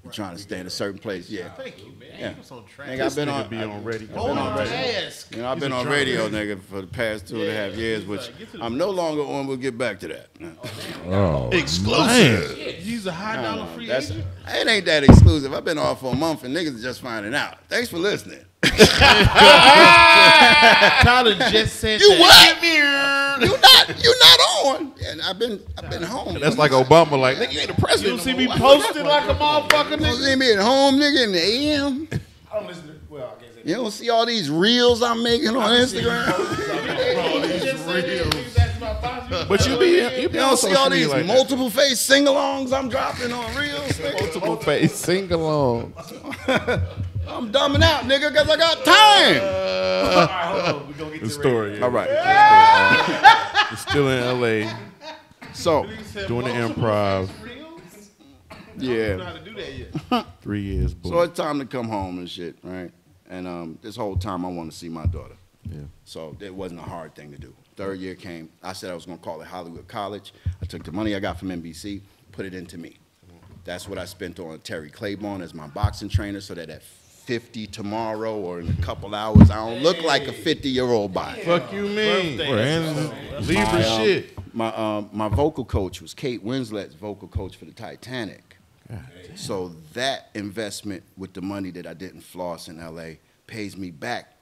We're 0.03 0.13
trying 0.13 0.35
to 0.35 0.41
stay 0.43 0.59
in 0.59 0.67
a 0.67 0.71
certain 0.71 0.99
place. 0.99 1.29
Yeah. 1.29 1.51
Thank 1.51 1.79
you, 1.85 1.93
man. 1.99 2.09
Yeah. 2.19 2.31
You 2.31 2.37
was 2.39 2.51
on 2.51 2.65
track. 2.65 2.89
Nigga, 2.89 3.03
I've 3.03 3.15
been 3.15 3.29
on. 3.29 3.49
be 3.51 3.59
on 3.63 3.85
ready. 3.85 4.05
I've 4.07 4.11
Hold 4.17 4.29
been 4.31 4.39
on 4.39 4.53
on, 4.53 4.59
radio. 4.59 4.75
ask. 4.75 5.37
You 5.37 5.43
know, 5.43 5.49
I've 5.51 5.61
been 5.61 5.73
on 5.73 5.87
radio, 5.87 6.29
man. 6.31 6.47
nigga, 6.47 6.63
for 6.63 6.81
the 6.81 6.87
past 6.87 7.29
two 7.29 7.41
and 7.43 7.51
a 7.51 7.55
half 7.55 7.75
years, 7.75 8.01
he's 8.01 8.09
which 8.09 8.21
like, 8.23 8.39
get 8.39 8.51
to 8.53 8.57
the 8.59 8.65
I'm 8.65 8.79
no 8.79 8.89
longer 8.89 9.21
on. 9.23 9.47
We'll 9.47 9.59
get 9.59 9.77
back 9.77 10.01
to 10.01 10.09
that. 10.09 10.29
Oh, 11.07 11.51
Exclusive. 11.53 12.57
He's 12.79 13.05
a 13.07 13.13
high 13.13 13.37
dollar 13.43 13.67
don't 13.67 13.75
free 13.75 13.87
That's, 13.87 14.11
agent. 14.11 14.25
it 14.49 14.67
ain't 14.69 14.87
that 14.87 15.05
exclusive. 15.05 15.53
I've 15.53 15.65
been 15.67 15.77
off 15.79 16.01
for 16.01 16.13
a 16.15 16.17
month 16.17 16.45
and 16.45 16.57
niggas 16.57 16.79
are 16.79 16.83
just 16.83 17.03
finding 17.03 17.35
out. 17.35 17.59
Thanks 17.69 17.91
for 17.91 17.99
listening. 17.99 18.43
Tyler 21.03 21.35
just 21.51 21.77
said 21.77 22.01
You 22.01 22.09
that. 22.11 22.21
what? 22.21 22.61
you 23.45 23.57
not 23.61 24.05
you 24.05 24.15
not 24.21 24.41
on. 24.67 24.93
And 25.07 25.23
I've 25.23 25.39
been 25.39 25.61
I've 25.79 25.91
been 25.91 26.03
home. 26.03 26.39
That's 26.41 26.59
like 26.59 26.73
Obama. 26.73 27.19
Like, 27.19 27.39
nigga, 27.39 27.53
you 27.53 27.61
ain't 27.61 27.75
the 27.75 27.81
president. 27.81 28.05
You 28.05 28.11
don't 28.11 28.21
see 28.21 28.35
me 28.35 28.47
more. 28.47 28.57
posted 28.57 29.05
like 29.07 29.29
a 29.29 29.35
motherfucker, 29.35 29.69
nigga. 29.69 30.01
You 30.01 30.07
don't 30.07 30.23
see 30.23 30.37
me 30.37 30.53
at 30.53 30.59
home, 30.59 30.97
nigga, 30.97 31.25
in 31.25 31.33
the 31.33 31.41
AM. 31.43 32.09
I 32.53 32.55
don't 32.59 32.67
listen 32.69 32.87
to. 32.89 32.95
Well, 33.09 33.37
I 33.37 33.43
guess 33.43 33.55
You 33.65 33.75
don't 33.75 33.91
see 33.91 34.09
all 34.11 34.25
these 34.27 34.51
reels 34.51 35.03
I'm 35.03 35.23
making 35.23 35.49
on 35.57 35.71
Instagram. 35.71 36.37
But 39.49 39.67
you 39.67 39.79
be 39.79 39.87
you 40.23 40.29
be 40.29 40.39
You 40.39 40.43
on 40.45 40.51
don't 40.51 40.57
see 40.59 40.75
all 40.75 40.91
these 40.91 41.09
like 41.09 41.27
that. 41.27 41.27
multiple 41.27 41.71
face 41.71 42.01
sing-alongs 42.01 42.73
I'm 42.73 42.89
dropping 42.89 43.33
on 43.33 43.55
reels. 43.57 43.93
nigga. 43.93 44.21
multiple 44.21 44.57
face 44.57 44.95
sing 44.95 45.31
along. 45.33 45.93
I'm 47.31 47.53
dumbing 47.53 47.83
out, 47.83 48.03
nigga, 48.05 48.31
because 48.31 48.49
I 48.49 48.57
got 48.57 48.85
time. 48.85 49.41
All 50.11 50.27
right, 50.27 50.45
hold 50.45 50.83
on. 50.83 50.89
We're 50.89 50.95
gonna 50.95 51.11
get 51.13 51.21
The 51.21 51.27
to 51.29 51.33
story. 51.33 51.79
yeah. 51.79 51.85
All 51.85 51.91
right. 51.91 53.37
It's 53.73 53.83
still 53.83 54.09
in 54.09 54.19
L.A. 54.25 54.69
So, 55.53 55.85
doing 56.27 56.45
the 56.47 56.51
improv. 56.51 57.31
yeah. 58.77 59.15
know 59.15 59.25
how 59.25 59.33
to 59.35 59.45
do 59.45 59.55
that 59.55 59.73
yet. 59.73 60.27
Three 60.43 60.63
years. 60.63 60.97
So 61.05 61.21
it's 61.21 61.37
time 61.37 61.61
to 61.61 61.67
come 61.67 61.89
home 61.89 62.19
and 62.19 62.29
shit, 62.29 62.57
right? 62.65 62.91
And 63.29 63.47
um, 63.47 63.79
this 63.81 63.95
whole 63.95 64.17
time 64.17 64.45
I 64.45 64.49
want 64.49 64.73
to 64.73 64.77
see 64.77 64.89
my 64.89 65.07
daughter. 65.07 65.37
Yeah. 65.71 65.83
So 66.05 66.37
it 66.41 66.53
wasn't 66.53 66.81
a 66.81 66.83
hard 66.83 67.15
thing 67.15 67.31
to 67.31 67.39
do. 67.39 67.55
Third 67.77 68.01
year 68.01 68.17
came. 68.17 68.49
I 68.61 68.73
said 68.73 68.91
I 68.91 68.95
was 68.95 69.07
going 69.07 69.19
to 69.19 69.25
call 69.25 69.41
it 69.41 69.47
Hollywood 69.47 69.87
College. 69.87 70.33
I 70.61 70.67
took 70.67 70.83
the 70.83 70.91
money 70.91 71.15
I 71.15 71.21
got 71.21 71.39
from 71.39 71.51
NBC, 71.51 72.01
put 72.33 72.45
it 72.47 72.55
into 72.55 72.77
me. 72.77 72.97
That's 73.63 73.89
what 73.89 73.99
I 73.99 74.05
spent 74.05 74.41
on 74.41 74.59
Terry 74.61 74.91
Claybon 74.91 75.43
as 75.43 75.55
my 75.55 75.69
boxing 75.69 76.09
trainer 76.09 76.41
so 76.41 76.55
that 76.55 76.71
at 76.71 76.83
50 77.31 77.69
tomorrow 77.69 78.37
or 78.37 78.59
in 78.59 78.69
a 78.69 78.83
couple 78.83 79.15
hours, 79.15 79.53
I 79.53 79.65
don't 79.65 79.85
look 79.85 80.03
like 80.03 80.27
a 80.27 80.33
50 80.33 80.69
year 80.69 80.87
old 80.87 81.15
body. 81.15 81.43
Fuck 81.43 81.73
you 81.73 81.83
mean? 81.83 82.39
Birthday. 82.39 82.51
We're 82.51 83.39
Libra 83.39 83.65
My, 83.67 83.85
um, 83.85 84.01
shit. 84.01 84.55
My 84.55 84.75
um, 84.75 85.11
my 85.13 85.29
vocal 85.29 85.65
coach 85.65 86.03
was 86.03 86.13
Kate 86.13 86.43
Winslet's 86.45 86.97
vocal 86.97 87.29
coach 87.29 87.55
for 87.55 87.67
the 87.67 87.73
Titanic. 87.73 88.57
So 89.37 89.77
that 89.93 90.31
investment 90.35 91.05
with 91.17 91.33
the 91.33 91.41
money 91.41 91.71
that 91.71 91.87
I 91.87 91.95
didn't 91.95 92.23
floss 92.23 92.67
in 92.67 92.85
LA 92.85 93.11
pays 93.47 93.77
me 93.77 93.93
back 93.93 94.33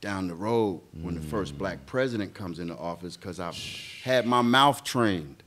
down 0.00 0.26
the 0.26 0.34
road 0.34 0.80
when 1.02 1.16
the 1.16 1.20
first 1.20 1.58
black 1.58 1.84
president 1.84 2.32
comes 2.32 2.60
into 2.60 2.74
office 2.78 3.14
because 3.14 3.40
I've 3.40 3.58
had 4.02 4.24
my 4.24 4.40
mouth 4.40 4.84
trained 4.84 5.42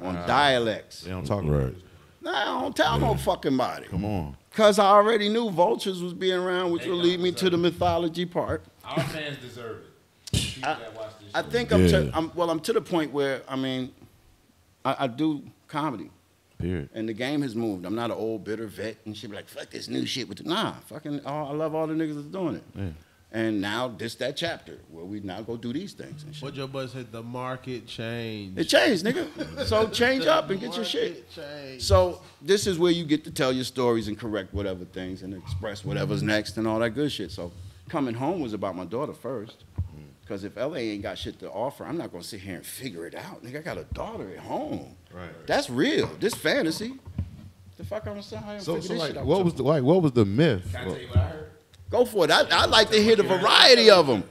on 0.00 0.14
dialects. 0.28 1.00
They 1.00 1.10
don't 1.10 1.26
talk 1.26 1.42
right. 1.42 1.64
right. 1.64 1.76
Nah, 2.22 2.58
I 2.58 2.60
don't 2.60 2.76
tell 2.76 3.00
no 3.00 3.16
fucking 3.16 3.56
body. 3.56 3.86
Come 3.86 4.04
on. 4.04 4.36
Because 4.50 4.78
I 4.78 4.86
already 4.86 5.28
knew 5.28 5.50
vultures 5.50 6.02
was 6.02 6.12
being 6.12 6.38
around, 6.38 6.72
which 6.72 6.84
will 6.84 6.96
lead 6.96 7.20
me 7.20 7.32
to 7.32 7.48
the 7.50 7.56
mythology 7.56 8.26
part. 8.26 8.62
Our 8.84 9.00
fans 9.04 9.38
deserve 9.38 9.78
it. 10.32 10.64
I- 10.64 10.74
that 10.74 10.94
watch 10.96 11.10
this 11.20 11.30
I 11.34 11.42
think 11.42 11.72
I'm, 11.72 11.86
to, 11.88 12.10
I'm 12.12 12.30
well. 12.34 12.50
I'm 12.50 12.60
to 12.60 12.72
the 12.72 12.80
point 12.80 13.12
where 13.12 13.42
I 13.48 13.56
mean, 13.56 13.92
I, 14.84 14.96
I 15.00 15.06
do 15.06 15.42
comedy, 15.68 16.10
Period. 16.58 16.90
and 16.92 17.08
the 17.08 17.12
game 17.12 17.42
has 17.42 17.54
moved. 17.54 17.84
I'm 17.86 17.94
not 17.94 18.10
an 18.10 18.16
old 18.16 18.44
bitter 18.44 18.66
vet 18.66 18.96
and 19.06 19.16
shit. 19.16 19.30
Be 19.30 19.36
like, 19.36 19.48
fuck 19.48 19.70
this 19.70 19.88
new 19.88 20.04
shit 20.06 20.28
with 20.28 20.38
the 20.38 20.44
nah. 20.44 20.72
Fucking, 20.86 21.24
all, 21.24 21.48
I 21.48 21.52
love 21.52 21.74
all 21.74 21.86
the 21.86 21.94
niggas 21.94 22.16
that's 22.16 22.26
doing 22.26 22.56
it. 22.56 22.62
Yeah. 22.74 22.88
And 23.32 23.60
now 23.60 23.86
this 23.86 24.16
that 24.16 24.36
chapter 24.36 24.78
where 24.90 25.04
we 25.04 25.20
now 25.20 25.40
go 25.42 25.56
do 25.56 25.72
these 25.72 25.92
things 25.92 26.24
and 26.24 26.34
shit. 26.34 26.42
What 26.42 26.54
your 26.56 26.66
boy 26.66 26.86
said, 26.86 27.12
the 27.12 27.22
market 27.22 27.86
changed. 27.86 28.58
It 28.58 28.64
changed, 28.64 29.04
nigga. 29.04 29.64
so 29.66 29.88
change 29.92 30.26
up 30.26 30.50
and 30.50 30.58
get 30.60 30.74
your 30.74 30.84
shit. 30.84 31.30
Changed. 31.30 31.84
So 31.84 32.22
this 32.42 32.66
is 32.66 32.76
where 32.78 32.90
you 32.90 33.04
get 33.04 33.22
to 33.24 33.30
tell 33.30 33.52
your 33.52 33.62
stories 33.64 34.08
and 34.08 34.18
correct 34.18 34.52
whatever 34.52 34.84
things 34.84 35.22
and 35.22 35.32
express 35.32 35.84
whatever's 35.84 36.24
next 36.24 36.56
and 36.56 36.66
all 36.66 36.80
that 36.80 36.90
good 36.90 37.12
shit. 37.12 37.30
So 37.30 37.52
coming 37.88 38.14
home 38.14 38.40
was 38.40 38.52
about 38.52 38.74
my 38.74 38.84
daughter 38.84 39.12
first. 39.12 39.64
Mm. 39.78 40.02
Because 40.22 40.42
if 40.42 40.56
LA 40.56 40.76
ain't 40.76 41.02
got 41.02 41.16
shit 41.16 41.38
to 41.38 41.50
offer, 41.50 41.84
I'm 41.84 41.98
not 41.98 42.10
gonna 42.10 42.24
sit 42.24 42.40
here 42.40 42.56
and 42.56 42.66
figure 42.66 43.06
it 43.06 43.14
out. 43.14 43.44
Nigga, 43.44 43.58
I 43.58 43.62
got 43.62 43.78
a 43.78 43.84
daughter 43.94 44.28
at 44.32 44.38
home. 44.40 44.96
Right. 45.12 45.46
That's 45.46 45.70
real. 45.70 46.08
This 46.18 46.34
fantasy. 46.34 46.94
The 47.76 47.84
fuck 47.84 48.06
I'm 48.08 48.20
saying? 48.22 48.42
How 48.42 48.54
you 48.54 48.60
So, 48.60 48.74
figure 48.74 48.88
so 48.88 48.92
this 48.92 49.00
like, 49.00 49.08
shit 49.10 49.16
out? 49.18 49.24
what 49.26 49.44
was 49.44 49.54
the 49.54 49.62
like? 49.62 49.82
What 49.84 50.02
was 50.02 50.12
the 50.12 50.24
myth? 50.24 50.68
Can 50.72 50.80
I 50.80 50.84
tell 50.84 51.00
you 51.00 51.08
what 51.08 51.16
I 51.16 51.20
heard? 51.28 51.49
Go 51.90 52.04
for 52.04 52.24
it. 52.24 52.30
I, 52.30 52.42
I 52.50 52.66
like 52.66 52.90
to 52.90 53.02
hear 53.02 53.16
the 53.16 53.22
variety 53.24 53.90
of 53.90 54.06
them. 54.06 54.22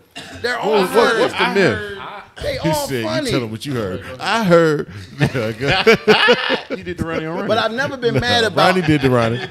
They're 0.41 0.57
all 0.57 0.71
What, 0.71 0.81
what, 0.81 0.89
funny. 0.91 1.19
what's 1.21 1.33
the 1.33 1.41
I 1.41 1.53
myth? 1.53 1.77
heard- 1.77 1.97
They 2.41 2.53
He 2.63 2.69
all 2.69 2.87
said, 2.87 2.95
"You 3.01 3.03
funny. 3.03 3.31
tell 3.31 3.43
him 3.43 3.51
what 3.51 3.65
you 3.65 3.73
heard." 3.73 4.05
I 4.19 4.43
heard. 4.45 4.87
You 6.77 6.83
did 6.83 6.97
the 6.97 7.03
Ronnie 7.05 7.25
on 7.25 7.35
Ronnie. 7.35 7.47
But 7.47 7.57
I've 7.57 7.73
never 7.73 7.97
been 7.97 8.19
mad 8.19 8.43
about. 8.45 8.75
Ronnie 8.75 8.87
did 8.87 9.01
the 9.01 9.09
Ronnie. 9.09 9.41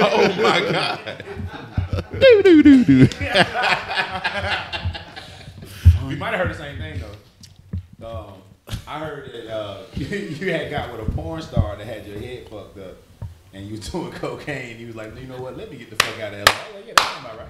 oh 0.00 0.42
my 0.42 0.60
god. 0.72 1.24
do 2.18 2.42
do 2.42 2.62
do 2.62 2.84
do. 2.84 3.08
We 6.06 6.16
might 6.16 6.30
have 6.32 6.40
heard 6.46 6.50
the 6.50 6.54
same 6.54 6.78
thing 6.78 7.00
though. 7.98 8.26
Um, 8.26 8.34
I 8.86 8.98
heard 9.00 9.30
that 9.32 9.52
uh, 9.54 9.82
you 9.94 10.50
had 10.52 10.70
got 10.70 10.90
with 10.96 11.06
a 11.06 11.12
porn 11.12 11.42
star 11.42 11.76
that 11.76 11.86
had 11.86 12.06
your 12.06 12.18
head 12.18 12.48
fucked 12.48 12.78
up, 12.78 12.94
and 13.52 13.66
you 13.66 13.72
was 13.72 13.88
doing 13.90 14.12
cocaine. 14.12 14.76
he 14.76 14.84
was 14.84 14.96
like, 14.96 15.18
you 15.18 15.26
know 15.26 15.40
what? 15.40 15.56
Let 15.56 15.70
me 15.70 15.76
get 15.78 15.90
the 15.90 15.96
fuck 15.96 16.20
out 16.20 16.34
of 16.34 16.40
LA. 16.40 16.52
I 16.52 16.66
was 16.66 16.74
like, 16.74 16.86
yeah, 16.86 16.94
that 16.94 17.18
about 17.20 17.38
right. 17.38 17.48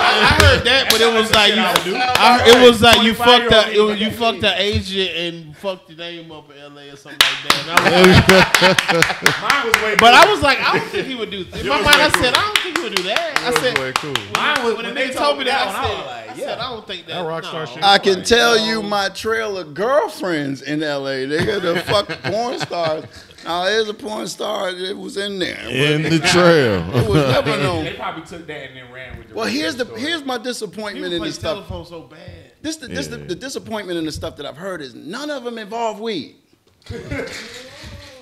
I 0.00 0.44
heard 0.44 0.64
that, 0.64 0.88
but 0.90 1.00
it 1.00 1.12
was 1.12 1.32
like 1.32 1.54
you. 1.54 1.62
I 1.96 2.42
it 2.46 2.68
was 2.68 2.82
like 2.82 3.02
you 3.02 3.14
fucked 3.14 3.52
up. 3.52 3.68
it 3.68 3.80
was, 3.80 3.98
you 4.00 4.10
fucked 4.10 4.42
an 4.44 4.54
agent 4.56 5.10
and 5.16 5.56
fucked 5.56 5.88
the 5.88 5.94
name 5.94 6.30
up 6.30 6.50
in 6.50 6.74
LA 6.74 6.92
or 6.92 6.96
something 6.96 7.18
like 7.18 7.42
that. 7.48 7.58
And 7.62 7.70
I 7.70 7.78
was 7.80 9.22
like, 9.24 9.40
Mine 9.42 9.66
was 9.72 9.82
way. 9.82 9.96
but. 9.98 10.14
I 10.14 10.30
was 10.30 10.42
like, 10.42 10.58
I 10.60 10.78
don't 10.78 10.88
think 10.90 11.06
he 11.06 11.14
would 11.14 11.30
do. 11.30 11.38
In 11.60 11.66
my 11.68 11.80
mind, 11.80 12.02
I 12.02 12.10
said, 12.20 12.34
I 12.34 12.42
don't 12.42 12.58
would 12.88 12.96
do 12.96 13.02
that. 13.04 13.38
I 13.38 13.60
said, 13.60 13.76
Boy, 13.76 13.92
cool. 13.92 14.14
Mine 14.34 14.64
was 14.64 14.74
when 14.76 14.86
when 14.86 14.94
they 14.94 15.08
nigga 15.10 15.14
told 15.16 15.38
me 15.38 15.44
that, 15.44 15.66
one, 15.66 15.74
I 15.76 15.78
I 15.78 15.82
said, 15.82 15.96
was 15.98 16.06
like, 16.06 16.28
I 16.30 16.36
said, 16.38 16.58
I 16.58 16.70
don't 16.70 16.86
think 16.86 17.06
that. 17.06 17.12
That 17.14 17.26
rock 17.28 17.44
star 17.44 17.64
no. 17.64 17.72
shit. 17.72 17.82
I 17.84 17.98
can 17.98 18.24
tell 18.24 18.58
you 18.66 18.82
my 18.82 19.08
trail 19.10 19.58
of 19.58 19.74
girlfriends 19.74 20.62
in 20.62 20.80
LA. 20.80 21.26
Nigga, 21.26 21.60
the 21.60 21.80
fuck 21.86 22.08
porn 22.22 22.58
stars. 22.58 23.04
Now 23.44 23.64
there's 23.64 23.88
a 23.88 23.94
porn 23.94 24.26
star 24.26 24.72
that 24.72 24.96
was 24.96 25.16
in 25.16 25.38
there. 25.38 25.58
In 25.68 26.02
the 26.02 26.18
trail. 26.18 26.82
It 26.98 27.08
was 27.08 27.22
never 27.32 27.56
known. 27.58 27.84
They 27.84 27.92
probably 27.96 28.24
took 28.24 28.46
that 28.46 28.68
and 28.68 28.76
then 28.76 28.92
ran 28.92 29.16
with 29.18 29.28
the. 29.28 29.34
Well, 29.34 29.46
here's 29.46 29.76
the 29.76 29.84
story. 29.84 30.00
here's 30.00 30.24
my 30.24 30.38
He 30.38 30.42
disappointment 30.44 31.12
in 31.12 31.18
play 31.20 31.28
this 31.28 31.36
stuff. 31.36 31.66
telephone 31.68 31.86
so 31.86 32.02
bad. 32.02 32.52
This 32.60 32.76
the, 32.76 32.88
this 32.88 33.06
the, 33.06 33.18
Yeah. 33.18 33.26
the 33.26 33.34
disappointment 33.36 33.98
in 33.98 34.04
the 34.04 34.12
stuff 34.12 34.36
that 34.36 34.46
I've 34.46 34.56
heard 34.56 34.80
is 34.82 34.94
none 34.94 35.30
of 35.30 35.44
them 35.44 35.58
involve 35.58 36.00
weed. 36.00 36.36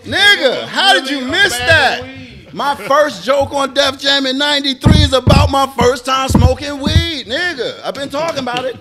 Nigga, 0.05 0.67
how 0.67 0.93
did 0.93 1.11
you 1.11 1.23
miss 1.27 1.57
bag 1.57 2.03
that? 2.05 2.46
Of 2.61 2.79
weed. 2.79 2.85
My 2.85 2.89
first 2.89 3.25
joke 3.25 3.53
on 3.53 3.75
Def 3.75 3.99
Jam 3.99 4.27
in 4.27 4.39
'93 4.39 4.93
is 5.03 5.13
about 5.13 5.51
my 5.51 5.67
first 5.79 6.05
time 6.05 6.29
smoking 6.29 6.79
weed, 6.81 7.27
nigga. 7.27 7.83
I've 7.85 7.95
been 7.95 8.09
talking 8.11 8.41
about 8.41 8.65
it. 8.65 8.77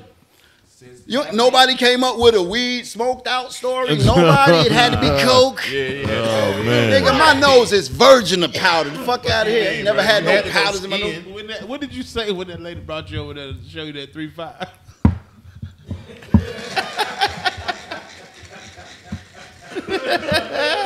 You, 1.08 1.24
nobody 1.34 1.76
came 1.76 2.04
up 2.04 2.18
with 2.18 2.36
a 2.36 2.42
weed 2.42 2.86
smoked 2.86 3.28
out 3.28 3.54
story. 3.54 3.96
Nobody. 4.04 4.54
It 4.68 4.72
had 4.72 4.92
to 4.92 5.00
be 5.00 5.08
coke. 5.24 5.62
Oh 5.64 6.64
man. 6.64 6.92
Nigga, 7.04 7.18
my 7.18 7.40
nose 7.40 7.72
is 7.72 7.88
virgin 7.90 8.44
of 8.44 8.54
powder. 8.54 8.90
The 8.90 9.00
fuck 9.00 9.30
out 9.30 9.46
of 9.48 9.54
here. 9.54 9.70
I 9.70 9.74
ain't 9.76 9.86
never 9.86 10.02
had 10.02 10.26
no 10.26 10.32
Had 10.32 10.46
powders 10.46 10.84
in 10.84 10.90
my 10.90 10.98
nose. 10.98 11.24
that- 11.48 11.68
what 11.68 11.80
did 11.80 11.94
you 11.94 12.02
say 12.04 12.32
when 12.32 12.48
that 12.48 12.60
lady 12.60 12.82
brought 12.82 13.12
you 13.12 13.20
over 13.20 13.34
there 13.36 13.54
to 13.54 13.64
show 13.70 13.84
you 13.84 13.94
that 13.94 14.14
three 14.14 14.30
five? 14.32 14.70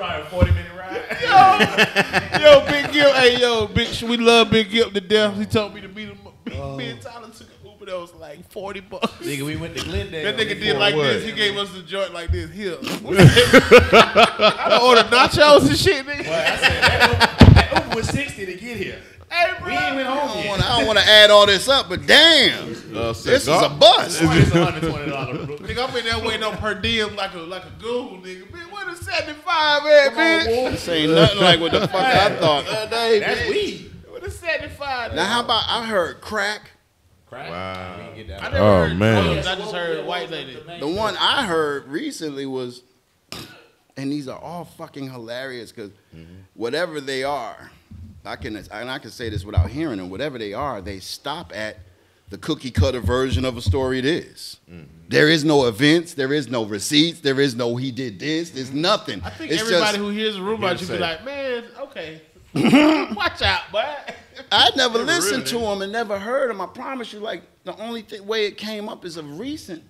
That 0.00 0.30
Probably 0.30 0.48
a 0.48 0.50
40 0.50 0.50
minute 0.52 0.72
ride. 0.78 2.40
Yo, 2.40 2.64
Big 2.66 2.92
Gipp, 2.92 3.12
hey 3.14 3.38
yo, 3.38 3.66
Big, 3.66 4.02
we 4.02 4.16
love 4.16 4.50
Big 4.50 4.70
Gipp 4.70 4.92
to 4.94 5.00
death. 5.00 5.36
He 5.36 5.44
told 5.44 5.74
me 5.74 5.80
to 5.82 5.88
meet 5.88 6.08
him. 6.08 6.18
Me, 6.46 6.52
Oh. 6.58 6.76
me 6.76 6.88
and 6.90 7.00
Tyler 7.00 7.28
took 7.28 7.46
an 7.48 7.70
Uber 7.70 7.84
that 7.86 7.98
was 7.98 8.14
like 8.14 8.50
forty 8.50 8.80
bucks. 8.80 9.06
Nigga, 9.20 9.42
we 9.44 9.56
went 9.56 9.76
to 9.76 9.84
Glendale. 9.84 10.24
That 10.24 10.36
nigga 10.36 10.58
did 10.58 10.78
like 10.78 10.94
what? 10.96 11.02
this. 11.04 11.24
He 11.24 11.32
gave 11.32 11.56
us 11.58 11.70
the 11.72 11.82
joint 11.82 12.14
like 12.14 12.30
this. 12.32 12.50
Here, 12.50 12.76
I 12.82 14.80
ordered 14.82 15.06
nachos 15.12 15.68
and 15.68 15.76
shit, 15.78 16.06
nigga. 16.06 16.20
I 16.20 16.56
said 16.56 16.82
that 16.82 17.36
Uber, 17.40 17.54
that 17.54 17.84
Uber 17.84 17.96
was 17.96 18.08
60 18.08 18.46
to 18.46 18.54
get 18.54 18.76
here. 18.78 19.02
Hey, 19.30 19.52
We 19.64 19.70
ain't 19.72 19.94
went 19.96 20.08
I 20.08 20.16
home 20.16 20.36
don't 20.38 20.46
wanna- 20.48 20.64
I 20.64 20.78
don't 20.78 20.86
want 20.86 20.98
to 20.98 21.04
add 21.08 21.30
all 21.30 21.46
this 21.46 21.68
up, 21.68 21.88
but 21.88 22.04
damn, 22.06 22.70
Uh, 22.94 23.12
this 23.12 23.26
is 23.26 23.44
cigar- 23.44 23.66
a 23.66 23.68
bust. 23.68 24.20
It's 24.20 24.50
$120. 24.50 25.46
Nigga, 25.60 25.88
I'm 25.88 25.96
in 25.96 26.04
there 26.04 26.18
waiting 26.18 26.42
on 26.42 26.56
per 26.56 26.74
diem 26.74 27.14
like 27.14 27.34
a 27.34 27.38
like 27.38 27.62
a 27.64 27.70
ghoul, 27.82 28.18
nigga. 28.22 28.52
Man, 28.52 28.70
what 28.70 28.88
is 28.88 28.98
75 29.00 29.86
at, 29.86 30.16
man? 30.16 30.44
This 30.72 30.88
ain't 30.88 31.12
nothing 31.12 31.38
like 31.38 31.60
what 31.60 31.70
the 31.72 31.86
fuck 31.86 31.94
I 31.94 32.30
thought. 32.36 32.64
That's 32.90 33.48
weed. 33.48 33.92
What 34.08 34.24
is 34.24 34.36
75? 34.38 35.14
Now, 35.14 35.24
how 35.26 35.40
about 35.40 35.64
I 35.68 35.86
heard 35.86 36.20
crack? 36.20 36.72
Crack. 37.28 37.48
Wow. 37.50 37.96
We 37.98 38.02
didn't 38.16 38.26
get 38.26 38.36
I 38.38 38.42
that. 38.42 38.52
never 38.54 38.64
Oh, 38.64 38.88
heard 38.88 38.96
man. 38.98 39.38
I 39.46 39.54
just 39.54 39.72
heard 39.72 40.04
white 40.06 40.30
lady. 40.30 40.58
The 40.80 40.88
one 40.88 41.16
I 41.18 41.46
heard 41.46 41.86
recently 41.86 42.46
was, 42.46 42.82
and 43.96 44.10
these 44.10 44.26
are 44.26 44.38
all 44.38 44.64
fucking 44.64 45.08
hilarious 45.10 45.70
because 45.70 45.92
whatever 46.54 47.00
they 47.00 47.22
are, 47.22 47.70
I 48.24 48.36
can 48.36 48.56
and 48.56 48.90
I 48.90 48.98
can 48.98 49.10
say 49.10 49.28
this 49.28 49.44
without 49.44 49.70
hearing 49.70 49.98
them. 49.98 50.10
Whatever 50.10 50.38
they 50.38 50.52
are, 50.52 50.80
they 50.80 51.00
stop 51.00 51.52
at 51.54 51.78
the 52.28 52.38
cookie 52.38 52.70
cutter 52.70 53.00
version 53.00 53.44
of 53.44 53.56
a 53.56 53.62
story. 53.62 53.98
It 53.98 54.04
is. 54.04 54.58
Mm-hmm. 54.70 54.84
There 55.08 55.28
is 55.28 55.44
no 55.44 55.66
events. 55.66 56.14
There 56.14 56.32
is 56.32 56.48
no 56.48 56.64
receipts. 56.64 57.20
There 57.20 57.40
is 57.40 57.54
no 57.54 57.76
he 57.76 57.90
did 57.90 58.18
this. 58.18 58.50
There's 58.50 58.68
mm-hmm. 58.68 58.82
nothing. 58.82 59.22
I 59.24 59.30
think 59.30 59.52
it's 59.52 59.62
everybody 59.62 59.84
just, 59.84 59.98
who 59.98 60.08
hears 60.10 60.36
a 60.36 60.42
rumor 60.42 60.66
about 60.66 60.80
you 60.80 60.86
be 60.86 60.98
like, 60.98 61.24
man, 61.24 61.64
okay. 61.80 62.22
Watch 63.14 63.42
out, 63.42 63.70
boy. 63.70 63.94
I 64.50 64.70
never 64.76 64.98
listened 64.98 65.46
to 65.46 65.58
him 65.58 65.82
and 65.82 65.92
never 65.92 66.18
heard 66.18 66.50
him. 66.50 66.60
I 66.60 66.66
promise 66.66 67.12
you, 67.12 67.20
like 67.20 67.42
the 67.64 67.76
only 67.80 68.02
th- 68.02 68.22
way 68.22 68.46
it 68.46 68.56
came 68.56 68.88
up 68.88 69.04
is 69.04 69.16
of 69.16 69.38
recent, 69.38 69.84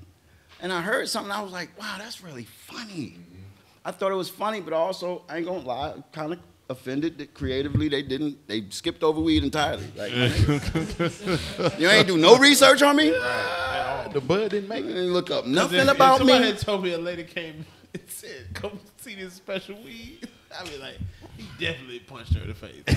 and 0.61 0.73
I 0.73 0.83
heard 0.83 1.09
something. 1.09 1.33
I 1.33 1.43
was 1.43 1.53
like, 1.53 1.71
wow, 1.79 1.97
that's 1.99 2.23
really 2.23 2.45
funny. 2.45 3.17
Mm-hmm. 3.17 3.41
I 3.85 3.93
thought 3.93 4.13
it 4.13 4.17
was 4.17 4.29
funny, 4.29 4.61
but 4.61 4.73
also 4.73 5.23
I 5.29 5.39
ain't 5.39 5.47
gonna 5.47 5.61
lie, 5.61 5.95
kind 6.13 6.35
of 6.35 6.39
offended 6.71 7.19
that 7.19 7.35
creatively 7.35 7.89
they 7.89 8.03
didn't. 8.03 8.47
They 8.49 8.65
skipped 8.71 9.03
over 9.03 9.21
weed 9.21 9.43
entirely. 9.45 9.85
Like, 9.97 10.13
you 11.79 11.89
ain't 11.89 12.07
do 12.07 12.17
no 12.17 12.39
research 12.39 12.81
on 12.83 12.97
me. 12.97 13.11
The 13.11 14.21
bud 14.27 14.51
didn't 14.53 14.69
make 14.69 14.85
it. 14.85 14.89
didn't 14.89 15.13
look 15.13 15.31
up 15.31 15.47
nothing 15.47 15.81
if 15.81 15.89
about 15.89 16.19
somebody 16.19 16.41
me. 16.41 16.47
had 16.47 16.59
told 16.59 16.83
me 16.83 16.93
a 16.93 16.99
lady 16.99 17.25
came 17.25 17.67
and 17.95 18.03
said, 18.09 18.47
come 18.55 18.79
see 18.99 19.15
this 19.17 19.35
special 19.35 19.77
weed, 19.85 20.29
I'd 20.59 20.69
be 20.71 20.79
like, 20.79 20.97
he 21.37 21.45
definitely 21.65 22.01
punched 22.01 22.35
her 22.35 22.41
in 22.43 22.49
the 22.49 22.55
face. 22.55 22.83
And 22.87 22.97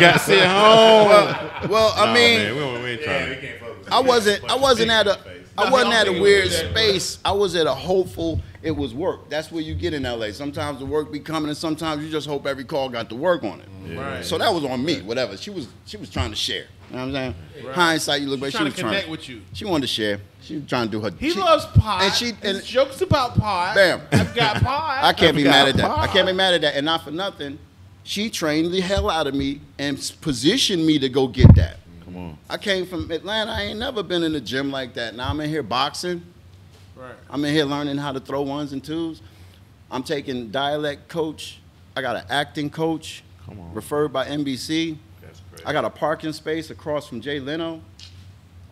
got 0.00 0.20
sent 0.20 0.42
home. 0.50 1.70
Well, 1.70 1.92
I 1.96 2.06
Nah, 2.06 2.14
mean, 2.14 2.38
man, 2.38 2.54
we, 2.56 2.60
we 2.82 2.88
ain't 2.90 3.02
trying 3.02 3.28
Yeah, 3.30 3.34
we 3.34 3.40
can't 3.40 3.60
focus. 3.60 3.88
I 3.90 4.00
wasn't 4.00 4.50
I 4.50 4.54
wasn't 4.56 4.90
at 4.90 5.06
a 5.06 5.18
I 5.56 5.70
wasn't 5.70 5.94
at 5.94 6.08
a 6.08 6.12
weird 6.12 6.50
space. 6.50 7.18
I 7.24 7.32
was 7.32 7.54
at 7.56 7.66
a 7.66 7.74
hopeful 7.74 8.40
it 8.62 8.72
was 8.72 8.92
work. 8.94 9.28
That's 9.30 9.52
what 9.52 9.64
you 9.64 9.74
get 9.74 9.94
in 9.94 10.02
LA. 10.02 10.32
Sometimes 10.32 10.78
the 10.78 10.86
work 10.86 11.12
be 11.12 11.20
coming 11.20 11.48
and 11.48 11.56
sometimes 11.56 12.02
you 12.04 12.10
just 12.10 12.26
hope 12.26 12.46
every 12.46 12.64
call 12.64 12.88
got 12.88 13.08
the 13.08 13.14
work 13.14 13.44
on 13.44 13.60
it. 13.60 13.96
Right. 13.96 14.24
So 14.24 14.36
that 14.38 14.52
was 14.52 14.64
on 14.64 14.84
me, 14.84 15.00
whatever. 15.02 15.36
She 15.36 15.50
was 15.50 15.68
she 15.86 15.96
was 15.96 16.10
trying 16.10 16.30
to 16.30 16.36
share. 16.36 16.66
You 16.90 16.96
know 16.96 17.06
what 17.06 17.08
I'm 17.08 17.12
saying? 17.12 17.34
Right. 17.66 17.74
Hindsight, 17.74 18.22
you 18.22 18.28
look 18.28 18.40
back, 18.40 18.52
she 18.52 18.62
was 18.64 18.74
to 18.74 18.80
trying 18.80 18.92
connect 18.92 19.08
with 19.10 19.28
you. 19.28 19.42
She 19.52 19.64
wanted 19.66 19.82
to 19.82 19.86
share. 19.88 20.20
She 20.40 20.56
was 20.56 20.66
trying 20.66 20.86
to 20.86 20.90
do 20.90 21.00
her 21.00 21.10
He 21.18 21.30
she- 21.30 21.38
loves 21.38 21.66
pot. 21.66 22.02
and 22.02 22.14
she- 22.14 22.32
and- 22.42 22.64
jokes 22.64 23.00
about 23.02 23.36
pot. 23.38 23.74
Bam. 23.74 24.00
I've 24.12 24.34
got 24.34 24.56
pot. 24.62 25.04
I 25.04 25.12
can't 25.12 25.36
be 25.36 25.44
mad 25.44 25.68
at 25.68 25.76
that. 25.76 25.90
I 25.90 26.06
can't 26.06 26.26
be 26.26 26.32
mad 26.32 26.54
at 26.54 26.62
that. 26.62 26.74
And 26.76 26.86
not 26.86 27.04
for 27.04 27.10
nothing, 27.10 27.58
she 28.04 28.30
trained 28.30 28.72
the 28.72 28.80
hell 28.80 29.10
out 29.10 29.26
of 29.26 29.34
me 29.34 29.60
and 29.78 29.96
positioned 30.22 30.84
me 30.86 30.98
to 30.98 31.08
go 31.10 31.28
get 31.28 31.54
that. 31.56 31.76
Come 32.04 32.16
on. 32.16 32.38
I 32.48 32.56
came 32.56 32.86
from 32.86 33.10
Atlanta. 33.10 33.50
I 33.52 33.62
ain't 33.64 33.78
never 33.78 34.02
been 34.02 34.22
in 34.22 34.32
the 34.32 34.40
gym 34.40 34.70
like 34.70 34.94
that. 34.94 35.14
Now 35.14 35.28
I'm 35.28 35.40
in 35.40 35.50
here 35.50 35.62
boxing. 35.62 36.22
Right. 36.98 37.14
I'm 37.30 37.44
in 37.44 37.54
here 37.54 37.64
learning 37.64 37.96
how 37.96 38.10
to 38.10 38.18
throw 38.18 38.42
ones 38.42 38.72
and 38.72 38.82
twos. 38.82 39.22
I'm 39.88 40.02
taking 40.02 40.50
dialect 40.50 41.08
coach. 41.08 41.60
I 41.96 42.02
got 42.02 42.16
an 42.16 42.24
acting 42.28 42.70
coach 42.70 43.22
Come 43.46 43.60
on. 43.60 43.72
referred 43.72 44.12
by 44.12 44.26
NBC. 44.26 44.98
That's 45.22 45.40
crazy. 45.50 45.64
I 45.64 45.72
got 45.72 45.84
a 45.84 45.90
parking 45.90 46.32
space 46.32 46.70
across 46.70 47.06
from 47.06 47.20
Jay 47.20 47.38
Leno. 47.38 47.80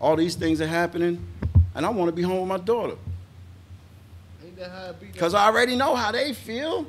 All 0.00 0.16
these 0.16 0.34
things 0.34 0.60
are 0.60 0.66
happening, 0.66 1.24
and 1.74 1.86
I 1.86 1.88
want 1.88 2.08
to 2.08 2.12
be 2.12 2.22
home 2.22 2.40
with 2.40 2.48
my 2.48 2.58
daughter 2.58 2.96
Ain't 4.44 4.56
that 4.56 4.70
how 4.70 4.92
because 4.92 5.32
I 5.32 5.46
already 5.46 5.76
know 5.76 5.94
how 5.94 6.10
they 6.10 6.32
feel. 6.32 6.84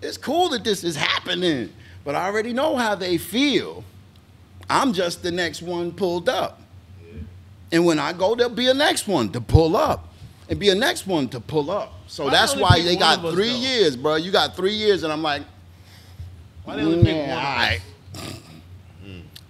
It's 0.00 0.16
cool 0.16 0.48
that 0.50 0.64
this 0.64 0.84
is 0.84 0.96
happening, 0.96 1.70
but 2.02 2.14
I 2.14 2.26
already 2.26 2.54
know 2.54 2.76
how 2.76 2.94
they 2.94 3.18
feel. 3.18 3.84
I'm 4.70 4.92
just 4.94 5.22
the 5.22 5.30
next 5.30 5.60
one 5.60 5.92
pulled 5.92 6.28
up. 6.30 6.62
And 7.70 7.84
when 7.84 7.98
I 7.98 8.14
go, 8.14 8.34
there'll 8.34 8.52
be 8.54 8.68
a 8.68 8.74
next 8.74 9.06
one 9.06 9.28
to 9.32 9.40
pull 9.42 9.76
up 9.76 10.07
and 10.48 10.58
be 10.58 10.70
a 10.70 10.74
next 10.74 11.06
one 11.06 11.28
to 11.30 11.40
pull 11.40 11.70
up. 11.70 11.92
So 12.06 12.24
Why 12.24 12.30
that's 12.30 12.56
why 12.56 12.82
they 12.82 12.96
got 12.96 13.24
us, 13.24 13.34
three 13.34 13.50
though? 13.50 13.56
years, 13.56 13.96
bro. 13.96 14.16
You 14.16 14.30
got 14.32 14.56
three 14.56 14.72
years, 14.74 15.02
and 15.02 15.12
I'm 15.12 15.22
like, 15.22 15.42
Why 16.64 16.76
they 16.76 16.82
only 16.82 17.02
pick 17.04 17.16
one? 17.28 17.30
all 17.30 17.36
right. 17.36 17.80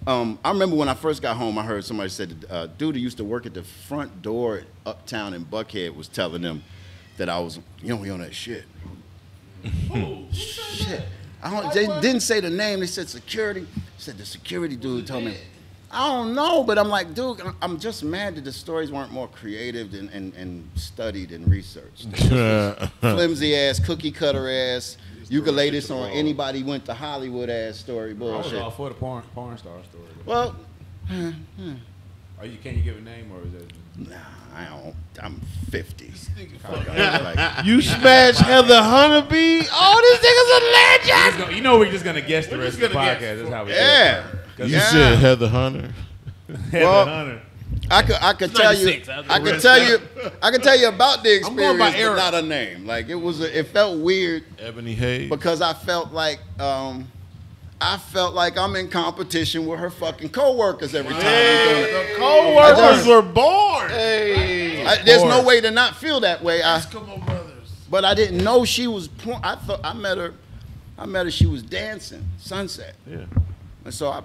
Um, 0.07 0.39
I 0.43 0.51
remember 0.51 0.75
when 0.75 0.89
I 0.89 0.95
first 0.95 1.21
got 1.21 1.37
home, 1.37 1.59
I 1.59 1.63
heard 1.65 1.85
somebody 1.85 2.09
said, 2.09 2.47
uh, 2.49 2.67
dude 2.79 2.95
who 2.95 3.01
used 3.03 3.19
to 3.19 3.25
work 3.25 3.45
at 3.45 3.53
the 3.53 3.63
front 3.63 4.23
door 4.23 4.59
at 4.59 4.65
Uptown 4.87 5.35
in 5.35 5.45
Buckhead 5.45 5.95
was 5.95 6.09
telling 6.09 6.41
them 6.41 6.63
that 7.19 7.29
I 7.29 7.39
was, 7.41 7.59
you 7.83 7.91
know, 7.91 7.97
we 7.97 8.09
on 8.09 8.21
that 8.21 8.35
shit. 8.35 8.65
shit. 10.33 11.03
I 11.43 11.51
don't, 11.61 11.75
they 11.75 11.87
didn't 12.01 12.21
say 12.21 12.41
the 12.41 12.49
name. 12.49 12.81
They 12.81 12.87
said 12.87 13.11
security. 13.11 13.67
Said 13.99 14.17
the 14.17 14.25
security 14.25 14.77
dude 14.77 15.07
told 15.07 15.25
me. 15.25 15.37
I 15.91 16.09
don't 16.09 16.35
know, 16.35 16.65
but 16.65 16.79
I'm 16.79 16.89
like, 16.89 17.15
dude, 17.15 17.41
I'm 17.63 17.79
just 17.79 18.05
mad 18.05 18.37
that 18.37 18.45
the 18.45 18.53
stories 18.53 18.93
weren't 18.93 19.11
more 19.11 19.29
creative 19.29 19.95
and, 19.95 20.11
and, 20.11 20.35
and 20.35 20.69
studied 20.75 21.33
and 21.33 21.51
researched. 21.51 22.09
Flimsy 23.01 23.57
ass, 23.57 23.79
cookie 23.81 24.11
cutter 24.11 24.51
ass, 24.51 24.99
you 25.31 25.41
could 25.43 25.55
lay 25.55 25.71
this 25.71 25.91
on 25.91 26.11
anybody 26.11 26.63
went 26.63 26.85
to 26.87 26.95
Hollywood 26.95 27.49
ass 27.49 27.77
story 27.79 28.15
bullshit. 28.15 28.35
I 28.35 28.39
was 28.39 28.47
bullshit. 28.47 28.63
all 28.63 28.71
for 28.71 28.89
the 28.91 28.95
porn, 28.95 29.23
porn 29.35 29.57
star 29.59 29.79
story. 29.91 30.05
Well, 30.27 30.57
Are 32.39 32.47
you, 32.47 32.59
can 32.59 32.77
you 32.77 32.83
give 32.83 32.99
a 32.99 33.01
name 33.01 33.33
or 33.33 33.43
is 33.43 33.53
that? 33.53 33.73
Nah, 33.99 34.17
I 34.55 34.65
don't. 34.67 34.95
I'm 35.23 35.41
50. 35.71 36.13
You 37.65 37.83
smash 37.83 38.37
Heather 38.39 38.81
Honeybee. 38.83 39.63
Oh, 39.73 40.01
this 40.03 40.21
nigga's 40.21 40.51
a 40.55 40.63
legend. 40.73 41.09
We're 41.09 41.27
just 41.31 41.39
gonna- 41.39 41.57
you 41.57 41.63
know 41.63 41.79
we're 41.79 41.91
just 41.91 42.05
gonna 42.05 42.21
guess 42.21 42.47
the 42.47 42.57
We're 42.57 42.65
rest 42.65 42.75
of 42.81 42.81
the 42.93 42.97
podcast. 42.97 43.21
guess. 43.21 43.39
That's 43.39 43.51
how 43.51 43.65
we 43.65 43.73
Yeah. 43.73 44.23
do 44.57 44.63
it. 44.65 44.69
You 44.69 44.77
Yeah. 44.77 44.91
said 44.91 45.19
Heather 45.19 45.49
Hunter. 45.49 45.91
Heather 46.71 46.85
Well, 46.87 47.05
Hunter. 47.07 47.43
I 47.91 48.03
could, 48.03 48.17
I 48.21 48.33
could 48.35 48.55
tell 48.55 48.75
you, 48.75 49.03
I 49.29 49.41
could 49.41 49.61
tell 49.61 49.83
you, 49.83 49.99
I 50.43 50.51
could 50.51 50.63
tell 50.63 50.79
you 50.79 50.89
about 50.89 51.23
the 51.23 51.43
I'm 51.47 51.57
going 51.57 51.79
by 51.79 51.89
experience, 51.89 52.21
but 52.21 52.31
not 52.31 52.35
a 52.35 52.47
name. 52.47 52.87
Like 52.87 53.09
it 53.09 53.15
was, 53.15 53.41
a, 53.41 53.59
it 53.59 53.69
felt 53.69 53.99
weird 54.01 54.45
Ebony 54.59 54.95
Hayes. 54.95 55.31
because 55.31 55.61
I 55.63 55.73
felt 55.73 56.13
like, 56.13 56.39
um, 56.61 57.09
I 57.81 57.97
felt 57.97 58.35
like 58.35 58.59
I'm 58.59 58.75
in 58.77 58.89
competition 58.89 59.67
with 59.67 59.79
her 59.79 59.91
fucking 59.91 60.31
coworkers 60.31 60.95
every 60.95 61.13
time. 61.13 61.23
we 61.23 61.25
doing. 61.25 62.09
The 62.09 62.15
co-workers 62.19 62.79
I 62.79 62.95
just- 62.97 63.09
were 63.09 63.23
born. 63.23 63.91
I, 63.93 65.01
there's 65.05 65.23
no 65.23 65.43
way 65.45 65.61
to 65.61 65.71
not 65.71 65.97
feel 65.97 66.21
that 66.21 66.43
way. 66.43 66.63
I, 66.63 66.79
Eskimo 66.81 67.25
brothers. 67.25 67.71
But 67.91 68.05
I 68.05 68.15
didn't 68.15 68.43
know 68.43 68.65
she 68.65 68.87
was. 68.87 69.07
Por- 69.09 69.41
I 69.43 69.55
thought 69.57 69.81
I 69.85 69.93
met 69.93 70.19
her. 70.19 70.35
I 70.99 71.07
met 71.07 71.27
her. 71.27 71.31
She 71.31 71.47
was 71.47 71.63
dancing 71.63 72.25
sunset, 72.39 72.95
Yeah. 73.07 73.25
and 73.85 73.95
so 73.95 74.09
I. 74.11 74.23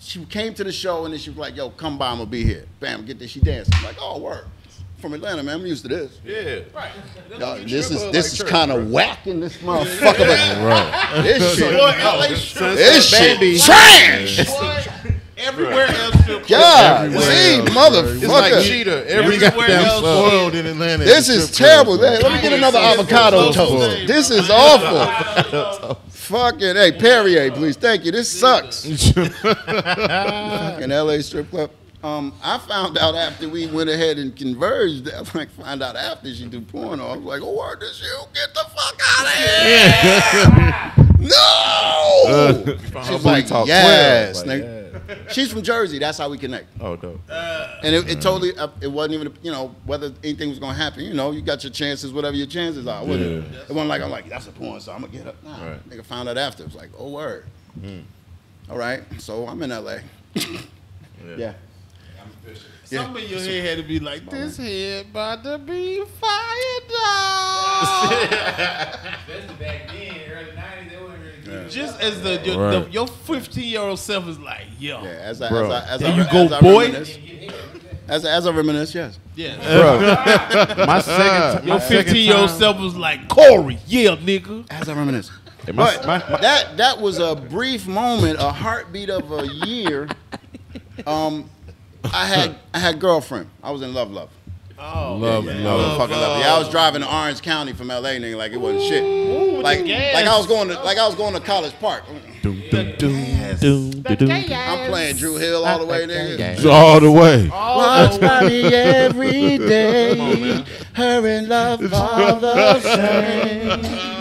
She 0.00 0.24
came 0.26 0.54
to 0.54 0.62
the 0.64 0.70
show 0.72 1.04
and 1.04 1.12
then 1.12 1.18
she 1.20 1.30
was 1.30 1.38
like, 1.38 1.56
"Yo, 1.56 1.70
come 1.70 1.98
by. 1.98 2.10
I'm 2.10 2.18
gonna 2.18 2.30
be 2.30 2.44
here." 2.44 2.66
Bam, 2.80 3.04
get 3.04 3.18
this. 3.18 3.30
She 3.32 3.40
danced. 3.40 3.74
I'm 3.74 3.84
like, 3.84 3.96
"Oh, 4.00 4.18
work." 4.20 4.46
From 4.98 5.14
Atlanta, 5.14 5.44
man. 5.44 5.60
I'm 5.60 5.66
used 5.66 5.82
to 5.84 5.88
this. 5.88 6.18
Yeah. 6.24 6.60
Right. 6.74 6.90
This 7.68 7.90
is 7.92 8.10
this 8.10 8.32
is 8.32 8.42
kind 8.42 8.72
of 8.72 8.90
whack 8.90 9.28
in 9.28 9.38
this 9.38 9.56
motherfucker. 9.58 10.18
But 10.18 10.28
right. 10.64 11.22
this 11.22 11.56
shit, 11.56 11.70
Boy, 11.72 11.92
LA 12.02 12.34
strip 12.34 12.76
this 12.76 13.08
shit 13.08 13.38
Baby. 13.38 13.58
trash. 13.60 14.46
Boy, 14.48 14.84
Everywhere 15.36 15.86
else 15.86 16.20
strip. 16.22 16.48
God, 16.48 17.12
see, 17.12 17.60
motherfucker. 17.70 18.16
It's 18.16 18.26
like 18.26 18.64
cheetah. 18.64 19.08
Everywhere 19.08 19.70
else. 19.70 19.98
Spoiled 19.98 20.54
in 20.56 20.66
Atlanta. 20.66 21.04
This 21.04 21.28
is 21.28 21.52
terrible. 21.52 21.96
club, 21.96 22.20
let 22.20 22.32
me 22.32 22.40
get 22.40 22.52
another 22.52 22.78
avocado 22.78 23.52
toast. 23.52 24.08
This 24.08 24.30
is 24.30 24.50
awful. 24.50 25.94
Fucking 26.08 26.74
hey, 26.74 26.90
Perrier, 26.90 27.52
please. 27.52 27.76
Thank 27.76 28.04
you. 28.04 28.10
This 28.10 28.28
sucks. 28.28 28.84
Fucking 29.12 30.90
LA 30.90 31.20
strip 31.20 31.48
club. 31.50 31.70
Um, 32.02 32.32
I 32.44 32.58
found 32.58 32.96
out 32.96 33.16
after 33.16 33.48
we 33.48 33.66
went 33.66 33.90
ahead 33.90 34.18
and 34.18 34.34
converged. 34.36 35.10
I 35.10 35.18
like 35.38 35.50
find 35.50 35.82
out 35.82 35.96
after 35.96 36.32
she 36.32 36.46
do 36.46 36.60
porn. 36.60 37.00
I 37.00 37.16
was 37.16 37.24
like, 37.24 37.40
"Oh, 37.42 37.56
word 37.56 37.80
this 37.80 38.00
you? 38.00 38.18
Get 38.34 38.54
the 38.54 38.64
fuck 38.70 39.00
out 39.18 39.26
of 39.26 40.94
here!" 41.18 41.28
no. 41.28 43.02
She's 43.04 43.24
like, 43.24 43.46
talk 43.46 43.66
"Yes." 43.66 44.46
Like, 44.46 44.60
nigga. 44.62 45.32
She's 45.32 45.50
from 45.50 45.62
Jersey. 45.62 45.98
That's 45.98 46.18
how 46.18 46.28
we 46.28 46.38
connect. 46.38 46.66
Oh, 46.80 46.94
dope. 46.96 47.20
And 47.30 47.94
it, 47.94 48.10
it 48.10 48.20
totally, 48.20 48.56
uh, 48.56 48.68
it 48.80 48.88
wasn't 48.88 49.14
even, 49.14 49.32
you 49.42 49.50
know, 49.50 49.74
whether 49.86 50.12
anything 50.22 50.50
was 50.50 50.58
gonna 50.58 50.74
happen. 50.74 51.02
You 51.04 51.14
know, 51.14 51.30
you 51.30 51.40
got 51.40 51.64
your 51.64 51.72
chances, 51.72 52.12
whatever 52.12 52.36
your 52.36 52.46
chances 52.46 52.86
are. 52.86 53.04
Wasn't 53.04 53.22
it? 53.24 53.44
It 53.68 53.70
wasn't 53.70 53.88
like 53.88 54.02
I'm 54.02 54.10
like 54.10 54.28
that's 54.28 54.46
a 54.48 54.52
porn, 54.52 54.80
so 54.80 54.92
I'm 54.92 55.00
gonna 55.00 55.12
get 55.12 55.26
up. 55.26 55.42
Nah, 55.42 55.64
Right. 55.70 55.88
nigga 55.90 56.04
found 56.04 56.28
out 56.28 56.36
after. 56.38 56.62
It 56.62 56.66
was 56.66 56.74
like, 56.76 56.90
oh 56.98 57.08
word. 57.10 57.46
All 58.70 58.76
right, 58.78 59.02
so 59.18 59.46
I'm 59.48 59.62
in 59.62 59.70
LA. 59.70 59.98
yeah. 61.36 61.54
Some 62.84 63.16
in 63.18 63.28
your 63.28 63.40
head 63.40 63.64
had 63.66 63.76
to 63.78 63.82
be 63.88 64.00
like, 64.00 64.28
this 64.30 64.56
head 64.56 65.06
about 65.10 65.44
to 65.44 65.58
be 65.58 66.02
fire, 66.20 66.80
dog. 66.88 68.12
Especially 68.22 69.54
back 69.58 69.88
then, 69.88 70.20
early 70.30 70.52
90s, 70.52 70.90
they 70.90 70.96
weren't 70.96 71.20
really 71.20 71.42
good. 71.44 71.70
Just 71.70 72.00
as 72.00 72.22
the 72.22 72.40
your, 72.44 72.58
Right. 72.64 72.84
the, 72.86 72.90
your 72.90 73.06
15 73.06 73.64
year 73.64 73.80
old 73.80 73.98
self 73.98 74.26
is 74.28 74.38
like, 74.38 74.64
yo, 74.78 75.02
Yeah, 75.02 75.08
as 75.08 75.42
I, 75.42 75.48
Bro. 75.50 75.70
as 75.70 75.70
I, 75.70 75.86
as 75.94 76.00
There 76.00 76.12
I, 76.12 76.16
you 76.16 76.22
as 76.22 76.32
go, 76.32 76.56
I 76.56 76.60
boy. 76.60 77.04
As, 78.08 78.24
as 78.24 78.46
I 78.46 78.50
reminisce, 78.52 78.94
yes. 78.94 79.18
yeah. 79.36 79.56
Bro, 79.58 80.86
my 80.86 81.00
second, 81.02 81.66
Your 81.68 81.76
my 81.78 81.80
15 81.84 82.16
year 82.16 82.36
old 82.36 82.48
self 82.48 82.78
was 82.80 82.96
like, 82.96 83.28
Cory, 83.28 83.78
yeah, 83.86 84.16
nigga. 84.16 84.66
As 84.70 84.88
I 84.88 84.94
reminisce. 84.94 85.30
Hey, 85.66 85.72
my- 85.72 85.94
But 85.96 86.06
my- 86.06 86.30
my- 86.30 86.40
that 86.40 86.78
that 86.78 87.00
was 87.02 87.18
a 87.18 87.36
brief 87.36 87.86
moment, 87.86 88.38
a 88.40 88.50
heartbeat 88.50 89.10
of 89.10 89.30
a 89.30 89.46
year. 89.66 90.08
Um, 91.06 91.50
I 92.04 92.26
had 92.26 92.56
I 92.72 92.78
had 92.78 93.00
girlfriend. 93.00 93.48
I 93.62 93.70
was 93.70 93.82
in 93.82 93.92
love, 93.94 94.10
love. 94.10 94.30
Oh, 94.80 95.16
Love, 95.16 95.44
I 95.48 95.54
was 95.54 95.56
love. 95.64 95.98
fucking 95.98 96.14
love. 96.16 96.38
Yeah, 96.40 96.54
I 96.54 96.58
was 96.60 96.68
driving 96.68 97.02
to 97.02 97.12
Orange 97.12 97.42
County 97.42 97.72
from 97.72 97.88
LA, 97.88 98.10
nigga, 98.14 98.36
like 98.36 98.52
it 98.52 98.58
wasn't 98.60 98.84
shit. 98.84 99.02
like 99.60 99.80
like 99.80 100.24
I 100.26 100.36
was 100.38 100.46
going 100.46 100.68
to 100.68 100.74
like 100.84 100.98
I 100.98 101.06
was 101.06 101.16
going 101.16 101.34
to 101.34 101.40
College 101.40 101.74
Park. 101.80 102.04
Doom, 102.42 102.62
doom, 102.70 102.94
doom, 102.96 103.56
doom, 103.58 103.90
doom, 103.90 104.14
doom. 104.16 104.30
I'm 104.30 104.88
playing 104.88 105.16
Dru 105.16 105.36
Hill 105.36 105.64
all 105.66 105.80
the 105.80 105.84
way, 105.86 106.06
nigga. 106.06 106.64
All 106.70 107.00
the 107.00 107.10
way. 107.10 107.48
Watch 107.48 108.20
me 108.48 108.62
every 108.72 109.58
day. 109.58 110.64
Her 110.94 111.26
and 111.26 111.48
love 111.48 111.92
all 111.92 112.38
the 112.38 112.80
same. 112.80 114.17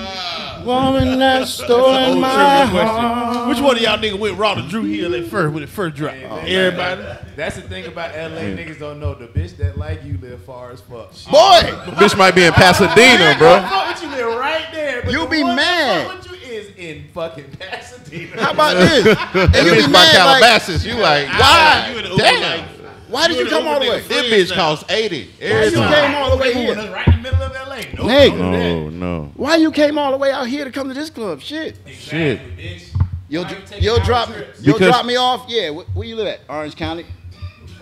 Woman 0.67 1.19
that 1.19 1.47
stole 1.47 2.15
my 2.17 2.65
heart. 2.65 3.47
Which 3.49 3.59
one 3.59 3.77
of 3.77 3.81
y'all 3.81 3.97
niggas 3.97 4.19
went 4.19 4.37
raw 4.37 4.53
to 4.55 4.61
Dru 4.67 4.83
Hill 4.83 5.15
at 5.15 5.25
first 5.27 5.53
when 5.53 5.63
it 5.63 5.69
first 5.69 5.95
dropped? 5.95 6.17
Everybody. 6.17 7.01
That's 7.35 7.55
the 7.55 7.61
thing 7.63 7.85
about 7.85 8.11
LA 8.15 8.41
niggas 8.41 8.77
don't 8.79 8.99
know. 8.99 9.13
The 9.13 9.27
bitch 9.27 9.55
that 9.57 9.77
like 9.77 10.03
you 10.03 10.17
live 10.17 10.43
far 10.43 10.71
as 10.71 10.81
fuck. 10.81 11.11
Boy, 11.31 11.61
the 11.85 11.91
Bitch 11.91 12.17
might 12.17 12.35
be 12.35 12.43
in 12.43 12.51
Pasadena, 12.53 13.35
bro. 13.37 13.61
Fuck 13.61 13.87
with 13.87 14.03
you 14.03 14.09
live 14.09 14.37
right 14.39 14.65
there. 14.73 15.01
But 15.03 15.11
You 15.13 15.21
the 15.21 15.27
be 15.27 15.43
one 15.43 15.55
mad. 15.55 16.25
you 16.25 16.33
is 16.35 16.75
in 16.77 17.07
fucking 17.13 17.49
Pasadena. 17.59 18.41
how 18.41 18.51
about 18.51 18.75
this? 18.75 19.05
And 19.33 19.53
That 19.53 19.65
you 19.65 19.71
be 19.71 19.77
bitch 19.81 19.85
by 19.85 19.91
mad 19.91 20.25
like, 20.25 20.41
Calabasas. 20.41 20.85
You 20.85 20.95
like, 20.95 21.27
why? 21.29 21.89
You 21.91 21.97
in 21.99 22.03
the 22.09 22.17
Damn. 22.17 22.59
Uber, 22.59 22.76
Why 23.09 23.27
did 23.27 23.37
you 23.37 23.47
come 23.47 23.67
all 23.67 23.79
the 23.79 23.89
way? 23.89 24.01
This 24.01 24.51
bitch 24.51 24.55
cost 24.55 24.89
80 24.91 25.31
Why 25.39 25.63
you 25.65 25.71
came 25.71 26.15
all 26.15 26.31
the 26.31 26.37
way 26.37 26.53
here? 26.53 26.75
right 26.91 27.07
in 27.07 27.13
the 27.15 27.31
middle 27.31 27.41
of 27.43 27.51
LA. 27.53 27.75
No, 27.93 28.03
Nigga. 28.03 28.37
No, 28.37 28.89
no. 28.89 29.31
Why 29.35 29.55
you 29.55 29.71
came 29.71 29.97
all 29.97 30.11
the 30.11 30.17
way 30.17 30.31
out 30.31 30.47
here 30.47 30.65
to 30.65 30.71
come 30.71 30.87
to 30.89 30.93
this 30.93 31.09
club? 31.09 31.39
Shit. 31.41 31.77
Shit. 31.87 32.39
bitch. 32.57 32.83
You'll 33.29 33.45
you 33.47 33.55
taking 33.65 33.83
you'll 33.83 33.99
drop 33.99 34.29
trips? 34.29 34.61
you'll 34.61 34.75
Because- 34.77 34.91
drop 34.93 35.05
me 35.05 35.15
off. 35.17 35.45
Yeah, 35.47 35.69
where, 35.71 35.85
where 35.93 36.07
you 36.07 36.15
live 36.15 36.27
at? 36.27 36.41
Orange 36.49 36.75
County. 36.75 37.05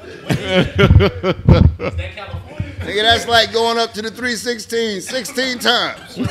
Is 0.03 0.25
that 0.37 2.11
California? 2.15 2.71
Nigga, 2.85 3.01
that's 3.01 3.27
like 3.27 3.51
going 3.51 3.77
up 3.79 3.93
to 3.93 4.01
the 4.03 4.11
316 4.11 5.01
16 5.01 5.59
times. 5.59 6.15
Going 6.15 6.29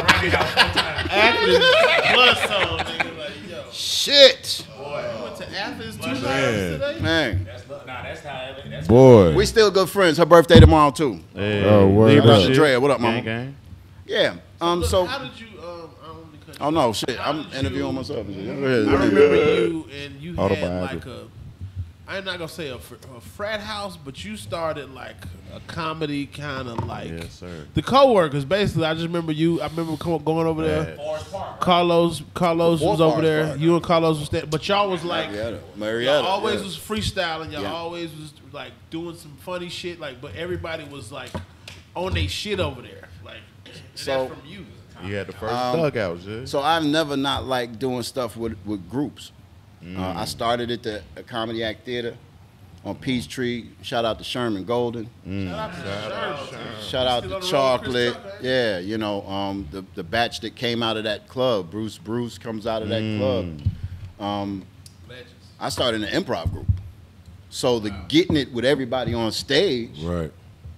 around 0.00 0.22
your 0.22 0.30
house 0.32 0.52
four 0.54 0.68
times. 0.72 2.14
blood 2.14 2.36
soul, 2.48 2.78
nigga. 2.78 3.18
Like, 3.18 3.50
yo, 3.50 3.64
Shit, 3.72 4.66
went 5.68 5.80
to 5.80 5.84
Athens 5.86 5.96
two 5.96 6.02
times 6.02 6.22
Man. 6.22 6.72
today. 6.72 7.00
man. 7.00 7.44
That's, 7.44 7.68
nah, 7.68 7.84
that's 8.02 8.20
how 8.20 8.54
LA. 8.64 8.70
That's 8.70 8.88
Boy. 8.88 9.34
We 9.34 9.46
still 9.46 9.70
good 9.70 9.88
friends. 9.88 10.18
Her 10.18 10.26
birthday 10.26 10.60
tomorrow 10.60 10.90
too. 10.90 11.20
Hey, 11.34 11.64
Oh, 11.64 11.88
word 11.88 12.16
Shout 12.18 12.26
out 12.30 12.40
up. 12.42 12.46
to 12.48 12.54
Drea. 12.54 12.80
What 12.80 12.90
up, 12.90 13.00
mama? 13.00 13.52
Yeah. 14.06 14.36
Um. 14.60 14.80
Look, 14.80 14.88
So. 14.90 15.04
how 15.04 15.18
did 15.18 15.38
you? 15.40 15.46
Um, 15.58 15.90
I 16.02 16.06
don't 16.06 16.16
want 16.16 16.40
to 16.40 16.46
cut 16.46 16.60
you 16.60 16.66
Oh 16.66 16.70
no, 16.70 16.92
shit. 16.92 17.18
I'm 17.20 17.46
interviewing 17.52 17.94
myself. 17.94 18.26
and 18.26 18.34
shit. 18.34 18.46
Go. 18.46 18.52
I 18.52 18.92
remember 18.94 19.36
you 19.66 19.88
and 20.04 20.20
you 20.20 20.30
had 20.34 20.38
Autobiography. 20.40 20.96
like 20.96 21.06
a. 21.06 21.28
I'm 22.08 22.24
not 22.24 22.38
gonna 22.38 22.48
say 22.48 22.68
a, 22.68 22.78
fr- 22.78 22.94
a 23.16 23.20
frat 23.20 23.58
house, 23.60 23.96
but 23.96 24.24
you 24.24 24.36
started 24.36 24.90
like 24.94 25.16
a 25.52 25.58
comedy 25.66 26.26
kind 26.26 26.68
of 26.68 26.84
like 26.86 27.10
Yes, 27.10 27.32
sir. 27.32 27.66
the 27.74 27.82
coworkers. 27.82 28.44
Basically, 28.44 28.84
I 28.84 28.94
just 28.94 29.06
remember 29.06 29.32
you. 29.32 29.60
I 29.60 29.66
remember 29.66 29.96
going 29.96 30.46
over 30.46 30.64
there. 30.64 30.96
Forest 30.96 31.32
Park. 31.32 31.60
Carlos, 31.60 32.22
Carlos 32.34 32.78
Before 32.78 32.92
was 32.92 33.00
over 33.00 33.10
Forest 33.14 33.22
there. 33.26 33.46
Park. 33.48 33.60
You 33.60 33.74
and 33.74 33.82
Carlos 33.84 34.20
was 34.20 34.28
there, 34.28 34.46
but 34.46 34.68
y'all 34.68 34.88
was 34.88 35.02
like, 35.04 35.30
Marietta. 35.76 36.04
y'all 36.04 36.26
always 36.26 36.56
yeah. 36.60 36.62
was 36.64 36.76
freestyling. 36.78 37.50
Y'all 37.50 37.62
Yeah. 37.62 37.72
always 37.72 38.10
was 38.14 38.32
like 38.52 38.72
doing 38.90 39.16
some 39.16 39.36
funny 39.40 39.68
shit. 39.68 39.98
Like, 39.98 40.20
but 40.20 40.34
everybody 40.36 40.84
was 40.84 41.10
like 41.10 41.30
on 41.96 42.14
their 42.14 42.28
shit 42.28 42.60
over 42.60 42.82
there. 42.82 43.08
Like, 43.24 43.38
and 43.64 43.74
So- 43.96 44.28
that's 44.28 44.40
from 44.40 44.48
you. 44.48 44.66
You 45.04 45.14
had 45.16 45.26
the 45.26 45.32
first 45.34 45.52
Um, 45.52 45.80
dugouts, 45.82 46.24
yeah? 46.24 46.44
So 46.46 46.60
I've 46.62 46.82
never 46.84 47.18
not 47.18 47.44
liked 47.44 47.78
doing 47.78 48.02
stuff 48.02 48.34
with, 48.34 48.56
with 48.64 48.88
groups. 48.88 49.30
Uh, 49.86 49.88
Mm. 49.88 50.16
I 50.16 50.24
started 50.24 50.70
at 50.72 50.82
the 50.82 50.98
uh, 51.16 51.22
Comedy 51.26 51.62
Act 51.62 51.84
Theater 51.84 52.16
on 52.84 52.96
Peachtree. 52.96 53.66
Shout 53.82 54.04
out 54.04 54.18
to 54.18 54.24
Sherman 54.24 54.64
Golden. 54.64 55.08
Shout 55.24 55.58
out 55.58 55.74
to 55.74 56.56
Sherm. 56.56 56.90
Shout 56.90 57.06
out 57.06 57.18
Still 57.24 57.30
to 57.30 57.34
on 57.36 57.40
the 57.40 57.46
Chocolate. 57.48 57.92
Chris 57.92 58.14
Tucker? 58.14 58.38
Yeah, 58.42 58.78
you 58.78 58.98
know, 58.98 59.22
um, 59.26 59.68
the 59.70 59.84
the 59.94 60.02
batch 60.02 60.40
that 60.40 60.56
came 60.56 60.82
out 60.82 60.96
of 60.96 61.04
that 61.04 61.28
club. 61.28 61.70
Bruce 61.70 61.98
Bruce 61.98 62.36
comes 62.38 62.66
out 62.66 62.82
of 62.82 62.88
that 62.88 63.18
club. 63.18 63.60
Um, 64.18 64.64
I 65.60 65.68
started 65.68 66.02
an 66.02 66.08
improv 66.24 66.50
group. 66.52 66.66
So 67.48 67.78
the 67.78 67.90
getting 68.08 68.36
it 68.36 68.52
with 68.52 68.64
everybody 68.64 69.14
on 69.14 69.30
stage, 69.32 70.02
Right. 70.02 70.30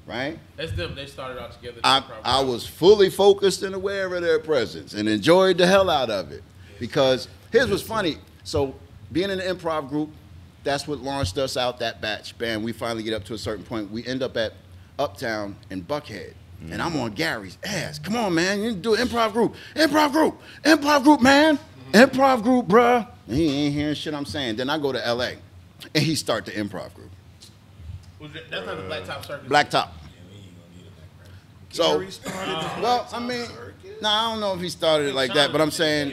right? 0.06 0.38
That's 0.56 0.72
them. 0.72 0.94
They 0.94 1.06
started 1.06 1.40
out 1.42 1.52
together. 1.52 1.80
I, 1.82 2.04
I 2.22 2.42
was 2.42 2.64
fully 2.66 3.11
focused 3.11 3.62
and 3.64 3.74
aware 3.74 4.14
of 4.14 4.22
their 4.22 4.38
presence 4.38 4.92
and 4.94 5.09
enjoyed 5.09 5.59
the 5.59 5.66
hell 5.66 5.88
out 5.90 6.11
of 6.11 6.30
it. 6.30 6.42
Because 6.78 7.26
here's 7.50 7.68
what's 7.70 7.82
funny. 7.82 8.18
So 8.44 8.74
being 9.12 9.30
in 9.30 9.40
an 9.40 9.56
improv 9.56 9.88
group, 9.88 10.11
that's 10.64 10.86
what 10.86 10.98
launched 11.00 11.38
us 11.38 11.56
out 11.56 11.78
that 11.80 12.00
batch. 12.00 12.36
Bam, 12.38 12.62
we 12.62 12.72
finally 12.72 13.02
get 13.02 13.14
up 13.14 13.24
to 13.24 13.34
a 13.34 13.38
certain 13.38 13.64
point. 13.64 13.90
We 13.90 14.06
end 14.06 14.22
up 14.22 14.36
at 14.36 14.54
Uptown 14.98 15.56
in 15.70 15.82
Buckhead. 15.84 16.34
And 16.70 16.82
I'm 16.82 16.96
on 16.96 17.12
Gary's 17.12 17.56
ass. 17.62 18.00
Come 18.00 18.16
on, 18.16 18.34
man. 18.34 18.59
You 18.61 18.70
need 18.70 18.82
to 18.82 18.94
do 18.94 18.94
an 18.94 19.06
improv 19.06 19.32
group. 19.32 19.54
Improv 19.76 20.11
group. 20.11 20.40
Improv 20.64 21.04
group, 21.04 21.22
man. 21.22 21.56
Improv 21.92 22.42
group, 22.42 22.66
bruh. 22.66 23.06
And 23.28 23.36
he 23.36 23.48
ain't 23.66 23.74
hearing 23.74 23.94
shit 23.94 24.12
I'm 24.12 24.24
saying. 24.26 24.56
Then 24.56 24.68
I 24.68 24.76
go 24.76 24.90
to 24.90 24.98
LA 24.98 25.34
and 25.94 26.02
he 26.04 26.16
start 26.16 26.44
the 26.46 26.50
improv 26.50 26.92
group. 26.94 27.11
Was 28.18 28.32
that- 28.32 28.50
That's 28.50 28.66
not 28.66 28.76
the 28.76 28.82
Black 28.82 29.04
Top 29.04 29.24
Circus. 29.24 29.48
Black 29.48 29.70
Top. 29.70 29.94
So, 31.70 32.02
well, 32.82 33.06
I 33.12 33.20
mean, 33.20 33.46
no, 34.02 34.09
I 34.09 34.30
don't 34.32 34.40
know 34.40 34.54
if 34.54 34.61
he 34.61 34.68
started 34.68 35.09
it 35.11 35.14
like 35.14 35.32
that, 35.34 35.52
but 35.52 35.61
I'm 35.61 35.70
saying 35.70 36.12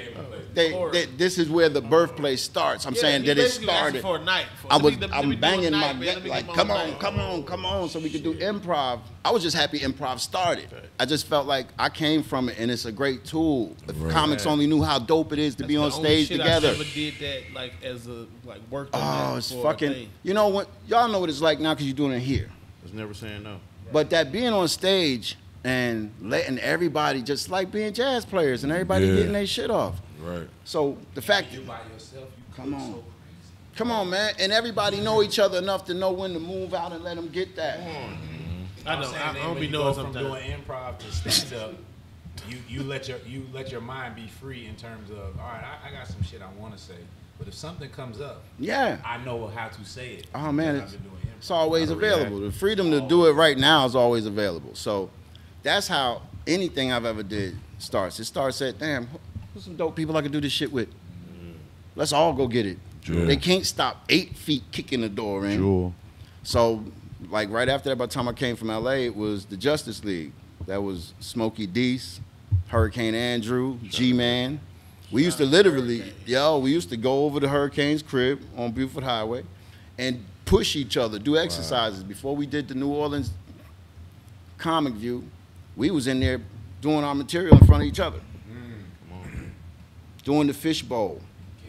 they, 0.55 0.89
they, 0.91 1.05
this 1.05 1.37
is 1.37 1.49
where 1.49 1.69
the 1.69 1.81
birthplace 1.81 2.41
starts. 2.41 2.85
I'm 2.85 2.93
Yeah, 2.95 3.01
saying 3.01 3.21
he 3.21 3.27
that 3.27 3.37
it 3.37 3.41
basically 3.41 3.69
asked 3.69 3.79
started. 3.79 4.01
for 4.01 4.17
a 4.17 4.23
night. 4.23 4.45
For, 4.61 4.73
I 4.73 4.77
was, 4.77 4.97
me- 4.99 5.07
I'm 5.11 5.39
banging 5.39 5.71
night, 5.71 5.95
my 5.95 6.05
man. 6.05 6.15
neck 6.23 6.25
like, 6.25 6.47
come 6.53 6.71
on, 6.71 6.89
night." 6.91 6.99
come 6.99 7.19
on, 7.19 7.43
come 7.43 7.65
on, 7.65 7.89
so 7.89 7.99
we 7.99 8.09
could 8.09 8.23
do 8.23 8.33
improv. 8.35 9.01
I 9.23 9.31
was 9.31 9.43
just 9.43 9.55
happy 9.55 9.79
improv 9.79 10.19
started. 10.19 10.67
I 10.99 11.05
just 11.05 11.27
felt 11.27 11.45
like 11.45 11.67
I 11.77 11.89
came 11.89 12.23
from 12.23 12.49
it, 12.49 12.57
and 12.57 12.71
it's 12.71 12.85
a 12.85 12.91
great 12.91 13.25
tool. 13.25 13.75
If 13.87 13.95
comics 14.11 14.45
only 14.45 14.65
knew 14.67 14.81
how 14.81 14.97
dope 14.99 15.33
it 15.33 15.39
is 15.39 15.55
to 15.55 15.67
be 15.67 15.77
on 15.77 15.89
The 15.89 15.95
only 15.97 16.09
stage 16.09 16.27
shit 16.29 16.37
together. 16.39 16.69
I 16.69 16.71
never 16.71 16.83
did 16.85 17.13
that 17.19 17.41
like 17.53 17.73
as 17.83 18.07
a 18.07 18.25
like 18.45 18.61
work. 18.69 18.89
Oh, 18.93 19.35
it's 19.37 19.51
fucking. 19.51 20.09
You 20.23 20.33
know 20.33 20.47
what? 20.47 20.69
Y'all 20.87 21.07
know 21.07 21.19
what 21.19 21.29
it's 21.29 21.41
like 21.41 21.59
now 21.59 21.73
because 21.73 21.85
you're 21.87 21.95
doing 21.95 22.13
it 22.13 22.19
here. 22.21 22.49
was 22.81 22.93
never 22.93 23.13
saying 23.13 23.43
no. 23.43 23.59
But 23.91 24.09
that 24.11 24.31
being 24.31 24.53
on 24.53 24.67
stage 24.67 25.37
and 25.63 26.11
letting 26.21 26.59
everybody 26.59 27.21
just 27.23 27.49
like 27.49 27.71
being 27.71 27.91
jazz 27.93 28.23
players 28.25 28.63
and 28.63 28.71
everybody 28.71 29.07
Yeah. 29.07 29.15
getting 29.15 29.33
their 29.33 29.47
shit 29.47 29.71
off. 29.71 29.95
Right. 30.25 30.47
So 30.63 30.97
the 31.13 31.21
fact, 31.21 31.51
By 31.67 31.79
yourself, 31.93 32.29
you 32.37 32.43
come 32.55 32.71
cook 32.73 32.81
on, 32.81 32.93
so 32.93 33.03
come 33.75 33.91
on, 33.91 34.09
man, 34.09 34.33
and 34.39 34.51
everybody 34.51 34.99
know 35.01 35.21
each 35.21 35.37
other 35.39 35.57
enough 35.59 35.85
to 35.85 35.93
know 35.93 36.11
when 36.11 36.33
to 36.33 36.39
move 36.39 36.73
out 36.73 36.91
and 36.91 37.03
let 37.03 37.15
them 37.15 37.29
get 37.29 37.55
that. 37.55 37.79
I 37.79 38.93
I'm 38.93 39.01
know. 39.01 39.07
saying 39.07 39.21
I, 39.23 39.29
I 39.31 39.33
don't 39.33 39.59
be 39.59 39.65
you 39.67 39.71
knowing 39.71 39.95
go 39.95 40.03
from 40.03 40.13
sometimes. 40.13 40.27
doing 40.27 40.51
improv 40.61 40.97
to 40.99 41.11
stand 41.31 41.61
up. 41.61 41.73
You, 42.49 42.57
you 42.67 42.83
let 42.83 43.07
your 43.07 43.17
you 43.27 43.45
let 43.53 43.71
your 43.71 43.81
mind 43.81 44.15
be 44.15 44.27
free 44.27 44.65
in 44.67 44.75
terms 44.75 45.09
of 45.09 45.17
all 45.39 45.47
right. 45.47 45.63
I, 45.83 45.87
I 45.87 45.91
got 45.91 46.07
some 46.07 46.21
shit 46.21 46.41
I 46.41 46.49
want 46.61 46.75
to 46.77 46.81
say, 46.83 46.95
but 47.39 47.47
if 47.47 47.53
something 47.53 47.89
comes 47.89 48.19
up, 48.19 48.43
Yeah. 48.59 48.97
I 49.05 49.17
know 49.23 49.47
how 49.47 49.69
to 49.69 49.85
say 49.85 50.15
it. 50.15 50.27
Oh 50.35 50.51
man, 50.51 50.75
it's, 50.75 50.93
I've 50.93 51.01
been 51.01 51.09
doing 51.11 51.21
improv. 51.23 51.37
it's 51.37 51.51
always 51.51 51.89
available. 51.89 52.39
The 52.41 52.51
freedom 52.51 52.91
to 52.91 53.01
do 53.01 53.25
it 53.27 53.31
right 53.33 53.57
now 53.57 53.85
is 53.85 53.95
always 53.95 54.25
available. 54.25 54.75
So 54.75 55.09
that's 55.63 55.87
how 55.87 56.21
anything 56.45 56.91
I've 56.91 57.05
ever 57.05 57.23
did 57.23 57.55
starts. 57.79 58.19
It 58.19 58.25
starts 58.25 58.61
at 58.61 58.77
damn, 58.79 59.07
who's 59.55 59.63
some 59.63 59.75
dope 59.75 59.95
people 59.95 60.15
I 60.15 60.21
can 60.21 60.31
do 60.31 60.41
this 60.41 60.51
shit 60.51 60.71
with. 60.71 60.89
Let's 61.95 62.11
all 62.11 62.33
go 62.33 62.47
get 62.47 62.65
it. 62.65 62.77
Sure. 63.01 63.25
They 63.25 63.37
can't 63.37 63.65
stop 63.65 64.03
eight 64.09 64.35
feet 64.35 64.63
kicking 64.71 65.01
the 65.01 65.09
door 65.09 65.45
in. 65.45 65.93
So, 66.43 66.83
like 67.29 67.49
right 67.49 67.69
after 67.69 67.89
that, 67.89 67.95
by 67.95 68.05
the 68.05 68.11
time 68.11 68.27
I 68.27 68.33
came 68.33 68.57
from 68.57 68.67
LA, 68.67 68.91
it 68.91 69.15
was 69.15 69.45
the 69.45 69.55
Justice 69.55 70.03
League. 70.03 70.33
That 70.67 70.83
was 70.83 71.13
Smokey 71.21 71.67
Deese, 71.67 72.19
Hurricane 72.67 73.15
Andrew, 73.15 73.77
G 73.83 74.11
Man, 74.11 74.59
We 75.11 75.23
used 75.23 75.37
to 75.37 75.45
literally, 75.45 76.03
yo, 76.25 76.59
we 76.59 76.71
used 76.71 76.89
to 76.89 76.97
go 76.97 77.25
over 77.25 77.39
to 77.39 77.47
Hurricane's 77.47 78.03
crib 78.03 78.41
on 78.57 78.71
Buford 78.71 79.03
Highway 79.03 79.43
and 79.97 80.25
push 80.43 80.75
each 80.75 80.97
other, 80.97 81.17
do 81.17 81.37
exercises. 81.37 82.03
Before 82.03 82.35
we 82.35 82.45
did 82.45 82.67
the 82.67 82.75
New 82.75 82.89
Orleans 82.91 83.31
Comic 84.57 84.95
View, 84.95 85.23
we 85.77 85.91
was 85.91 86.07
in 86.07 86.19
there 86.19 86.41
doing 86.81 87.03
our 87.03 87.15
material 87.15 87.57
in 87.57 87.65
front 87.65 87.83
of 87.83 87.87
each 87.87 87.99
other. 87.99 88.19
Doing 90.25 90.47
the 90.47 90.53
fishbowl. 90.53 91.21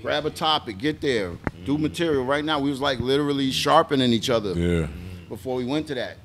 Grab 0.02 0.26
a 0.26 0.30
topic, 0.30 0.78
get 0.78 1.00
there, 1.00 1.32
do 1.64 1.74
mm-hmm. 1.74 1.82
material. 1.82 2.24
Right 2.24 2.44
now, 2.44 2.58
we 2.60 2.70
was 2.70 2.80
like 2.80 2.98
literally 3.00 3.50
sharpening 3.50 4.12
each 4.12 4.30
other 4.30 4.52
Yeah. 4.52 4.86
before 5.28 5.56
we 5.56 5.64
went 5.64 5.86
to 5.88 5.94
that. 5.94 6.16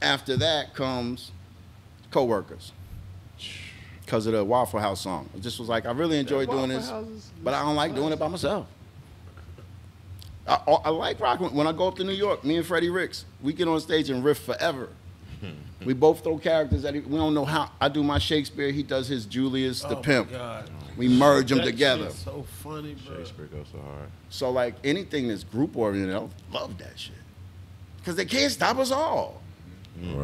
After 0.00 0.36
that 0.38 0.74
comes 0.74 1.30
coworkers. 2.10 2.72
Because 4.04 4.26
of 4.26 4.32
the 4.32 4.44
Waffle 4.44 4.80
House 4.80 5.00
song. 5.00 5.28
It 5.34 5.40
just 5.42 5.58
was 5.58 5.68
like, 5.68 5.86
I 5.86 5.92
really 5.92 6.18
enjoy 6.18 6.44
doing 6.46 6.68
this, 6.68 6.90
but 7.42 7.54
I 7.54 7.62
don't 7.62 7.76
like 7.76 7.94
doing 7.94 8.12
it 8.12 8.18
by 8.18 8.28
myself. 8.28 8.66
I, 10.46 10.54
I 10.66 10.72
I 10.72 10.88
like 10.90 11.20
rocking. 11.20 11.54
When 11.54 11.66
I 11.66 11.72
go 11.72 11.86
up 11.88 11.96
to 11.96 12.04
New 12.04 12.12
York, 12.12 12.44
me 12.44 12.56
and 12.56 12.66
Freddie 12.66 12.90
Ricks, 12.90 13.24
we 13.42 13.52
get 13.52 13.68
on 13.68 13.80
stage 13.80 14.10
and 14.10 14.24
riff 14.24 14.38
forever. 14.38 14.88
Hmm. 15.40 15.84
we 15.84 15.92
both 15.92 16.22
throw 16.22 16.38
characters 16.38 16.82
that 16.82 16.94
he- 16.94 17.00
we 17.00 17.16
don't 17.16 17.34
know 17.34 17.44
how. 17.44 17.70
I 17.80 17.88
do 17.88 18.02
my 18.02 18.18
Shakespeare, 18.18 18.70
he 18.70 18.82
does 18.82 19.08
his 19.08 19.24
Julius 19.24 19.82
the 19.82 19.88
Oh, 19.90 19.94
my 19.96 20.02
Pimp. 20.02 20.30
God. 20.30 20.70
We 20.96 21.08
merge 21.08 21.48
them 21.48 21.58
That 21.58 21.64
together. 21.64 22.06
shit's 22.06 22.18
So 22.24 22.44
funny, 22.62 22.94
bro. 23.06 23.16
Shakespeare 23.16 23.46
goes 23.46 23.66
so 23.72 23.78
hard. 23.80 24.08
So 24.30 24.50
like 24.50 24.74
anything 24.84 25.28
that's 25.28 25.44
group 25.44 25.76
oriented, 25.76 26.14
I 26.16 26.28
love 26.52 26.78
that 26.78 26.98
shit. 26.98 27.14
Because 27.98 28.16
they 28.16 28.24
can't 28.24 28.52
stop 28.52 28.78
us 28.78 28.90
all. 28.90 29.40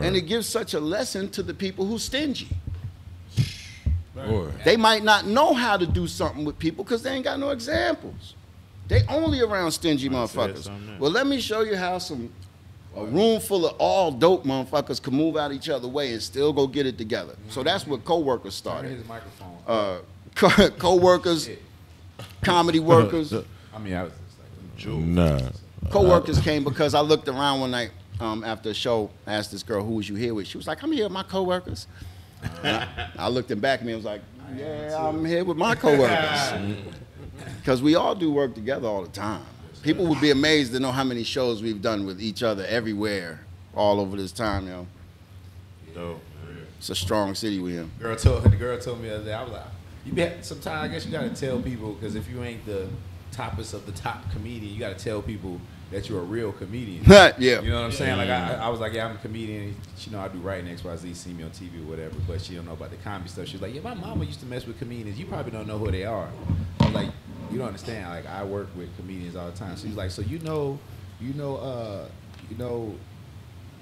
And 0.01 0.17
it 0.17 0.23
gives 0.23 0.49
such 0.49 0.75
a 0.75 0.81
lesson 0.81 1.31
to 1.31 1.43
the 1.43 1.55
people 1.55 1.85
who 1.87 1.99
stingy. 1.99 2.49
Boy. 4.15 4.51
They 4.65 4.77
might 4.77 5.05
not 5.05 5.27
know 5.27 5.55
how 5.55 5.77
to 5.77 5.87
do 5.87 6.07
something 6.09 6.45
with 6.45 6.59
people 6.59 6.83
because 6.85 7.03
they 7.03 7.11
ain't 7.13 7.25
got 7.25 7.39
no 7.39 7.51
examples. 7.51 8.35
They 8.89 9.03
only 9.09 9.41
around 9.41 9.71
stingy 9.73 10.07
said 10.09 10.13
motherfuckers. 10.13 10.99
Well, 10.99 11.11
let 11.11 11.27
me 11.27 11.41
show 11.41 11.61
you 11.61 11.77
how 11.77 11.99
some 11.99 12.31
a 12.97 13.05
room 13.05 13.39
full 13.41 13.67
of 13.67 13.77
all 13.79 14.11
dope 14.11 14.45
motherfuckers 14.45 15.01
can 15.01 15.15
move 15.15 15.37
out 15.37 15.53
each 15.53 15.69
other 15.69 15.87
way 15.87 16.13
and 16.15 16.23
still 16.23 16.53
go 16.53 16.67
get 16.67 16.87
it 16.87 16.99
together. 16.99 17.37
So 17.51 17.63
that's 17.63 17.87
what 17.87 18.05
coworkers 18.05 18.61
Turn 18.61 18.73
started. 18.73 18.91
his 18.91 19.07
microphone. 19.07 19.57
Uh, 19.67 19.99
co- 20.39 20.71
co-workers, 20.71 21.51
comedy 22.43 22.79
uh-huh. 22.79 22.89
workers. 22.89 23.33
Uh-huh. 23.33 23.43
I 23.75 23.79
mean, 23.79 23.95
I 23.95 24.05
was 24.05 24.13
just 24.77 24.89
like, 24.89 24.99
Nah. 24.99 25.41
Co-workers 25.91 26.41
came 26.41 26.65
because 26.65 26.95
I 26.95 27.01
looked 27.01 27.29
around 27.29 27.61
one 27.61 27.71
night 27.71 27.91
um, 28.21 28.45
after 28.45 28.71
a 28.71 28.75
show. 28.75 29.11
I 29.27 29.35
asked 29.35 29.53
this 29.53 29.63
girl, 29.63 29.83
"Who 29.85 29.95
was 29.95 30.09
you 30.09 30.17
here 30.17 30.35
with?" 30.35 30.47
She 30.47 30.59
was 30.59 30.67
like, 30.67 30.83
"I'm 30.83 30.93
here 30.93 31.05
with 31.05 31.13
my 31.13 31.23
co-workers." 31.23 31.87
And 32.63 32.77
I, 32.77 33.11
I 33.17 33.29
looked 33.29 33.51
in 33.51 33.59
back 33.59 33.81
at 33.81 33.87
me 33.87 33.93
and 33.93 33.99
was 33.99 34.05
like, 34.05 34.23
"Yeah, 34.57 34.97
I'm 34.99 35.25
here 35.25 35.45
with 35.45 35.57
my 35.57 35.75
co-workers." 35.75 36.77
Because 37.61 37.81
we 37.81 37.95
all 37.95 38.17
do 38.17 38.33
work 38.33 38.57
together 38.57 38.89
all 38.89 39.03
the 39.03 39.11
time. 39.11 39.45
People 39.83 40.09
would 40.09 40.21
be 40.21 40.33
amazed 40.33 40.73
to 40.73 40.81
know 40.81 40.91
how 40.91 41.05
many 41.05 41.23
shows 41.23 41.63
we've 41.63 41.81
done 41.81 42.05
with 42.05 42.21
each 42.21 42.43
other 42.43 42.67
everywhere, 42.67 43.41
all 43.77 44.01
over 44.01 44.17
this 44.17 44.33
time. 44.33 44.65
You 44.65 44.71
know, 44.71 44.87
Dope. 45.95 46.23
it's 46.79 46.91
a 46.91 46.97
strong 46.97 47.37
city 47.37 47.61
we 47.61 47.77
in. 47.77 47.91
girl 48.01 48.17
told 48.17 48.43
the 48.43 48.57
girl 48.57 48.77
told 48.79 49.01
me 49.01 49.09
the 49.09 49.15
other 49.15 49.25
day. 49.25 49.33
I 49.33 49.43
was 49.45 49.53
like, 49.53 49.63
you 50.09 50.15
be 50.15 50.31
sometimes 50.41 50.85
I 50.85 50.89
guess 50.89 51.05
you 51.05 51.13
gotta 51.13 51.31
tell 51.31 51.61
people 51.61 51.93
because 51.93 52.15
if 52.15 52.29
you 52.29 52.43
ain't 52.43 52.65
the 52.65 52.89
toppest 53.33 53.75
of 53.75 53.85
the 53.87 53.93
top 53.93 54.31
comedian, 54.33 54.73
you 54.73 54.81
gotta 54.81 54.95
tell 54.95 55.21
people 55.21 55.61
that 55.91 56.09
you're 56.09 56.21
a 56.21 56.25
real 56.25 56.53
comedian. 56.53 57.05
yeah. 57.39 57.39
You 57.39 57.71
know 57.71 57.77
what 57.77 57.87
I'm 57.87 57.93
saying? 57.93 58.17
Like 58.17 58.29
I, 58.29 58.55
I 58.55 58.69
was 58.69 58.81
like, 58.81 58.93
yeah, 58.93 59.07
I'm 59.07 59.17
a 59.17 59.19
comedian. 59.19 59.77
She 59.97 60.11
know 60.11 60.21
I 60.21 60.29
do 60.29 60.39
writing 60.39 60.69
X, 60.69 60.85
Y, 60.85 60.97
Z. 60.97 61.15
See 61.15 61.33
me 61.33 61.45
on 61.45 61.51
TV 61.51 61.83
or 61.83 61.89
whatever, 61.89 62.15
but 62.27 62.41
she 62.41 62.55
don't 62.55 62.67
know 62.67 62.73
about 62.73 62.91
the 62.91 62.97
comedy 62.97 63.31
stuff. 63.31 63.49
She's 63.49 63.61
like, 63.61 63.75
yeah, 63.75 63.81
my 63.81 63.95
mama 63.95 64.25
used 64.25 64.41
to 64.41 64.47
mess 64.47 64.67
with 64.67 64.79
comedians. 64.79 65.19
You 65.19 65.27
probably 65.27 65.53
don't 65.53 65.67
know 65.67 65.79
who 65.79 65.91
they 65.91 66.05
are. 66.05 66.29
I 66.81 66.85
was 66.85 66.95
like, 66.95 67.11
you 67.51 67.59
don't 67.59 67.69
understand. 67.69 68.09
Like 68.09 68.27
I 68.27 68.45
work 68.45 68.69
with 68.77 68.95
comedians 68.97 69.37
all 69.37 69.51
the 69.51 69.57
time. 69.57 69.77
She's 69.77 69.97
like, 69.97 70.11
so 70.11 70.23
you 70.23 70.39
know, 70.41 70.79
you 71.21 71.35
know, 71.35 71.57
uh, 71.57 72.09
you 72.51 72.57
know, 72.57 72.95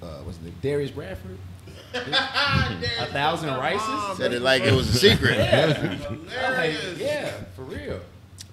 uh, 0.02 0.18
what's 0.22 0.38
the 0.38 0.50
Darius 0.50 0.90
Bradford? 0.90 1.38
a 1.94 3.06
thousand 3.06 3.50
rices. 3.56 4.16
Said 4.18 4.32
it 4.32 4.42
like 4.42 4.62
it 4.62 4.72
was 4.72 4.88
a 4.88 4.98
secret, 4.98 5.38
I 5.38 5.66
was 5.68 6.00
like, 6.58 6.98
yeah, 6.98 7.30
for 7.54 7.62
real. 7.62 8.00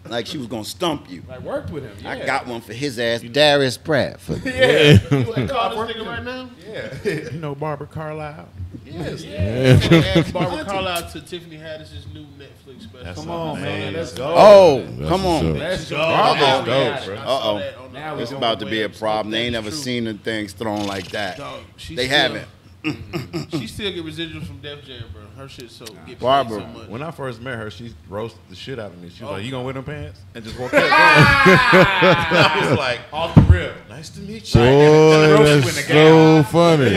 like 0.08 0.26
she 0.28 0.38
was 0.38 0.48
gonna 0.48 0.64
stump 0.66 1.10
you. 1.10 1.24
I 1.30 1.40
worked 1.40 1.70
with 1.72 1.84
him. 1.84 1.96
Yeah. 2.02 2.12
I 2.12 2.26
got 2.26 2.48
one 2.48 2.62
for 2.62 2.74
his 2.74 3.00
ass, 3.00 3.22
Darius 3.22 3.78
Bradford. 3.78 4.42
Yeah. 4.46 5.00
You 5.12 5.18
like 5.32 5.38
oh, 5.38 5.48
call 5.48 5.86
this 5.86 5.96
nigga 5.96 6.06
right 6.06 6.24
now? 6.24 6.50
yeah. 6.68 6.94
You 7.34 7.40
know 7.40 7.56
Barbara 7.56 7.88
Carlisle? 7.88 8.48
yes. 8.86 9.24
Add 9.26 10.34
Barbara 10.34 10.64
Carlisle 10.66 11.10
to 11.12 11.22
Tiffany 11.22 11.58
Haddish's 11.58 12.06
new 12.14 12.26
Netflix 12.38 12.84
special. 12.84 13.04
That's 13.04 13.20
Come 13.20 13.30
on, 13.32 13.62
man. 13.62 13.94
Let's 13.94 14.14
go. 14.14 14.34
Oh, 14.36 14.86
That's 14.86 15.10
come 15.10 15.26
on. 15.26 15.60
Let's 15.60 15.90
go. 15.90 15.98
Barbara's 15.98 16.40
Now 16.42 16.96
dope, 16.96 17.06
bro. 17.06 17.16
Uh-oh. 17.16 17.90
Now 17.94 18.18
It's 18.18 18.32
about 18.32 18.60
to 18.60 18.66
be 18.66 18.82
a 18.84 18.90
problem. 18.90 19.32
They 19.32 19.44
ain't 19.44 19.54
That's 19.54 19.66
never 19.66 19.76
seen 19.76 20.04
the 20.06 20.14
things 20.16 20.54
thrown 20.54 20.86
like 20.86 21.10
that. 21.12 21.38
Dog, 21.38 21.62
They 21.78 22.06
still- 22.06 22.08
haven't. 22.10 22.48
She 22.84 23.68
still 23.68 23.92
get 23.94 24.04
residuals 24.06 24.46
from 24.46 24.60
Def 24.60 24.84
Jam, 24.84 25.04
bro. 25.14 25.22
Her 25.38 25.48
shit 25.48 25.72
so 25.72 25.86
get 25.86 26.06
paid 26.06 26.20
Barbara, 26.20 26.60
so 26.62 26.68
much. 26.68 26.88
When 26.90 27.02
I 27.02 27.12
first 27.12 27.42
met 27.42 27.58
her, 27.58 27.72
she 27.72 27.94
roasted 28.10 28.42
the 28.50 28.56
shit 28.56 28.78
out 28.78 28.92
of 28.92 29.02
me. 29.02 29.10
She 29.10 29.24
was 29.24 29.30
Oh, 29.30 29.34
like, 29.36 29.46
"You 29.46 29.52
gonna 29.52 29.64
wear 29.64 29.74
them 29.74 29.84
pants?" 29.86 30.20
And 30.36 30.44
just 30.44 30.60
walked 30.60 30.74
out. 30.74 30.84
I 30.92 32.68
was 32.70 32.78
like, 32.78 33.00
Off 33.12 33.36
the 33.36 33.42
rip. 33.44 33.74
"Nice 33.90 34.10
to 34.12 34.20
meet 34.22 34.54
you." 34.54 34.60
Boy, 34.62 35.32
Rosie 35.34 35.44
that's 35.44 35.66
with 35.66 35.88
the 35.88 35.94
gown. 35.94 36.44
so 36.44 36.50
funny. 36.52 36.94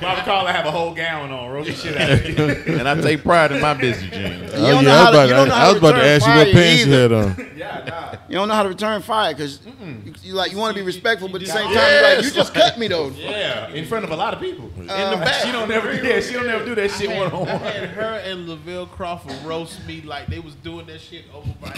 Barbara 0.00 0.24
Carla 0.24 0.52
have 0.52 0.66
a 0.66 0.70
whole 0.70 0.94
gown 0.94 1.30
on. 1.32 1.50
Roast 1.50 1.68
the 1.68 1.74
shit 1.74 1.96
out 2.00 2.10
of 2.10 2.26
you. 2.66 2.74
and 2.78 2.88
I 2.88 3.00
take 3.00 3.22
pride 3.22 3.52
in 3.52 3.60
my 3.60 3.74
busy 3.74 4.08
jeans. 4.08 4.52
You 4.52 4.58
Oh, 4.58 4.70
don't 4.70 4.84
yeah, 4.84 4.88
know 4.88 4.94
I 4.94 4.96
how 4.96 5.10
was 5.10 5.10
to- 5.10 5.14
about, 5.14 5.28
you 5.28 5.34
don't 5.34 5.50
I 5.50 5.64
was 5.64 5.72
to 5.72 5.78
about 5.78 5.90
to 5.92 5.96
return 5.96 6.14
ask 6.14 6.26
you 6.26 6.32
what 6.32 6.44
fire 6.44 6.52
pants 6.54 6.86
you 6.86 6.92
had 6.92 7.12
on. 7.12 7.50
Yeah, 7.56 7.84
nah. 7.86 8.18
You 8.28 8.34
don't 8.36 8.48
know 8.48 8.54
how 8.54 8.62
to 8.62 8.68
return 8.68 9.02
fire 9.02 9.34
because 9.34 9.60
you, 9.64 10.14
you 10.22 10.32
like 10.34 10.52
you 10.52 10.58
want 10.58 10.74
to 10.74 10.80
be 10.80 10.84
respectful, 10.86 11.28
but 11.28 11.40
at 11.42 11.46
the 11.48 11.52
same 11.52 11.64
time, 11.74 11.74
you're 11.92 12.02
like 12.14 12.24
you 12.24 12.30
just 12.30 12.54
cut 12.54 12.78
me 12.78 12.88
though. 12.88 13.08
Yeah, 13.10 13.68
in 13.70 13.84
front 13.84 14.04
of 14.04 14.10
a 14.10 14.16
lot 14.16 14.32
of 14.34 14.40
people. 14.40 14.70
In 14.78 14.88
Uh, 14.90 15.16
the 15.16 15.23
back. 15.24 15.44
She 15.44 15.52
don't 15.52 15.70
ever. 15.70 15.92
Yeah, 15.94 16.20
she 16.20 16.32
don't 16.34 16.46
never 16.46 16.64
do 16.64 16.74
that 16.74 16.90
shit 16.90 17.08
one 17.08 17.32
on 17.32 17.48
I 17.48 17.52
one. 17.52 17.60
had 17.60 17.88
her 17.90 18.22
and 18.24 18.48
Lavell 18.48 18.88
Crawford 18.90 19.36
roast 19.44 19.86
me 19.86 20.00
like 20.02 20.26
they 20.26 20.40
was 20.40 20.54
doing 20.56 20.86
that 20.86 21.00
shit 21.00 21.24
over 21.32 21.50
by. 21.60 21.70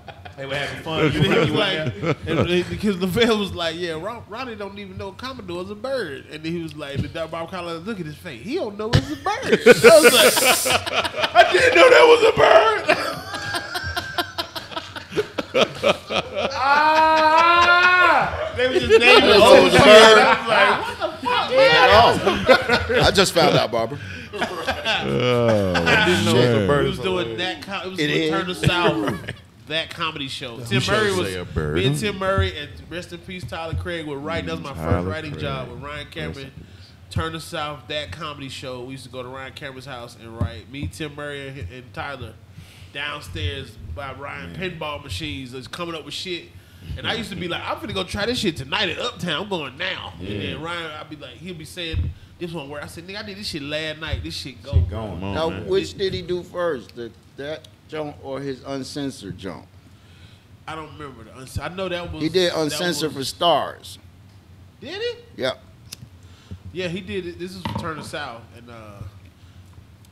They 0.36 0.44
were 0.44 0.54
having 0.54 0.82
fun. 0.82 1.12
You 1.12 1.22
he 1.22 1.28
was 1.38 1.50
like, 1.50 1.78
and, 2.26 2.40
and 2.40 2.68
because 2.68 2.96
Lavell 2.96 3.38
was 3.38 3.54
like, 3.54 3.76
yeah, 3.76 3.92
Ron, 3.92 4.22
Ronnie 4.28 4.54
don't 4.54 4.78
even 4.78 4.98
know 4.98 5.12
Commodore 5.12 5.62
is 5.62 5.70
a 5.70 5.74
bird. 5.74 6.26
And 6.30 6.44
then 6.44 6.52
he 6.52 6.62
was 6.62 6.76
like, 6.76 7.00
the 7.00 7.26
Bob 7.26 7.50
Collar, 7.50 7.78
look 7.78 8.00
at 8.00 8.06
his 8.06 8.16
face. 8.16 8.44
He 8.44 8.56
don't 8.56 8.76
know 8.76 8.90
it's 8.92 9.10
a 9.10 9.16
bird. 9.16 9.24
I 9.66 10.00
was 10.00 10.12
like, 10.12 10.34
I 11.34 11.52
didn't 11.52 11.74
know 11.74 11.88
that 11.90 12.06
was 12.06 12.22
a 12.22 12.32
bird. 12.36 12.96
ah! 16.52 17.85
They 18.56 18.68
was 18.68 18.82
just 18.82 18.98
naming 19.00 19.30
Oh, 19.34 19.62
old 19.62 19.72
shit. 19.72 19.80
I 19.80 20.38
was 20.38 20.48
like, 20.48 20.98
what 20.98 21.20
the 21.20 21.26
fuck, 21.26 21.50
man? 21.50 22.98
Oh, 23.00 23.02
I 23.06 23.10
just 23.10 23.32
found 23.32 23.56
out, 23.56 23.70
Barbara. 23.70 23.98
Oh, 24.34 24.38
It 25.70 25.84
man. 25.84 26.84
was 26.84 26.98
doing 26.98 27.36
that. 27.38 27.62
Com- 27.62 27.86
it 27.86 27.90
was 27.90 27.98
It 27.98 28.24
Return 28.30 28.44
to 28.46 28.50
is. 28.52 28.58
South. 28.60 29.30
That 29.68 29.90
comedy 29.90 30.28
show. 30.28 30.60
Tim 30.60 30.80
Murray 30.86 31.10
was 31.12 31.34
bird. 31.52 31.74
me 31.74 31.86
and 31.86 31.98
Tim 31.98 32.18
Murray 32.20 32.56
and 32.56 32.70
rest 32.88 33.12
in 33.12 33.18
peace 33.18 33.42
Tyler 33.42 33.74
Craig 33.74 34.06
were 34.06 34.16
writing. 34.16 34.46
That 34.46 34.60
was 34.60 34.62
my 34.62 34.74
first 34.74 35.08
writing 35.08 35.32
Craig. 35.32 35.42
job 35.42 35.68
with 35.72 35.82
Ryan 35.82 36.06
Cameron. 36.08 36.52
Turn 37.10 37.32
to 37.32 37.40
South. 37.40 37.80
That 37.88 38.12
comedy 38.12 38.48
show. 38.48 38.84
We 38.84 38.92
used 38.92 39.02
to 39.06 39.10
go 39.10 39.24
to 39.24 39.28
Ryan 39.28 39.54
Cameron's 39.54 39.86
house 39.86 40.16
and 40.22 40.40
write. 40.40 40.70
Me, 40.70 40.86
Tim 40.86 41.16
Murray, 41.16 41.48
and, 41.48 41.58
and 41.72 41.92
Tyler 41.92 42.34
downstairs 42.92 43.76
by 43.92 44.12
Ryan 44.12 44.54
pinball 44.54 45.02
machines. 45.02 45.52
Was 45.52 45.66
coming 45.66 45.96
up 45.96 46.04
with 46.04 46.14
shit. 46.14 46.44
And 46.96 47.06
I 47.06 47.14
used 47.14 47.30
to 47.30 47.36
be 47.36 47.48
like, 47.48 47.62
I'm 47.64 47.78
gonna 47.80 47.92
go 47.92 48.04
try 48.04 48.26
this 48.26 48.38
shit 48.38 48.56
tonight 48.56 48.88
at 48.88 48.98
Uptown. 48.98 49.42
I'm 49.44 49.48
going 49.48 49.76
now. 49.76 50.14
And 50.18 50.28
then 50.28 50.60
Ryan, 50.62 50.90
I'd 50.92 51.10
be 51.10 51.16
like, 51.16 51.34
he'll 51.34 51.54
be 51.54 51.64
saying, 51.64 52.10
this 52.38 52.52
one 52.52 52.68
where 52.68 52.82
I 52.82 52.86
said, 52.86 53.06
nigga, 53.06 53.18
I 53.18 53.22
did 53.22 53.38
this 53.38 53.48
shit 53.48 53.62
last 53.62 53.98
night. 54.00 54.22
This 54.22 54.34
shit 54.34 54.62
go. 54.62 54.72
Going. 54.72 54.88
Come 54.90 55.24
on, 55.24 55.34
Now, 55.34 55.48
man. 55.50 55.66
which 55.66 55.94
did 55.96 56.12
he 56.14 56.22
do 56.22 56.42
first, 56.42 56.94
the, 56.94 57.10
that 57.36 57.68
jump 57.88 58.16
or 58.22 58.40
his 58.40 58.62
uncensored 58.64 59.38
jump? 59.38 59.66
I 60.68 60.74
don't 60.74 60.92
remember 60.98 61.24
the. 61.24 61.36
Uns- 61.38 61.58
I 61.58 61.68
know 61.68 61.88
that 61.88 62.12
was. 62.12 62.22
He 62.22 62.28
did 62.28 62.52
that 62.52 62.58
uncensored 62.60 63.12
for 63.12 63.24
stars. 63.24 63.98
Did 64.80 65.00
he? 65.00 65.42
Yep. 65.42 65.62
Yeah, 66.72 66.88
he 66.88 67.00
did 67.00 67.26
it. 67.26 67.38
This 67.38 67.54
is 67.54 67.62
Return 67.74 67.96
to 67.96 68.04
South, 68.04 68.42
and 68.56 68.68
uh, 68.68 68.98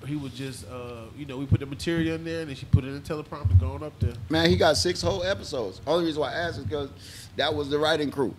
he 0.05 0.17
was 0.17 0.33
just, 0.33 0.69
uh, 0.69 1.03
you 1.17 1.27
know, 1.27 1.37
we 1.37 1.47
put 1.47 1.61
the 1.61 1.67
material 1.67 2.15
in 2.15 2.25
there, 2.25 2.41
and 2.41 2.49
then 2.49 2.57
she 2.57 2.67
put 2.67 2.85
it 2.85 2.89
in 2.89 2.95
the 2.95 3.01
teleprompter 3.01 3.59
going 3.59 3.83
up 3.83 3.99
there. 4.01 4.15
Man, 4.31 4.49
he 4.51 4.57
got 4.57 4.77
six 4.77 5.01
whole 5.03 5.23
episodes. 5.23 5.81
Only 5.87 6.07
reason 6.07 6.21
why 6.21 6.33
I 6.33 6.35
asked 6.35 6.59
is 6.59 6.65
because 6.65 6.91
that 7.37 7.53
was 7.55 7.71
the 7.71 7.79
writing 7.79 8.11
crew. 8.11 8.35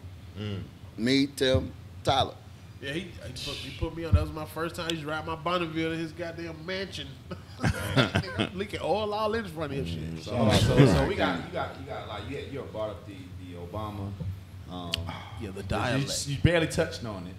Me, 0.98 1.28
Tim, 1.28 1.72
Tyler. 2.04 2.34
Yeah, 2.82 2.92
he, 2.92 3.00
he, 3.00 3.08
put, 3.30 3.38
he 3.38 3.78
put 3.80 3.96
me 3.98 4.06
on. 4.06 4.14
That 4.14 4.24
was 4.24 4.32
my 4.32 4.46
first 4.46 4.76
time. 4.76 4.88
He 4.90 4.96
used 4.96 5.06
to 5.06 5.12
ride 5.12 5.26
my 5.26 5.36
Bonneville 5.36 5.92
to 5.92 5.98
his 5.98 6.12
goddamn 6.12 6.66
mansion. 6.66 7.08
Leaking 8.54 8.82
oil 8.82 9.14
all 9.14 9.34
in 9.34 9.46
front 9.46 9.72
of 9.74 9.86
him. 9.88 10.16
Shit. 10.16 10.24
So, 10.26 10.52
So, 10.52 10.78
so, 10.78 10.86
so 10.86 11.08
we 11.08 11.16
got 11.16 11.38
you 11.38 11.54
got 11.54 11.80
you 11.80 11.86
got 11.88 12.08
like 12.08 12.30
you 12.30 12.38
had, 12.38 12.52
you 12.52 12.62
brought 12.72 12.90
up 12.92 13.08
the 13.08 13.16
the 13.40 13.58
Obama. 13.58 14.12
Um, 14.70 14.92
yeah, 15.42 15.52
the 15.52 15.62
you, 15.62 15.68
dialect. 15.68 16.28
you 16.28 16.38
barely 16.44 16.68
touched 16.68 17.06
on 17.06 17.28
it. 17.28 17.34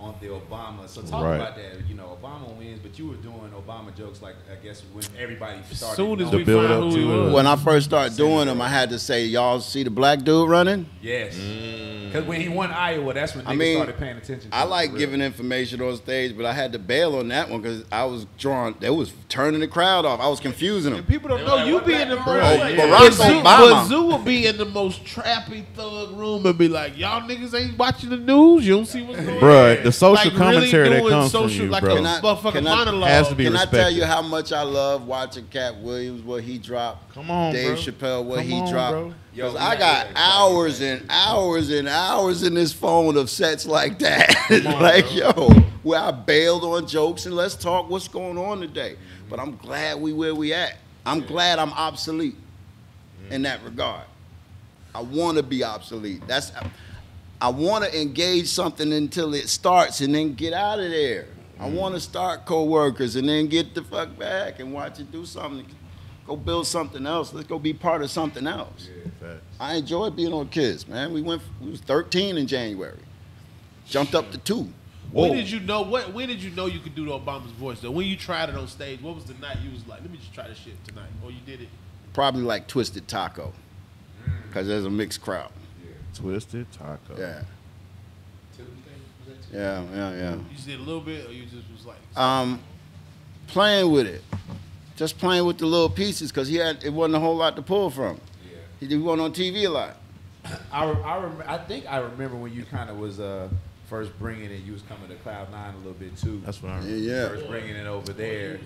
On 0.00 0.14
the 0.20 0.28
Obama. 0.28 0.88
So 0.88 1.02
talk 1.02 1.24
Right. 1.24 1.36
about 1.36 1.56
that. 1.56 1.88
You 1.88 1.94
know, 1.96 2.16
Obama 2.22 2.54
wins, 2.56 2.78
but 2.82 2.96
you 2.98 3.08
were 3.08 3.16
doing 3.16 3.50
Obama 3.56 3.94
jokes 3.96 4.22
like 4.22 4.36
I 4.50 4.54
guess 4.64 4.82
when 4.92 5.04
everybody 5.18 5.58
started. 5.72 5.96
soon 5.96 6.20
as 6.20 6.30
we 6.32 6.44
build 6.44 6.66
find 6.68 6.72
up 6.72 6.80
who 6.84 6.90
he 6.90 7.04
to 7.04 7.12
it. 7.12 7.24
was. 7.24 7.32
When 7.34 7.46
I 7.46 7.56
first 7.56 7.86
started 7.86 8.16
doing 8.16 8.46
them, 8.46 8.60
I 8.60 8.68
had 8.68 8.90
to 8.90 8.98
say, 8.98 9.24
"Y'all 9.26 9.60
see 9.60 9.82
the 9.82 9.90
black 9.90 10.22
dude 10.22 10.48
running?" 10.48 10.86
yes, 11.02 11.34
mm. 11.34 12.06
because 12.06 12.24
when 12.26 12.40
he 12.40 12.48
won 12.48 12.70
Iowa, 12.70 13.12
that's 13.12 13.34
when 13.34 13.44
niggas 13.44 13.48
I 13.50 13.54
mean, 13.54 13.76
started 13.76 13.98
paying 13.98 14.16
attention. 14.16 14.50
to 14.50 14.56
I 14.56 14.62
like 14.64 14.92
for 14.92 14.98
giving 14.98 15.20
information 15.20 15.80
on 15.82 15.96
stage, 15.96 16.36
but 16.36 16.46
I 16.46 16.52
had 16.52 16.72
to 16.72 16.78
bail 16.78 17.16
on 17.16 17.26
that 17.28 17.50
one 17.50 17.60
because 17.60 17.84
I 17.90 18.04
was 18.04 18.26
drawing. 18.38 18.76
It 18.80 18.90
was 18.90 19.12
turning 19.28 19.60
the 19.60 19.68
crowd 19.68 20.04
off. 20.04 20.20
I 20.20 20.28
was 20.28 20.38
confusing 20.40 20.94
them. 20.94 21.04
People 21.04 21.28
don't 21.30 21.44
know 21.44 21.64
you 21.64 21.80
be 21.80 21.94
in 21.94 22.08
the 22.08 22.14
Oh, 22.14 22.32
room. 22.32 22.40
Barack 22.42 22.76
But 22.76 22.88
Obama. 22.88 23.42
but 23.44 23.84
Zoo 23.86 24.02
will 24.06 24.18
be 24.18 24.46
in 24.46 24.56
the 24.58 24.64
most 24.64 25.04
trappy 25.04 25.64
thug 25.74 26.16
room 26.16 26.46
and 26.46 26.56
be 26.56 26.68
like, 26.68 26.96
"Y'all 26.96 27.20
niggas 27.28 27.58
ain't 27.58 27.76
watching 27.78 28.10
the 28.10 28.16
news. 28.16 28.66
You 28.66 28.76
don't 28.76 28.86
see 28.86 29.02
what's 29.02 29.20
going 29.20 29.34
on." 29.36 29.40
Bruh, 29.42 29.84
the 29.88 29.92
social 29.92 30.14
Like, 30.14 30.24
really 30.26 30.36
commentary 30.38 30.88
that 30.90 30.98
doing 31.00 31.10
comes 31.10 31.32
from 31.32 31.42
social- 31.48 31.64
you, 31.64 31.70
like 31.70 31.82
bro. 31.82 31.92
a 31.92 31.96
Can 31.96 32.06
I- 32.06 32.20
motherfucking 32.20 32.52
can 32.52 32.66
I- 32.66 32.74
monologue. 32.76 33.08
Has 33.08 33.28
to 33.28 33.34
be 33.34 33.44
Can 33.44 33.56
I 33.56 33.64
tell 33.64 33.90
you 33.90 34.04
how 34.04 34.20
much 34.22 34.52
I 34.52 34.62
love 34.62 35.06
watching 35.06 35.46
Katt 35.48 35.76
Williams, 35.78 36.22
what 36.22 36.42
he 36.42 36.58
dropped? 36.58 37.14
Come 37.14 37.30
on, 37.30 37.52
Dave 37.54 37.66
bro. 37.68 37.76
Chappelle, 37.76 38.24
what 38.24 38.38
Come 38.40 38.46
he 38.46 38.60
on, 38.60 38.70
dropped. 38.70 39.14
Because 39.34 39.56
I 39.56 39.76
got 39.76 40.12
got- 40.14 40.16
hours 40.16 40.80
and 40.80 41.06
hours 41.08 41.70
and 41.70 41.88
hours 41.88 42.42
in 42.42 42.54
this 42.54 42.72
phone 42.72 43.16
of 43.16 43.30
sets 43.30 43.64
like 43.66 43.98
that. 44.00 44.34
like, 44.80 45.14
yo, 45.14 45.48
where 45.82 46.00
I 46.00 46.10
bailed 46.10 46.64
on 46.64 46.86
jokes 46.86 47.24
and 47.26 47.34
let's 47.34 47.54
talk 47.54 47.88
what's 47.88 48.08
going 48.08 48.36
on 48.36 48.60
today. 48.60 48.96
But 49.30 49.40
I'm 49.40 49.56
glad 49.56 50.00
we 50.00 50.12
where 50.12 50.34
we 50.34 50.52
at. 50.52 50.76
I'm 51.06 51.20
glad 51.20 51.58
I'm 51.58 51.72
obsolete 51.72 52.36
in 53.30 53.42
that 53.42 53.62
regard. 53.64 54.02
I 54.94 55.00
want 55.02 55.36
to 55.36 55.42
be 55.42 55.62
obsolete. 55.64 56.22
That's 56.26 56.50
I 57.40 57.50
want 57.50 57.84
to 57.84 58.00
engage 58.00 58.48
something 58.48 58.92
until 58.92 59.32
it 59.34 59.48
starts 59.48 60.00
and 60.00 60.14
then 60.14 60.34
get 60.34 60.52
out 60.52 60.80
of 60.80 60.90
there. 60.90 61.26
I 61.60 61.68
mm. 61.68 61.74
want 61.74 61.94
to 61.94 62.00
start 62.00 62.46
co-workers 62.46 63.16
and 63.16 63.28
then 63.28 63.46
get 63.46 63.74
the 63.74 63.82
fuck 63.82 64.18
back 64.18 64.58
and 64.58 64.72
watch 64.72 64.98
it 64.98 65.12
do 65.12 65.24
something. 65.24 65.66
Go 66.26 66.36
build 66.36 66.66
something 66.66 67.06
else. 67.06 67.32
Let's 67.32 67.48
go 67.48 67.58
be 67.58 67.72
part 67.72 68.02
of 68.02 68.10
something 68.10 68.46
else. 68.46 68.88
I 69.58 69.76
enjoy 69.76 70.10
being 70.10 70.32
on 70.32 70.48
Kids, 70.48 70.86
man. 70.86 71.12
We 71.12 71.22
went. 71.22 71.42
We 71.60 71.70
was 71.70 71.80
13 71.80 72.36
in 72.36 72.46
January. 72.46 72.98
Jumped 73.86 74.14
up 74.14 74.30
to 74.32 74.38
two. 74.38 74.68
When 75.10 75.32
did 75.32 75.50
you 75.50 75.60
know 75.60 75.82
what? 75.82 76.12
When 76.12 76.28
did 76.28 76.42
you 76.42 76.50
know 76.50 76.66
you 76.66 76.80
could 76.80 76.94
do 76.94 77.06
the 77.06 77.12
Obama's 77.12 77.50
voice? 77.52 77.80
Though 77.80 77.90
when 77.90 78.06
you 78.06 78.16
tried 78.16 78.50
it 78.50 78.56
on 78.56 78.68
stage, 78.68 79.00
what 79.00 79.14
was 79.14 79.24
the 79.24 79.34
night 79.34 79.58
you 79.64 79.70
was 79.70 79.86
like, 79.88 80.02
"Let 80.02 80.10
me 80.10 80.18
just 80.18 80.34
try 80.34 80.48
this 80.48 80.58
shit 80.58 80.84
tonight," 80.86 81.08
or 81.24 81.30
you 81.30 81.40
did 81.46 81.62
it? 81.62 81.68
Probably 82.12 82.42
like 82.42 82.66
Twisted 82.66 83.08
Taco, 83.08 83.54
mm. 84.22 84.32
because 84.46 84.66
there's 84.66 84.84
a 84.84 84.90
mixed 84.90 85.22
crowd. 85.22 85.50
Twisted 86.14 86.66
taco. 86.72 87.16
Yeah. 87.18 87.42
Yeah, 89.52 89.82
yeah, 89.94 90.12
yeah. 90.14 90.34
You 90.34 90.40
just 90.54 90.66
did 90.66 90.78
a 90.78 90.82
little 90.82 91.00
bit, 91.00 91.26
or 91.26 91.32
you 91.32 91.44
just 91.44 91.70
was 91.72 91.86
like, 91.86 91.96
um, 92.18 92.60
playing 93.46 93.90
with 93.90 94.06
it, 94.06 94.22
just 94.96 95.16
playing 95.16 95.46
with 95.46 95.56
the 95.58 95.64
little 95.64 95.88
pieces 95.88 96.30
because 96.30 96.48
he 96.48 96.56
had 96.56 96.84
it 96.84 96.92
wasn't 96.92 97.14
a 97.16 97.18
whole 97.20 97.36
lot 97.36 97.56
to 97.56 97.62
pull 97.62 97.88
from. 97.88 98.20
Yeah, 98.44 98.58
he 98.78 98.86
did 98.86 99.00
one 99.00 99.20
on 99.20 99.32
TV 99.32 99.64
a 99.64 99.70
lot. 99.70 99.96
I, 100.72 100.84
I, 100.84 101.18
rem- 101.22 101.42
I 101.46 101.56
think 101.56 101.86
I 101.90 101.96
remember 101.98 102.36
when 102.36 102.52
you 102.52 102.64
kind 102.64 102.90
of 102.90 102.98
was 102.98 103.20
uh, 103.20 103.48
first 103.88 104.18
bringing 104.18 104.50
it. 104.50 104.62
You 104.64 104.72
was 104.74 104.82
coming 104.82 105.08
to 105.08 105.14
Cloud 105.16 105.50
Nine 105.50 105.72
a 105.72 105.78
little 105.78 105.92
bit 105.94 106.14
too. 106.18 106.42
That's 106.44 106.62
what 106.62 106.72
I 106.72 106.80
Yeah, 106.80 106.84
remember. 106.84 107.04
yeah. 107.04 107.28
First 107.28 107.48
bringing 107.48 107.76
it 107.76 107.86
over 107.86 108.12
there, 108.12 108.60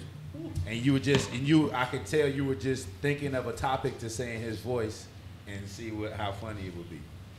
and 0.66 0.76
you 0.84 0.94
were 0.94 0.98
just 0.98 1.30
and 1.32 1.46
you. 1.46 1.70
I 1.72 1.84
could 1.84 2.06
tell 2.06 2.26
you 2.26 2.44
were 2.44 2.56
just 2.56 2.88
thinking 3.02 3.36
of 3.36 3.46
a 3.46 3.52
topic 3.52 3.98
to 4.00 4.10
say 4.10 4.34
in 4.34 4.40
his 4.42 4.58
voice 4.58 5.06
and 5.46 5.68
see 5.68 5.92
what 5.92 6.12
how 6.14 6.32
funny 6.32 6.66
it 6.66 6.76
would 6.76 6.90
be. 6.90 6.98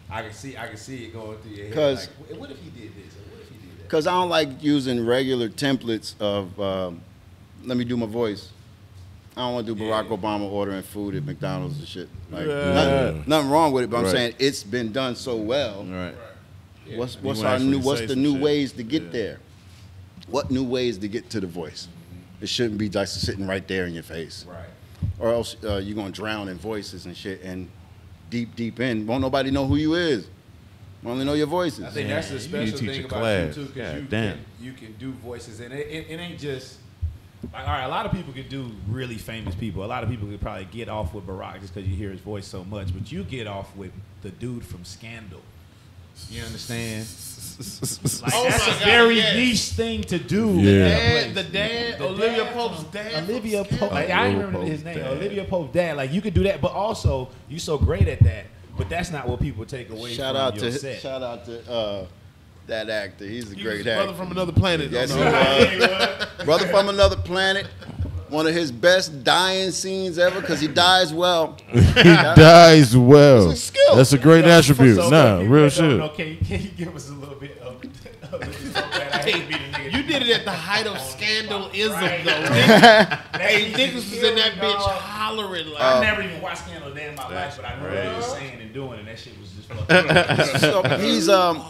I 0.09 0.21
can 0.21 0.33
see 0.33 0.55
I 0.57 0.67
can 0.67 0.77
see 0.77 1.05
it 1.05 1.13
going 1.13 1.37
through 1.39 1.51
your 1.51 1.65
head. 1.67 1.73
'Cause- 1.73 2.09
Like, 2.29 2.39
what 2.39 2.51
if 2.51 2.57
he 2.59 2.69
did 2.69 2.91
this? 2.95 3.13
Or 3.15 3.31
what 3.31 3.41
if 3.41 3.49
he 3.49 3.55
did 3.55 3.77
that? 3.79 3.83
Because 3.83 4.07
I 4.07 4.11
don't 4.11 4.29
like 4.29 4.61
using 4.63 5.05
regular 5.05 5.49
templates 5.49 6.13
of 6.19 6.59
um, 6.59 7.01
let 7.63 7.77
me 7.77 7.83
do 7.85 7.97
my 7.97 8.05
voice. 8.05 8.49
I 9.35 9.41
don't 9.41 9.53
want 9.55 9.65
to 9.67 9.73
do 9.73 9.81
Barack 9.83 10.09
Obama 10.09 10.41
ordering 10.43 10.83
food 10.83 11.15
at 11.15 11.25
McDonald's 11.25 11.79
and 11.79 11.87
shit. 11.87 12.07
Like 12.31 12.45
Yeah. 12.45 12.73
nothing, 12.73 13.23
nothing 13.25 13.49
wrong 13.49 13.71
with 13.71 13.85
it, 13.85 13.89
but 13.89 13.97
I'm 13.97 14.03
Right. 14.03 14.11
saying 14.11 14.35
it's 14.37 14.63
been 14.63 14.91
done 14.91 15.15
so 15.15 15.35
well. 15.37 15.83
Right. 15.85 16.13
What's 16.95 17.15
what's 17.21 17.41
our 17.41 17.57
new 17.57 17.79
what's 17.79 18.01
the 18.01 18.15
new 18.15 18.33
shit. 18.33 18.41
ways 18.41 18.71
to 18.73 18.83
get 18.83 19.03
Yeah. 19.03 19.09
there? 19.11 19.39
What 20.27 20.51
new 20.51 20.63
ways 20.63 20.97
to 20.99 21.07
get 21.07 21.29
to 21.31 21.39
the 21.39 21.47
voice? 21.47 21.87
It 22.41 22.49
shouldn't 22.49 22.77
be 22.77 22.89
just 22.89 23.21
sitting 23.21 23.47
right 23.47 23.67
there 23.67 23.85
in 23.85 23.93
your 23.93 24.03
face. 24.03 24.45
Right. 24.47 24.59
or 25.19 25.31
else 25.33 25.55
uh, 25.65 25.77
you're 25.77 25.95
gonna 25.95 26.11
drown 26.11 26.47
in 26.47 26.57
voices 26.57 27.05
and 27.05 27.15
shit. 27.15 27.41
And 27.43 27.67
deep, 28.33 28.55
deep 28.55 28.79
in, 28.79 29.05
won't 29.05 29.21
nobody 29.21 29.51
know 29.51 29.67
who 29.67 29.75
you 29.75 29.93
is. 29.93 30.27
Only 31.05 31.23
know 31.23 31.33
your 31.33 31.47
voices. 31.47 31.85
I 31.85 31.89
think 31.89 32.09
that's 32.09 32.29
the 32.29 32.39
you 32.39 32.39
need 32.39 32.71
to 32.71 32.77
special 32.77 32.79
teach 32.79 32.89
thing 32.89 33.03
a 33.03 33.07
about 33.07 33.19
class. 33.19 33.47
you 33.47 33.53
too, 33.53 33.69
because 33.69 33.91
God 33.91 34.01
you 34.01 34.07
damn. 34.07 34.33
can 34.33 34.45
you 34.61 34.73
can 34.73 34.93
do 34.93 35.11
voices, 35.11 35.59
and 35.59 35.73
it, 35.73 35.87
it, 35.87 36.09
it 36.09 36.19
ain't 36.19 36.39
just 36.39 36.79
like 37.53 37.67
all 37.67 37.73
right. 37.73 37.83
A 37.83 37.89
lot 37.89 38.05
of 38.05 38.11
people 38.11 38.33
could 38.33 38.49
do 38.49 38.71
really 38.87 39.17
famous 39.17 39.53
people. 39.53 39.83
A 39.83 39.85
lot 39.85 40.03
of 40.03 40.09
people 40.09 40.27
could 40.27 40.41
probably 40.41 40.65
get 40.65 40.89
off 40.89 41.13
with 41.13 41.27
Barack 41.27 41.59
just 41.59 41.73
because 41.73 41.87
you 41.87 41.95
hear 41.95 42.09
his 42.09 42.21
voice 42.21 42.47
so 42.47 42.63
much, 42.63 42.93
but 42.93 43.11
you 43.11 43.23
get 43.23 43.47
off 43.47 43.75
with 43.75 43.91
the 44.21 44.29
dude 44.29 44.65
from 44.65 44.83
Scandal. 44.85 45.41
You 46.29 46.43
understand? 46.43 47.05
Like 48.21 48.33
Oh 48.35 48.43
that's 48.49 48.67
my 48.67 48.73
a 48.75 48.79
God, 48.79 48.85
very 48.85 49.15
yes. 49.17 49.35
niche 49.35 49.69
thing 49.75 50.01
to 50.03 50.17
do. 50.19 50.51
Yeah. 50.59 50.87
dad, 50.87 51.35
the 51.35 51.43
dad, 51.43 51.99
The 51.99 52.05
Olivia 52.07 52.43
dad 52.45 52.53
Pope's 52.53 52.81
from- 52.81 52.91
dad, 52.91 53.23
Olivia 53.29 53.63
Pope. 53.63 53.91
Like, 53.91 54.09
I 54.09 54.27
ain't 54.27 54.37
remember 54.39 54.65
his 54.65 54.83
name. 54.83 54.99
Olivia 54.99 55.43
Pope's 55.45 55.73
dad. 55.73 55.97
Like 55.97 56.11
you 56.11 56.21
could 56.21 56.33
do 56.33 56.43
that, 56.43 56.61
but 56.61 56.71
also 56.73 57.29
you 57.49 57.59
so 57.59 57.77
great 57.77 58.07
at 58.07 58.21
that. 58.23 58.45
But 58.77 58.89
that's 58.89 59.11
not 59.11 59.27
what 59.27 59.39
people 59.39 59.65
take 59.65 59.89
away 59.91 60.13
shout 60.13 60.35
from 60.35 60.41
out 60.41 60.55
your 60.55 60.71
to 60.71 60.77
set. 60.79 60.99
shout 60.99 61.21
out 61.21 61.45
to 61.45 61.71
uh, 61.71 62.05
that 62.67 62.89
actor. 62.89 63.25
He's 63.25 63.51
a 63.51 63.55
He 63.55 63.61
great 63.61 63.79
was 63.79 63.87
actor. 63.87 64.03
brother 64.03 64.17
from 64.17 64.31
another 64.31 64.51
planet. 64.51 64.89
Yes, 64.89 65.11
he 65.13 65.19
was. 65.19 66.45
brother 66.45 66.67
from 66.67 66.89
another 66.89 67.17
planet. 67.17 67.67
One 68.33 68.47
of 68.47 68.53
his 68.55 68.71
best 68.71 69.23
dying 69.23 69.69
scenes 69.69 70.17
ever 70.17 70.41
because 70.41 70.59
he 70.59 70.67
dies 70.67 71.13
well. 71.13 71.55
he 71.69 71.81
dies 72.03 72.97
well. 72.97 73.51
It's 73.51 73.59
a 73.61 73.65
skill. 73.67 73.95
That's 73.95 74.11
a 74.13 74.17
great 74.17 74.43
attribute. 74.45 74.95
So, 74.95 75.09
nah, 75.09 75.39
you 75.39 75.47
real 75.47 75.69
shit. 75.69 75.99
know, 75.99 76.09
can, 76.09 76.29
you, 76.29 76.37
can 76.37 76.61
you 76.63 76.69
give 76.69 76.95
us 76.95 77.09
a 77.09 77.13
little 77.13 77.35
bit 77.35 77.59
of, 77.59 77.75
of 78.33 78.73
that? 78.73 79.13
I 79.13 79.17
hate 79.19 79.33
to 79.43 79.47
be 79.47 79.53
the 79.53 79.59
nigga. 79.59 79.91
You 79.93 80.01
did 80.01 80.23
it 80.23 80.29
at 80.39 80.45
the 80.45 80.51
height 80.51 80.87
of 80.87 80.99
scandalism, 80.99 81.91
Right. 81.93 82.25
though. 82.25 82.31
Nigga. 82.31 83.39
hey, 83.39 83.71
That 83.71 83.79
niggas 83.79 83.93
was 83.93 84.23
in 84.23 84.35
that 84.35 84.53
bitch 84.53 84.61
dog. 84.79 84.89
hollering 84.89 85.67
like. 85.67 85.83
I 85.83 85.99
never 86.01 86.23
even 86.23 86.41
watched 86.41 86.65
Scandal 86.65 86.91
a 86.91 86.95
day 86.95 87.09
in 87.09 87.15
my 87.15 87.29
life, 87.31 87.55
but 87.55 87.65
I 87.65 87.79
know 87.79 87.83
what 87.87 88.03
he 88.03 88.15
was 88.15 88.31
saying 88.31 88.61
and 88.61 88.73
doing, 88.73 88.97
and 88.97 89.07
that 89.07 89.19
shit 89.19 89.33
was 89.39 89.51
just 89.51 89.67
fucking. 89.69 90.59
So 90.59 90.81
he's 90.97 91.29
um 91.29 91.63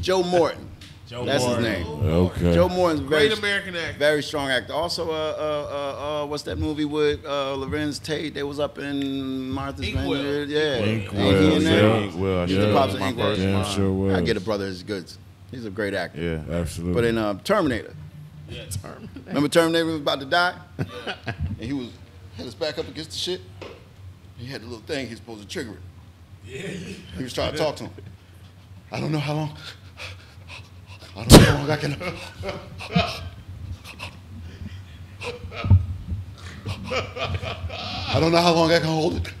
Joe 0.00 0.24
Morton. 0.24 0.66
Joe 1.10 1.24
That's 1.24 1.42
Morton. 1.44 1.64
his 1.64 1.84
name. 1.86 1.86
Okay. 2.04 2.54
Joe 2.54 2.68
Morton's 2.68 3.00
very 3.00 3.26
Great 3.26 3.36
American 3.40 3.74
actor. 3.74 3.98
very 3.98 4.22
strong 4.22 4.48
actor. 4.48 4.72
Also, 4.74 5.10
uh, 5.10 5.12
uh, 5.12 5.16
uh, 5.18 6.22
uh, 6.22 6.26
what's 6.26 6.44
that 6.44 6.56
movie 6.56 6.84
with 6.84 7.24
uh, 7.24 7.56
Larenz 7.58 8.00
Tate? 8.00 8.32
They 8.32 8.44
was 8.44 8.60
up 8.60 8.78
in 8.78 9.50
Martha's 9.50 9.88
Inkwell. 9.88 10.12
Vineyard. 10.12 10.48
Yeah, 10.50 10.76
Inkwell, 10.76 11.20
Ain't 11.20 11.40
he 11.40 11.56
in 11.56 11.64
there? 11.64 11.82
yeah. 11.82 11.96
Inkwell, 12.04 12.46
He's 12.46 12.56
yeah. 12.56 12.64
the 12.66 12.72
pops 12.72 12.94
of 12.94 13.00
My 13.00 13.08
Inkwell. 13.08 13.34
first 13.34 13.74
sure 13.74 13.92
was. 13.92 14.14
I 14.14 14.20
get 14.20 14.36
a 14.36 14.40
brother 14.40 14.66
is 14.66 14.84
good. 14.84 15.12
He's 15.50 15.64
a 15.64 15.70
great 15.70 15.94
actor. 15.94 16.20
Yeah. 16.22 16.54
Absolutely. 16.60 16.94
But 16.94 17.04
in 17.08 17.18
uh, 17.18 17.34
Terminator, 17.42 17.92
Yeah. 18.48 18.66
Terminator. 18.70 19.10
remember 19.26 19.48
Terminator 19.48 19.86
was 19.86 19.96
about 19.96 20.20
to 20.20 20.26
die, 20.26 20.54
and 20.78 21.58
he 21.58 21.72
was 21.72 21.88
had 22.36 22.44
his 22.46 22.54
back 22.54 22.78
up 22.78 22.86
against 22.86 23.10
the 23.10 23.16
shit. 23.16 23.40
He 24.36 24.46
had 24.46 24.62
the 24.62 24.66
little 24.66 24.84
thing. 24.84 25.06
He 25.06 25.10
was 25.10 25.18
supposed 25.18 25.42
to 25.42 25.48
trigger 25.48 25.72
it. 25.72 25.78
Yeah. 26.46 26.68
He 27.16 27.22
was 27.24 27.32
trying 27.32 27.50
to 27.50 27.58
talk 27.58 27.74
to 27.76 27.84
him. 27.86 27.92
I 28.92 29.00
don't 29.00 29.10
know 29.10 29.18
how 29.18 29.34
long. 29.34 29.56
I 31.20 31.24
don't 31.24 31.32
know 31.32 31.44
how 31.44 31.58
long 31.58 31.70
I 31.70 31.76
can. 31.76 31.92
I 38.12 38.20
don't 38.20 38.32
know 38.32 38.38
how 38.38 38.54
long 38.54 38.72
I 38.72 38.78
can 38.78 38.88
hold 38.88 39.16
it. 39.16 39.34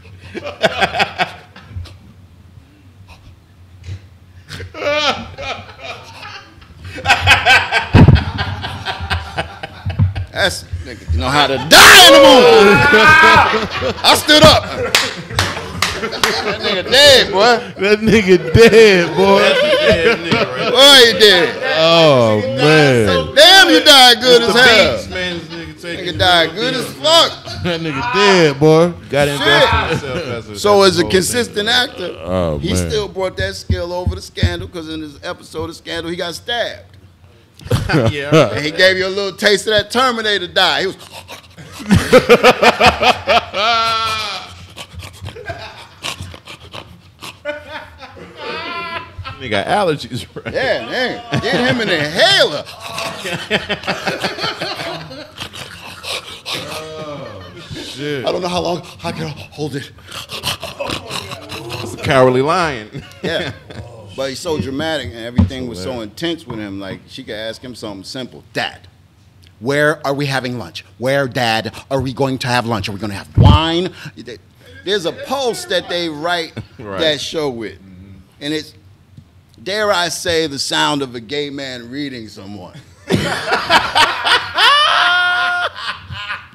That's 10.32 10.64
nigga, 10.84 11.12
you 11.12 11.18
know 11.18 11.28
how 11.28 11.46
to 11.46 11.56
die 11.56 12.06
in 12.06 12.12
the 12.12 12.20
movie. 12.20 12.76
I 14.04 14.14
stood 14.16 14.42
up. 14.42 14.64
that 16.44 16.60
nigga 16.60 16.90
dead, 16.90 17.32
boy. 17.32 17.58
that 17.80 17.98
nigga 18.00 18.52
dead, 18.52 19.16
boy. 19.16 19.69
Boy, 19.90 21.12
he 21.12 21.18
dead. 21.18 21.76
oh 21.78 22.40
man, 22.56 23.34
Damn, 23.34 23.70
you 23.70 23.80
died 23.84 24.20
good 24.20 24.42
as 24.42 24.54
hell. 24.54 25.08
Man, 25.10 25.38
this 25.38 25.48
nigga 25.48 25.80
taking 25.80 26.14
Nigga 26.14 26.18
died 26.18 26.54
good 26.54 26.74
as 26.74 26.86
fuck. 26.94 27.62
that 27.64 27.80
nigga 27.80 28.12
dead, 28.14 28.60
boy. 28.60 28.92
Got 29.08 29.24
to 29.26 29.32
invest 29.32 30.04
in 30.04 30.10
himself 30.16 30.58
So 30.58 30.82
as 30.82 30.92
as 30.92 30.98
a 30.98 31.02
whole 31.02 31.10
consistent 31.10 31.68
actor, 31.68 32.16
Oh 32.22 32.58
he 32.58 32.72
man. 32.72 32.90
still 32.90 33.08
brought 33.08 33.36
that 33.38 33.54
skill 33.56 33.92
over 33.92 34.14
the 34.14 34.22
scandal 34.22 34.68
because 34.68 34.88
in 34.88 35.00
his 35.00 35.18
episode 35.24 35.70
of 35.70 35.76
Scandal, 35.76 36.10
he 36.10 36.16
got 36.16 36.34
stabbed. 36.34 36.86
yeah. 38.12 38.52
And 38.54 38.64
he 38.64 38.70
gave 38.70 38.96
you 38.96 39.06
a 39.06 39.08
little 39.08 39.36
taste 39.36 39.66
of 39.66 39.72
that 39.74 39.90
Terminator 39.90 40.46
die. 40.46 40.80
He 40.82 40.86
was 40.86 40.96
Nigga 49.40 49.50
got 49.50 49.66
allergies, 49.66 50.26
right? 50.44 50.54
Yeah, 50.54 50.86
man. 50.86 51.40
Get 51.42 51.54
him 51.54 51.80
an 51.80 51.88
inhaler. 51.88 52.64
Shit. 57.74 58.26
I 58.26 58.32
don't 58.32 58.42
know 58.42 58.48
how 58.48 58.60
long 58.60 58.82
I 59.04 59.12
can 59.12 59.28
hold 59.28 59.76
it. 59.76 59.90
It's 61.82 61.94
a 61.94 61.98
cowardly 61.98 62.42
lion. 62.42 63.02
Yeah. 63.22 63.52
But 64.16 64.30
he's 64.30 64.40
so 64.40 64.60
dramatic 64.60 65.06
and 65.08 65.16
everything 65.18 65.68
was 65.68 65.80
so 65.80 66.00
intense 66.00 66.46
with 66.46 66.58
him. 66.58 66.80
Like 66.80 67.00
she 67.06 67.22
could 67.22 67.34
ask 67.36 67.62
him 67.62 67.74
something 67.74 68.02
simple. 68.04 68.42
Dad, 68.52 68.88
where 69.60 70.04
are 70.06 70.12
we 70.14 70.26
having 70.26 70.58
lunch? 70.58 70.84
Where, 70.98 71.28
Dad, 71.28 71.74
are 71.90 72.00
we 72.00 72.12
going 72.12 72.38
to 72.38 72.48
have 72.48 72.66
lunch? 72.66 72.88
Are 72.88 72.92
we 72.92 72.98
going 72.98 73.12
to 73.12 73.16
have 73.16 73.36
wine? 73.38 73.92
There's 74.84 75.06
a 75.06 75.12
post 75.12 75.68
that 75.68 75.88
they 75.88 76.08
write 76.08 76.54
Right. 76.78 77.00
that 77.00 77.20
show 77.20 77.50
with. 77.50 77.78
And 78.40 78.52
it's, 78.54 78.74
dare 79.62 79.92
I 79.92 80.08
say, 80.08 80.46
the 80.46 80.58
sound 80.58 81.02
of 81.02 81.14
a 81.14 81.20
gay 81.20 81.50
man 81.50 81.90
reading 81.90 82.28
someone. 82.28 82.78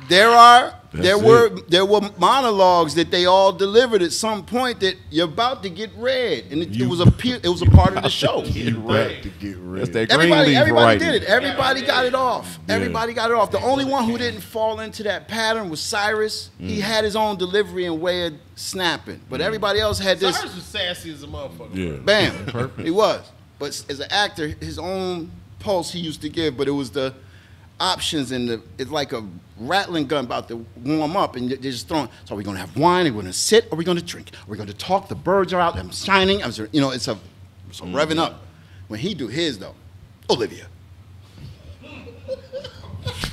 there 0.10 0.30
are 0.30 0.74
there 0.96 1.18
That's 1.18 1.28
were 1.28 1.50
there 1.68 1.86
were 1.86 2.02
monologues 2.18 2.96
that 2.96 3.12
they 3.12 3.26
all 3.26 3.52
delivered 3.52 4.02
at 4.02 4.12
some 4.12 4.46
point 4.46 4.80
that 4.80 4.96
you're 5.10 5.28
about 5.28 5.64
to 5.64 5.70
get 5.70 5.92
read, 5.96 6.46
and 6.52 6.62
it, 6.62 6.80
it 6.80 6.88
was 6.88 7.00
a 7.00 7.14
it 7.44 7.50
was 7.50 7.62
a 7.62 7.66
part 7.68 7.96
of 7.96 8.04
the 8.04 8.10
show. 8.22 8.44
You 8.44 8.82
got 8.82 9.24
to 9.24 9.30
get 9.40 9.58
rid. 9.58 9.82
That's 9.82 9.90
that 9.92 10.12
Everybody, 10.12 10.56
everybody 10.56 10.86
writing. 10.86 11.08
did 11.08 11.24
it. 11.24 11.30
Everybody 11.30 11.82
got 11.82 12.06
it 12.06 12.16
off. 12.16 12.60
Yeah. 12.68 12.76
Everybody 12.76 13.14
got 13.14 13.32
it 13.32 13.36
off. 13.36 13.52
The 13.52 13.62
only 13.62 13.86
one 13.86 14.06
who 14.06 14.18
didn't 14.18 14.42
fall 14.42 14.80
into 14.80 15.04
that 15.04 15.28
pattern 15.28 15.70
was 15.70 15.80
Cyrus. 15.80 16.50
He 16.58 16.80
mm. 16.80 16.82
had 16.82 17.04
his 17.04 17.16
own 17.16 17.38
delivery 17.38 17.86
and 17.86 18.02
way 18.02 18.28
of 18.28 18.34
snapping, 18.56 19.22
but 19.30 19.42
mm. 19.42 19.44
everybody 19.44 19.80
else 19.80 20.00
had 20.00 20.20
this. 20.20 20.38
Cyrus 20.38 20.56
was 20.56 20.64
sassy 20.64 21.14
as 21.14 21.24
a 21.24 21.28
motherfucker. 21.28 21.76
Yeah. 21.76 21.98
Bam. 21.98 22.72
He 22.84 22.92
was. 22.92 23.32
But 23.60 23.70
as 23.90 24.00
an 24.00 24.12
actor, 24.12 24.48
his 24.48 24.78
own 24.78 25.32
pulse 25.60 25.92
he 25.92 26.00
used 26.00 26.22
to 26.22 26.30
give, 26.30 26.58
but 26.58 26.68
it 26.68 26.72
was 26.72 26.92
the 26.92 27.14
options 27.80 28.32
and 28.32 28.50
the 28.50 28.62
it's 28.78 28.92
like 28.92 29.12
a 29.14 29.24
rattling 29.58 30.06
gun 30.08 30.26
about 30.26 30.48
to 30.48 30.66
warm 30.84 31.18
up 31.18 31.36
and 31.36 31.50
they're 31.50 31.58
just 31.58 31.88
throwing 31.88 32.10
so 32.26 32.34
are 32.34 32.38
we 32.38 32.44
gonna 32.44 32.60
have 32.60 32.76
wine? 32.78 33.08
Are 33.08 33.12
we 33.12 33.22
gonna 33.22 33.34
sit? 33.34 33.72
Are 33.72 33.76
we 33.76 33.84
gonna 33.84 34.02
drink? 34.02 34.32
Are 34.34 34.50
we 34.52 34.58
gonna 34.58 34.74
talk? 34.74 35.08
The 35.08 35.16
birds 35.16 35.54
are 35.54 35.60
out 35.60 35.78
i'm 35.78 35.92
shining 35.92 36.44
i'm 36.44 36.52
you 36.72 36.82
know 36.82 36.92
it's 36.92 37.08
a 37.08 37.18
it's 37.70 37.80
a 37.80 37.84
mm-hmm. 37.84 37.96
revving 37.96 38.18
up. 38.18 38.42
When 38.88 39.00
he 39.00 39.14
do 39.14 39.28
his 39.28 39.60
though 39.60 39.76
olivia. 40.30 40.68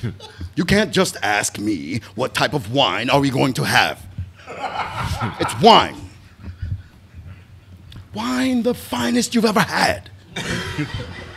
You 0.54 0.64
can't 0.64 0.92
just 0.92 1.16
ask 1.22 1.58
me 1.58 2.00
what 2.14 2.34
type 2.34 2.52
of 2.52 2.72
wine 2.72 3.08
are 3.08 3.20
we 3.20 3.30
going 3.30 3.54
to 3.54 3.64
have. 3.64 4.06
It's 5.40 5.60
wine. 5.62 5.96
Wine 8.12 8.62
the 8.62 8.74
finest 8.74 9.34
you've 9.34 9.46
ever 9.46 9.60
had. 9.60 10.10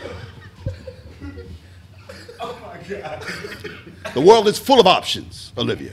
The 4.14 4.20
world 4.20 4.46
is 4.48 4.58
full 4.58 4.80
of 4.80 4.86
options, 4.86 5.52
Olivia. 5.58 5.92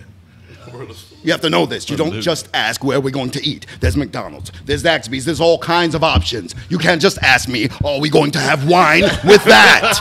You 1.23 1.31
have 1.31 1.41
to 1.41 1.49
know 1.49 1.65
this. 1.65 1.89
You 1.89 1.97
don't 1.97 2.21
just 2.21 2.47
ask 2.53 2.83
where 2.83 2.99
we're 3.01 3.11
going 3.11 3.31
to 3.31 3.43
eat. 3.45 3.65
There's 3.79 3.97
McDonald's, 3.97 4.51
there's 4.65 4.83
Zaxby's, 4.83 5.25
there's 5.25 5.41
all 5.41 5.57
kinds 5.57 5.93
of 5.95 6.03
options. 6.03 6.55
You 6.69 6.77
can't 6.77 7.01
just 7.01 7.17
ask 7.19 7.49
me, 7.49 7.69
are 7.83 7.99
we 7.99 8.09
going 8.09 8.31
to 8.31 8.39
have 8.39 8.67
wine 8.67 9.03
with 9.25 9.43
that? 9.45 9.99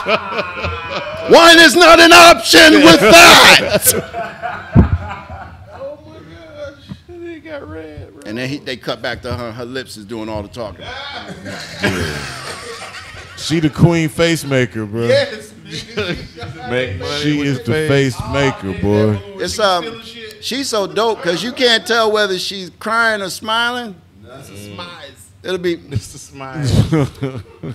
wine 1.31 1.59
is 1.59 1.75
not 1.75 1.99
an 1.99 2.11
option 2.11 2.73
with 2.83 2.99
that! 2.99 4.29
Oh 5.75 5.99
my 6.07 6.19
gosh. 6.19 6.87
They 7.07 7.39
got 7.39 7.67
red, 7.67 8.13
bro. 8.13 8.21
And 8.25 8.37
then 8.37 8.49
he, 8.49 8.57
they 8.57 8.77
cut 8.77 9.01
back 9.01 9.21
to 9.23 9.33
her, 9.35 9.51
her 9.51 9.65
lips 9.65 9.97
is 9.97 10.05
doing 10.05 10.29
all 10.29 10.43
the 10.43 10.49
talking. 10.49 10.85
She 13.37 13.59
the 13.59 13.69
queen 13.69 14.07
face 14.09 14.43
maker, 14.45 14.85
bro. 14.85 15.07
Make 16.69 16.99
money 16.99 17.21
She 17.21 17.39
is 17.41 17.57
the 17.63 17.87
face 17.87 18.17
maker, 18.31 18.73
boy. 18.81 19.19
It's 19.41 19.59
um, 19.59 20.01
she's 20.41 20.69
so 20.69 20.87
dope 20.87 21.17
because 21.21 21.43
you 21.43 21.51
can't 21.51 21.85
tell 21.85 22.11
whether 22.11 22.37
she's 22.39 22.69
crying 22.79 23.21
or 23.21 23.29
smiling. 23.29 23.95
That's 24.23 24.49
a 24.49 24.57
smile. 24.73 25.01
It'll 25.43 25.57
be 25.57 25.73
It's 25.91 26.13
a 26.15 26.19
smile. 26.19 26.65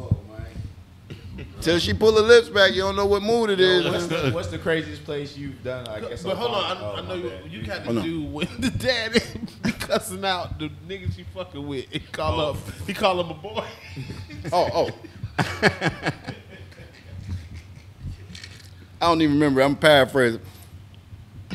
Oh 0.00 0.16
man. 0.28 1.46
Till 1.60 1.78
she 1.78 1.92
pull 1.94 2.14
her 2.16 2.22
lips 2.22 2.48
back. 2.48 2.72
You 2.72 2.82
don't 2.82 2.96
know 2.96 3.06
what 3.06 3.22
mood 3.22 3.50
it 3.50 3.60
is. 3.60 3.84
What's 3.84 4.06
the, 4.06 4.30
what's 4.32 4.48
the 4.48 4.58
craziest 4.58 5.04
place 5.04 5.36
you've 5.36 5.62
done? 5.64 5.86
I 5.88 6.00
guess. 6.00 6.22
But 6.22 6.36
hold 6.36 6.50
on, 6.52 6.76
I, 6.76 6.80
Oh, 6.80 6.94
I 6.96 7.00
know 7.08 7.14
you, 7.14 7.28
bad. 7.30 7.50
you 7.52 7.62
got 7.66 7.80
Oh, 7.82 7.84
to 7.86 7.92
no. 7.94 8.02
do 8.02 8.22
when 8.24 8.48
the 8.58 8.70
daddy 8.70 9.20
be 9.62 9.72
cussing 9.72 10.24
out 10.24 10.58
the 10.58 10.70
niggas 10.88 11.14
she 11.16 11.24
fucking 11.34 11.66
with. 11.66 11.86
He 11.90 12.00
call 12.00 12.40
up, 12.40 12.56
he 12.86 12.94
call 12.94 13.20
him 13.20 13.30
a 13.30 13.34
boy. 13.34 13.64
Oh, 14.52 14.68
oh. 14.74 14.90
I 19.00 19.06
don't 19.06 19.22
even 19.22 19.34
remember. 19.34 19.60
I'm 19.60 19.76
paraphrasing. 19.76 20.40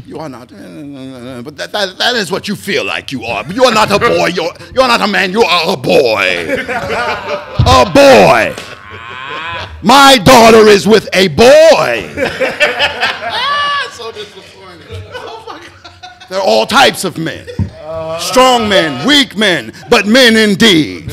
You 0.06 0.18
are 0.20 0.28
not, 0.28 0.50
but 0.50 1.56
that, 1.58 1.72
that, 1.72 1.98
that 2.00 2.16
is 2.16 2.32
what 2.32 2.48
you 2.48 2.56
feel 2.56 2.84
like 2.84 3.12
you 3.12 3.26
are. 3.26 3.44
But 3.44 3.56
you 3.56 3.64
are 3.64 3.74
not 3.74 3.92
a 3.92 4.00
boy. 4.00 4.28
You're, 4.28 4.52
you're 4.74 4.88
not 4.88 5.02
a 5.02 5.08
man. 5.08 5.32
You 5.32 5.44
are 5.44 5.74
a 5.74 5.78
boy. 5.78 6.48
A 7.68 7.86
boy. 7.94 8.56
My 9.84 10.18
daughter 10.24 10.68
is 10.68 10.88
with 10.88 11.08
a 11.14 11.28
boy. 11.28 11.46
Ah, 13.36 13.90
so 13.92 14.12
disappointed. 14.12 15.04
Oh 15.14 15.62
there 16.30 16.40
are 16.40 16.46
all 16.46 16.66
types 16.66 17.04
of 17.04 17.18
men. 17.18 17.46
Strong 18.20 18.70
men, 18.70 19.06
weak 19.06 19.38
men, 19.38 19.74
but 19.90 20.08
men 20.08 20.36
indeed. 20.36 21.12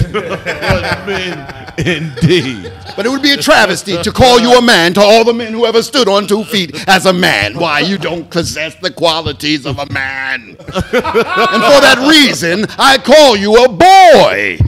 Indeed. 1.78 2.72
But 2.96 3.06
it 3.06 3.08
would 3.08 3.22
be 3.22 3.32
a 3.32 3.36
travesty 3.36 4.00
to 4.02 4.12
call 4.12 4.40
you 4.40 4.52
a 4.58 4.62
man 4.62 4.92
to 4.94 5.00
all 5.00 5.24
the 5.24 5.32
men 5.32 5.52
who 5.52 5.66
ever 5.66 5.82
stood 5.82 6.08
on 6.08 6.26
two 6.26 6.44
feet 6.44 6.88
as 6.88 7.06
a 7.06 7.12
man. 7.12 7.58
Why, 7.58 7.80
you 7.80 7.98
don't 7.98 8.28
possess 8.30 8.74
the 8.76 8.90
qualities 8.90 9.66
of 9.66 9.78
a 9.78 9.86
man. 9.92 10.50
and 10.50 10.56
for 10.56 11.80
that 11.80 12.06
reason, 12.08 12.66
I 12.78 12.98
call 12.98 13.36
you 13.36 13.64
a 13.64 13.68
boy. 13.68 14.58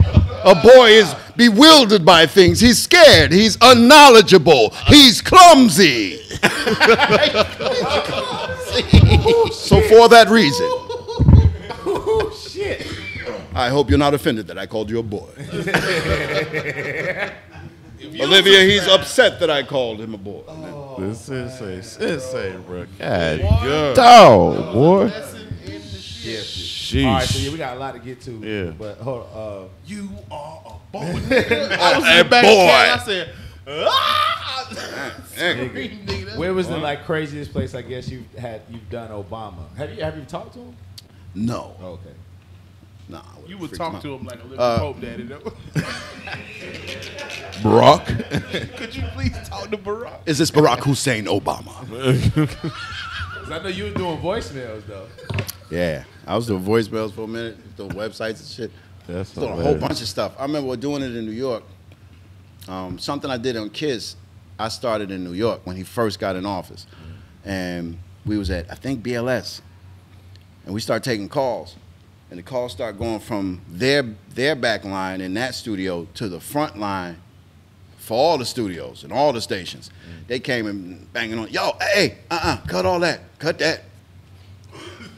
A 0.45 0.55
boy 0.55 0.89
is 0.89 1.15
bewildered 1.35 2.05
by 2.05 2.25
things. 2.25 2.59
He's 2.59 2.81
scared. 2.81 3.31
He's 3.31 3.57
unknowledgeable. 3.61 4.71
He's 4.87 5.21
clumsy. 5.21 6.17
so 9.51 9.79
for 9.81 10.09
that 10.09 10.27
reason, 10.29 10.67
oh, 11.85 12.29
I 13.55 13.69
hope 13.69 13.89
you're 13.89 13.99
not 13.99 14.13
offended 14.13 14.47
that 14.47 14.57
I 14.57 14.65
called 14.65 14.89
you 14.89 14.99
a 14.99 15.03
boy. 15.03 15.29
Olivia, 18.19 18.61
he's 18.63 18.87
upset 18.87 19.39
that 19.39 19.49
I 19.49 19.63
called 19.63 20.01
him 20.01 20.13
a 20.13 20.17
boy. 20.17 20.43
This 20.99 21.29
is 21.29 21.61
a 21.61 21.81
sensei, 21.83 22.55
bro. 22.57 22.85
God, 22.99 23.41
God. 23.41 23.95
dog, 23.95 24.73
boy. 24.73 25.11
Sheesh. 26.93 27.05
All 27.07 27.13
right, 27.13 27.27
so 27.27 27.39
yeah, 27.39 27.51
we 27.51 27.57
got 27.57 27.75
a 27.75 27.79
lot 27.79 27.93
to 27.93 27.99
get 27.99 28.21
to. 28.21 28.31
Yeah. 28.31 28.71
But 28.71 28.97
hold 28.99 29.27
on. 29.33 29.65
Uh, 29.65 29.67
You 29.85 30.09
are 30.29 30.61
a 30.65 30.91
boy. 30.91 30.99
I 31.01 31.97
was 31.97 32.07
in 32.19 32.25
A 32.25 32.29
back 32.29 32.43
boy. 32.43 32.69
I 32.69 32.97
said, 33.03 33.33
ah! 33.67 34.69
Nigga, 35.35 36.37
where 36.37 36.53
was 36.53 36.67
the 36.67 36.77
like 36.77 37.05
craziest 37.05 37.51
place 37.51 37.73
I 37.73 37.81
guess 37.81 38.07
you 38.09 38.23
had 38.37 38.61
you've 38.69 38.89
done 38.89 39.09
Obama? 39.09 39.75
Have 39.75 39.93
you 39.93 40.03
have 40.03 40.17
you 40.17 40.23
talked 40.25 40.53
to 40.53 40.59
him? 40.59 40.75
No. 41.35 41.75
Oh, 41.81 41.87
okay. 41.93 42.13
Nah, 43.09 43.19
I 43.19 43.21
You 43.47 43.57
would've 43.57 43.59
would 43.59 43.69
freaked 43.71 43.77
talk 43.81 43.93
him 43.95 44.01
to 44.01 44.13
out. 44.13 44.19
him 44.21 44.25
like 44.27 44.39
a 44.43 44.47
little 44.47 44.63
Uh, 44.63 44.79
Pope 44.79 45.01
daddy, 45.01 45.23
though. 45.23 45.53
Brock. 47.61 48.05
Could 48.77 48.95
you 48.95 49.03
please 49.13 49.37
talk 49.47 49.69
to 49.69 49.77
Barack? 49.77 50.19
Is 50.25 50.37
this 50.37 50.51
Barack 50.51 50.79
Hussein 50.83 51.25
Obama? 51.25 51.73
'Cause 52.33 53.51
I 53.51 53.59
know 53.61 53.67
you 53.69 53.85
were 53.85 53.89
doing 53.91 54.17
voicemails 54.19 54.83
though. 54.87 55.07
Yeah. 55.69 56.03
I 56.25 56.35
was 56.35 56.47
doing 56.47 56.63
voicemails 56.63 57.11
for 57.13 57.23
a 57.23 57.27
minute, 57.27 57.75
doing 57.75 57.91
websites 57.91 58.39
and 58.39 58.47
shit. 58.47 58.71
That's 59.07 59.31
doing 59.33 59.49
a 59.51 59.61
whole 59.61 59.75
bunch 59.75 60.01
of 60.01 60.07
stuff. 60.07 60.33
I 60.39 60.43
remember 60.43 60.75
doing 60.77 61.03
it 61.03 61.13
in 61.15 61.25
New 61.25 61.31
York. 61.33 61.63
Um, 62.69 62.97
something 62.97 63.29
I 63.29 63.35
did 63.37 63.57
on 63.57 63.69
Kiss, 63.69 64.15
I 64.57 64.69
started 64.69 65.11
in 65.11 65.25
New 65.25 65.33
York 65.33 65.61
when 65.65 65.75
he 65.75 65.83
first 65.83 66.19
got 66.19 66.37
in 66.37 66.45
office. 66.45 66.87
And 67.43 67.97
we 68.25 68.37
was 68.37 68.49
at, 68.49 68.71
I 68.71 68.75
think, 68.75 69.03
BLS. 69.03 69.59
And 70.65 70.73
we 70.73 70.79
started 70.79 71.03
taking 71.03 71.27
calls. 71.27 71.75
And 72.33 72.39
the 72.39 72.43
calls 72.43 72.71
start 72.71 72.97
going 72.97 73.19
from 73.19 73.61
their, 73.69 74.01
their 74.33 74.55
back 74.55 74.85
line 74.85 75.21
in 75.21 75.35
that 75.35 75.53
studio 75.53 76.07
to 76.15 76.27
the 76.27 76.39
front 76.39 76.79
line 76.79 77.17
for 77.97 78.17
all 78.17 78.39
the 78.39 78.45
studios 78.45 79.03
and 79.03 79.13
all 79.13 79.31
the 79.31 79.39
stations. 79.39 79.91
They 80.25 80.39
came 80.39 80.65
and 80.65 81.13
banging 81.13 81.37
on, 81.37 81.49
yo, 81.49 81.73
hey, 81.93 82.17
uh-uh, 82.31 82.61
cut 82.65 82.87
all 82.87 82.99
that, 83.01 83.19
cut 83.37 83.59
that. 83.59 83.83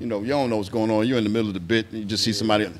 you 0.00 0.06
know, 0.08 0.20
you 0.22 0.26
don't 0.26 0.50
know 0.50 0.56
what's 0.56 0.68
going 0.68 0.90
on. 0.90 1.06
You're 1.06 1.18
in 1.18 1.22
the 1.22 1.30
middle 1.30 1.46
of 1.46 1.54
the 1.54 1.60
bit, 1.60 1.86
and 1.92 2.00
you 2.00 2.04
just 2.04 2.24
see 2.24 2.32
somebody. 2.32 2.64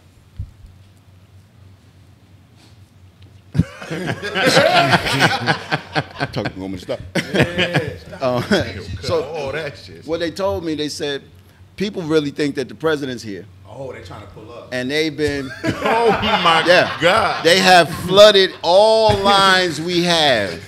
Talking 6.33 6.61
woman 6.61 6.81
stuff. 6.81 6.99
Uh, 8.21 8.41
so 9.03 9.23
Oh, 9.35 9.53
that 9.53 9.77
shit. 9.77 10.07
what 10.07 10.21
they 10.21 10.31
told 10.31 10.65
me, 10.65 10.75
they 10.75 10.89
said, 10.89 11.23
people 11.77 12.03
really 12.03 12.31
think 12.31 12.55
that 12.57 12.69
the 12.69 12.75
president's 12.75 13.23
here. 13.23 13.47
Oh, 13.69 13.91
they're 13.93 14.05
trying 14.05 14.21
to 14.21 14.29
pull 14.29 14.53
up. 14.53 14.69
and 14.71 14.89
they've 14.89 15.17
been 15.17 15.51
Oh 15.65 16.09
my 16.45 16.63
Yeah. 16.67 16.97
God. 17.01 17.45
They 17.45 17.59
have 17.59 17.89
flooded 18.07 18.53
all 18.63 19.17
lines 19.19 19.81
we 19.81 20.03
have. 20.05 20.61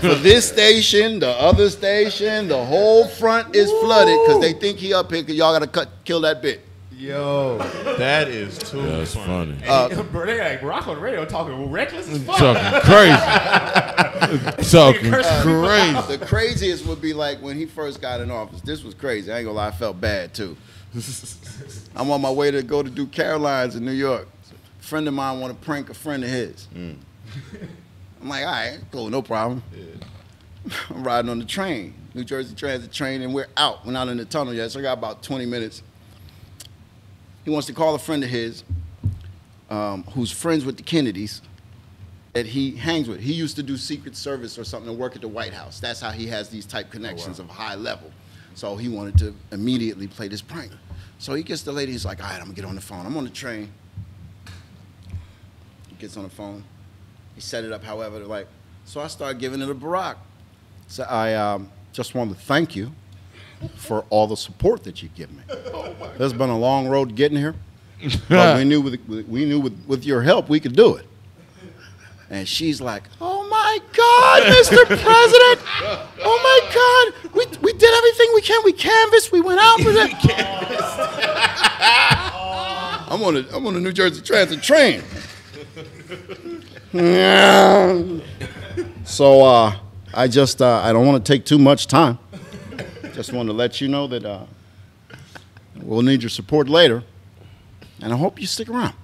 For 0.00 0.14
this 0.14 0.48
station, 0.48 1.18
the 1.18 1.28
other 1.28 1.68
station, 1.68 2.48
the 2.48 2.64
whole 2.64 3.06
front 3.06 3.54
is 3.54 3.70
flooded 3.82 4.18
because 4.24 4.40
they 4.40 4.54
think 4.54 4.78
he 4.78 4.94
up 4.94 5.10
here 5.12 5.22
because 5.22 5.36
y'all 5.36 5.52
got 5.52 5.58
to 5.60 5.66
cut, 5.66 5.88
kill 6.04 6.20
that 6.22 6.40
bit. 6.40 6.60
Yo, 7.04 7.58
that 7.98 8.28
is 8.28 8.56
too 8.56 8.80
That's 8.80 9.14
funny. 9.14 9.52
Bro, 9.62 9.68
uh, 9.70 10.24
they 10.24 10.40
like 10.40 10.62
Rock 10.62 10.88
on 10.88 10.94
the 10.94 11.02
radio 11.02 11.26
talking 11.26 11.70
reckless 11.70 12.08
as 12.08 12.22
fuck. 12.24 12.38
Talking 12.38 12.80
crazy. 12.80 13.20
Talking 14.70 15.12
uh, 15.12 15.42
crazy. 15.42 16.16
The 16.16 16.24
craziest 16.24 16.86
would 16.86 17.02
be 17.02 17.12
like 17.12 17.42
when 17.42 17.58
he 17.58 17.66
first 17.66 18.00
got 18.00 18.22
in 18.22 18.30
office. 18.30 18.62
This 18.62 18.82
was 18.82 18.94
crazy. 18.94 19.30
I 19.30 19.38
ain't 19.38 19.44
gonna 19.44 19.56
lie, 19.56 19.68
I 19.68 19.70
felt 19.70 20.00
bad 20.00 20.32
too. 20.32 20.56
I'm 21.94 22.10
on 22.10 22.22
my 22.22 22.30
way 22.30 22.50
to 22.50 22.62
go 22.62 22.82
to 22.82 22.88
do 22.88 23.06
Carolines 23.06 23.76
in 23.76 23.84
New 23.84 23.92
York. 23.92 24.26
A 24.80 24.82
friend 24.82 25.06
of 25.06 25.12
mine 25.12 25.40
want 25.40 25.52
to 25.52 25.62
prank 25.62 25.90
a 25.90 25.94
friend 25.94 26.24
of 26.24 26.30
his. 26.30 26.68
Mm. 26.74 26.96
I'm 28.22 28.28
like, 28.30 28.46
all 28.46 28.52
right, 28.52 28.78
cool, 28.90 29.10
no 29.10 29.20
problem. 29.20 29.62
I'm 30.88 31.04
riding 31.04 31.30
on 31.30 31.38
the 31.38 31.44
train, 31.44 31.92
New 32.14 32.24
Jersey 32.24 32.54
Transit 32.54 32.90
train, 32.90 33.20
and 33.20 33.34
we're 33.34 33.48
out. 33.58 33.84
We're 33.84 33.92
not 33.92 34.08
in 34.08 34.16
the 34.16 34.24
tunnel 34.24 34.54
yet, 34.54 34.70
so 34.70 34.78
I 34.78 34.82
got 34.82 34.96
about 34.96 35.22
20 35.22 35.44
minutes. 35.44 35.82
He 37.44 37.50
wants 37.50 37.66
to 37.66 37.72
call 37.72 37.94
a 37.94 37.98
friend 37.98 38.24
of 38.24 38.30
his 38.30 38.64
um, 39.70 40.04
who's 40.14 40.30
friends 40.30 40.64
with 40.64 40.76
the 40.76 40.82
Kennedys 40.82 41.42
that 42.32 42.46
he 42.46 42.72
hangs 42.72 43.08
with. 43.08 43.20
He 43.20 43.32
used 43.32 43.56
to 43.56 43.62
do 43.62 43.76
Secret 43.76 44.16
Service 44.16 44.58
or 44.58 44.64
something 44.64 44.90
and 44.90 44.98
work 44.98 45.14
at 45.14 45.20
the 45.20 45.28
White 45.28 45.52
House. 45.52 45.78
That's 45.78 46.00
how 46.00 46.10
he 46.10 46.26
has 46.26 46.48
these 46.48 46.66
type 46.66 46.90
connections 46.90 47.38
of 47.38 47.48
high 47.48 47.74
level. 47.74 48.10
So 48.54 48.76
he 48.76 48.88
wanted 48.88 49.18
to 49.18 49.34
immediately 49.52 50.06
play 50.06 50.28
this 50.28 50.42
prank. 50.42 50.72
So 51.18 51.34
he 51.34 51.42
gets 51.42 51.62
the 51.62 51.72
lady, 51.72 51.92
he's 51.92 52.04
like, 52.04 52.22
all 52.22 52.28
right, 52.28 52.36
I'm 52.38 52.46
gonna 52.46 52.54
get 52.54 52.64
on 52.64 52.74
the 52.74 52.80
phone. 52.80 53.06
I'm 53.06 53.16
on 53.16 53.24
the 53.24 53.30
train. 53.30 53.70
He 55.88 55.96
gets 55.98 56.16
on 56.16 56.24
the 56.24 56.30
phone. 56.30 56.64
He 57.34 57.40
set 57.40 57.64
it 57.64 57.72
up 57.72 57.84
however, 57.84 58.20
like, 58.20 58.46
so 58.84 59.00
I 59.00 59.06
start 59.08 59.38
giving 59.38 59.60
it 59.60 59.68
a 59.68 59.74
Barack. 59.74 60.16
So 60.88 61.04
I 61.04 61.34
um, 61.34 61.70
just 61.92 62.14
wanted 62.14 62.34
to 62.34 62.40
thank 62.40 62.76
you 62.76 62.92
for 63.76 64.04
all 64.10 64.26
the 64.26 64.36
support 64.36 64.84
that 64.84 65.02
you 65.02 65.08
give 65.14 65.30
me. 65.32 65.42
There's 66.18 66.32
been 66.32 66.50
a 66.50 66.58
long 66.58 66.88
road 66.88 67.14
getting 67.14 67.38
here, 67.38 67.54
but 68.28 68.56
we 68.58 68.64
knew 68.64 68.80
with, 68.80 69.00
we 69.28 69.44
knew 69.44 69.60
with, 69.60 69.84
with 69.86 70.04
your 70.04 70.22
help 70.22 70.48
we 70.48 70.60
could 70.60 70.76
do 70.76 70.96
it. 70.96 71.06
And 72.30 72.48
she's 72.48 72.80
like, 72.80 73.04
"Oh 73.20 73.46
my 73.48 73.78
God, 73.92 74.42
Mr. 74.44 74.86
President! 74.86 75.60
Oh 76.24 76.40
my 76.42 76.60
God, 76.74 77.32
we, 77.34 77.44
we 77.60 77.72
did 77.72 77.94
everything 77.94 78.30
we 78.34 78.40
can. 78.40 78.62
We 78.64 78.72
canvassed. 78.72 79.30
We 79.30 79.40
went 79.40 79.60
out 79.60 79.78
with 79.78 79.96
it. 79.96 80.14
I'm 83.08 83.22
on 83.22 83.36
a 83.36 83.44
I'm 83.54 83.66
on 83.66 83.76
a 83.76 83.80
New 83.80 83.92
Jersey 83.92 84.22
Transit 84.22 84.62
train. 84.62 85.02
so 89.04 89.44
uh, 89.44 89.76
I 90.12 90.26
just 90.26 90.62
uh, 90.62 90.80
I 90.82 90.92
don't 90.92 91.06
want 91.06 91.24
to 91.24 91.32
take 91.32 91.44
too 91.44 91.58
much 91.58 91.86
time. 91.86 92.18
Just 93.14 93.32
want 93.32 93.48
to 93.48 93.52
let 93.52 93.80
you 93.80 93.88
know 93.88 94.06
that 94.08 94.24
uh, 94.24 94.44
we'll 95.82 96.02
need 96.02 96.22
your 96.22 96.30
support 96.30 96.68
later, 96.68 97.04
and 98.02 98.12
I 98.12 98.16
hope 98.16 98.40
you 98.40 98.46
stick 98.46 98.68
around. 98.68 98.94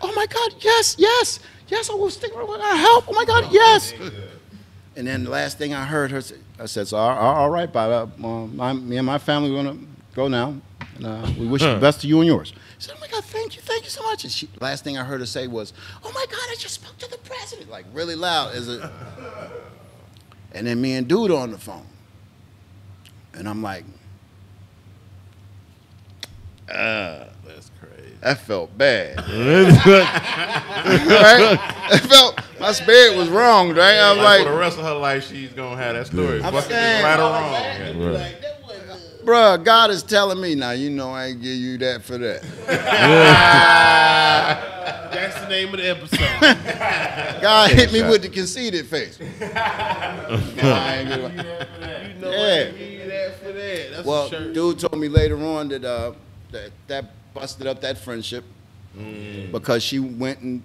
Oh 0.00 0.12
my 0.14 0.26
God, 0.26 0.54
yes, 0.60 0.96
yes, 0.98 1.40
yes, 1.68 1.90
I 1.90 1.94
will 1.94 2.10
stick 2.10 2.34
around. 2.34 2.60
I 2.60 2.76
help. 2.76 3.04
Oh 3.06 3.12
my 3.12 3.24
God, 3.24 3.52
yes. 3.52 3.92
And 4.96 5.06
then 5.06 5.24
the 5.24 5.30
last 5.30 5.58
thing 5.58 5.74
I 5.74 5.84
heard 5.84 6.10
her 6.10 6.20
say, 6.20 6.36
I 6.58 6.66
said, 6.66 6.88
so, 6.88 6.96
all, 6.96 7.50
right, 7.50 7.70
Bob, 7.70 8.12
uh, 8.22 8.74
me 8.74 8.96
and 8.96 9.06
my 9.06 9.18
family 9.18 9.50
are 9.50 9.62
going 9.62 9.78
to 9.78 9.86
go 10.14 10.28
now. 10.28 10.54
And, 10.96 11.06
uh, 11.06 11.26
we 11.38 11.46
wish 11.46 11.62
the 11.62 11.78
best 11.80 12.00
to 12.02 12.06
you 12.06 12.20
and 12.20 12.26
yours. 12.26 12.52
I 12.56 12.60
said, 12.78 12.94
oh 12.96 13.00
my 13.00 13.08
God, 13.08 13.24
thank 13.24 13.56
you, 13.56 13.62
thank 13.62 13.84
you 13.84 13.90
so 13.90 14.02
much. 14.04 14.24
And 14.24 14.32
she, 14.32 14.48
last 14.60 14.84
thing 14.84 14.96
I 14.96 15.04
heard 15.04 15.20
her 15.20 15.26
say 15.26 15.48
was, 15.48 15.72
oh 16.04 16.12
my 16.12 16.24
God, 16.30 16.46
I 16.50 16.54
just 16.58 16.74
spoke 16.74 16.96
to 16.98 17.10
the 17.10 17.18
president, 17.18 17.70
like 17.70 17.84
really 17.92 18.14
loud. 18.14 18.54
As 18.54 18.68
a, 18.68 18.90
and 20.52 20.66
then 20.66 20.80
me 20.80 20.94
and 20.94 21.08
dude 21.08 21.30
on 21.30 21.50
the 21.50 21.58
phone. 21.58 21.86
And 23.36 23.48
I'm 23.48 23.62
like, 23.62 23.84
uh, 26.68 27.24
That's 27.46 27.70
crazy. 27.80 28.14
that 28.22 28.38
felt 28.40 28.76
bad. 28.78 29.16
right? 29.28 29.28
It 31.92 31.98
felt, 32.00 32.40
my 32.60 32.72
spirit 32.72 33.16
was 33.16 33.28
wrong, 33.28 33.70
right? 33.74 33.96
I 33.98 34.12
was 34.12 34.22
Like, 34.22 34.44
for 34.46 34.52
the 34.52 34.58
rest 34.58 34.78
of 34.78 34.84
her 34.84 34.94
life, 34.94 35.28
she's 35.28 35.50
gonna 35.52 35.76
have 35.76 35.94
that 35.94 36.06
story. 36.06 36.42
I'm 36.42 36.58
saying- 36.62 37.04
right 37.04 37.18
or 37.18 38.00
wrong. 38.00 38.14
Right. 38.14 38.36
Bruh, 39.24 39.62
God 39.64 39.90
is 39.90 40.02
telling 40.02 40.40
me, 40.40 40.54
now 40.54 40.70
you 40.72 40.90
know 40.90 41.10
I 41.10 41.26
ain't 41.26 41.40
give 41.42 41.56
you 41.56 41.78
that 41.78 42.02
for 42.02 42.18
that. 42.18 42.42
That's 45.12 45.40
the 45.40 45.48
name 45.48 45.68
of 45.72 45.78
the 45.80 45.88
episode. 45.90 47.40
God 47.42 47.70
hit 47.70 47.92
me 47.92 48.02
with 48.02 48.22
the 48.22 48.28
conceited 48.28 48.86
face. 48.86 49.18
Nah, 49.44 49.56
I 50.76 50.96
ain't 50.96 51.08
give 51.08 51.24
a- 51.24 51.30
You 52.14 52.20
know 52.20 52.30
Yeah. 52.30 52.64
I 52.68 52.70
give 52.72 52.80
you 52.90 53.08
that 53.08 53.38
for 53.40 53.52
that. 53.52 53.90
That's 53.92 54.06
Well, 54.06 54.28
dude 54.52 54.78
told 54.78 54.98
me 54.98 55.08
later 55.08 55.36
on 55.44 55.68
that 55.68 55.84
uh, 55.84 56.12
that, 56.52 56.70
that 56.88 57.04
busted 57.34 57.66
up 57.66 57.80
that 57.82 57.98
friendship 57.98 58.44
because 59.52 59.82
she 59.82 59.98
went 59.98 60.40
and 60.40 60.62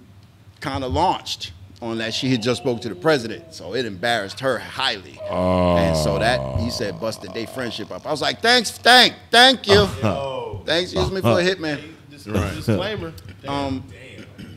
kind 0.62 0.84
of 0.84 0.92
launched 0.94 1.52
on 1.82 1.98
that. 2.00 2.14
She 2.14 2.30
had 2.30 2.42
just 2.42 2.62
spoke 2.62 2.82
to 2.82 2.90
the 2.90 2.96
president, 2.96 3.54
so 3.54 3.74
it 3.76 3.86
embarrassed 3.86 4.40
her 4.42 4.58
highly. 4.60 5.20
and 5.30 5.96
so 5.98 6.20
that 6.20 6.60
he 6.60 6.70
said 6.70 7.00
busted 7.00 7.34
their 7.34 7.48
friendship 7.48 7.92
up. 7.92 8.06
I 8.06 8.12
was 8.12 8.22
like, 8.22 8.42
thanks, 8.42 8.72
thank, 8.72 9.14
thank 9.32 9.68
you, 9.68 9.86
thanks. 10.66 10.94
Use 10.94 11.12
me 11.12 11.22
for 11.22 11.40
a 11.40 11.44
hitman. 11.44 11.94
Dis- 12.10 12.24
Disclaimer. 12.26 13.14
Um, 13.48 13.84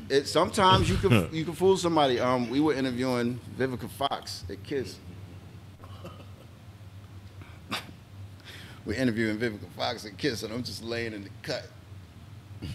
it, 0.08 0.26
sometimes 0.28 0.90
you 0.90 0.96
can 0.96 1.32
you 1.32 1.44
can 1.44 1.54
fool 1.54 1.76
somebody. 1.76 2.18
Um, 2.20 2.50
we 2.50 2.60
were 2.60 2.74
interviewing 2.74 3.40
Vivica 3.58 3.88
Fox 3.88 4.44
at 4.50 4.62
Kiss. 4.62 4.96
we're 8.84 8.94
interviewing 8.94 9.38
Vivica 9.38 9.70
Fox 9.76 10.04
at 10.04 10.18
Kiss, 10.18 10.42
and 10.42 10.52
I'm 10.52 10.62
just 10.62 10.82
laying 10.84 11.12
in 11.14 11.22
the 11.24 11.30
cut, 11.42 11.66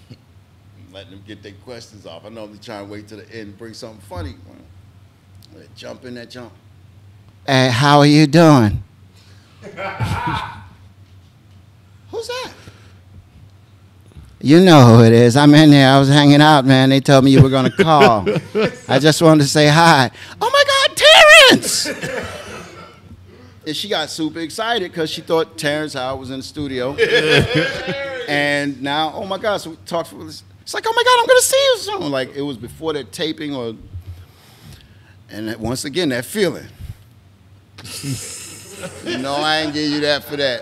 letting 0.97 1.11
them 1.11 1.23
get 1.27 1.43
their 1.43 1.51
questions 1.63 2.07
off. 2.07 2.25
I 2.25 2.29
normally 2.29 2.57
try 2.57 2.79
and 2.79 2.89
wait 2.89 3.07
to 3.09 3.17
the 3.17 3.31
end, 3.31 3.49
and 3.49 3.57
bring 3.57 3.75
something 3.75 4.01
funny. 4.01 4.33
Well, 4.47 4.57
they 5.53 5.67
jump 5.75 6.05
in 6.05 6.15
that 6.15 6.31
jump. 6.31 6.51
Hey, 7.45 7.69
how 7.69 7.99
are 7.99 8.07
you 8.07 8.25
doing? 8.25 8.83
Who's 9.61 9.75
that? 12.27 12.51
You 14.41 14.59
know 14.59 14.85
who 14.85 15.03
it 15.03 15.13
is. 15.13 15.35
I'm 15.35 15.53
in 15.55 15.71
there. 15.71 15.93
I 15.93 15.99
was 15.99 16.09
hanging 16.09 16.41
out, 16.41 16.65
man. 16.65 16.89
They 16.89 16.99
told 16.99 17.25
me 17.25 17.31
you 17.31 17.41
were 17.41 17.49
going 17.49 17.69
to 17.69 17.83
call. 17.83 18.27
I 18.87 18.97
just 18.99 19.21
wanted 19.21 19.43
to 19.43 19.49
say 19.49 19.67
hi. 19.67 20.09
Oh 20.41 20.49
my 20.49 20.63
God, 20.67 20.97
Terrence! 21.49 21.87
and 23.67 23.75
she 23.75 23.89
got 23.89 24.09
super 24.09 24.39
excited 24.39 24.91
because 24.91 25.09
she 25.11 25.21
thought 25.21 25.57
Terrence 25.57 25.93
Howard 25.93 26.19
was 26.19 26.31
in 26.31 26.39
the 26.39 26.43
studio. 26.43 26.95
and 28.27 28.81
now, 28.81 29.11
oh 29.13 29.25
my 29.25 29.37
God, 29.37 29.57
so 29.57 29.71
we 29.71 29.75
talked 29.85 30.09
for 30.09 30.23
this. 30.23 30.43
It's 30.67 30.73
like, 30.73 30.83
oh 30.85 30.91
my 30.93 31.01
God, 31.01 31.19
I'm 31.21 31.27
going 31.27 31.39
to 31.39 31.45
see 31.45 31.63
you 31.63 31.77
soon. 31.77 32.11
Like 32.11 32.35
it 32.35 32.41
was 32.41 32.57
before 32.57 32.91
that 32.91 33.13
taping 33.13 33.55
or. 33.55 33.73
And 35.29 35.47
that, 35.47 35.61
once 35.61 35.85
again, 35.85 36.09
that 36.09 36.25
feeling. 36.25 36.67
you 39.05 39.17
know, 39.17 39.35
I 39.35 39.59
ain't 39.59 39.73
give 39.73 39.89
you 39.89 40.01
that 40.01 40.25
for 40.25 40.35
that. 40.35 40.59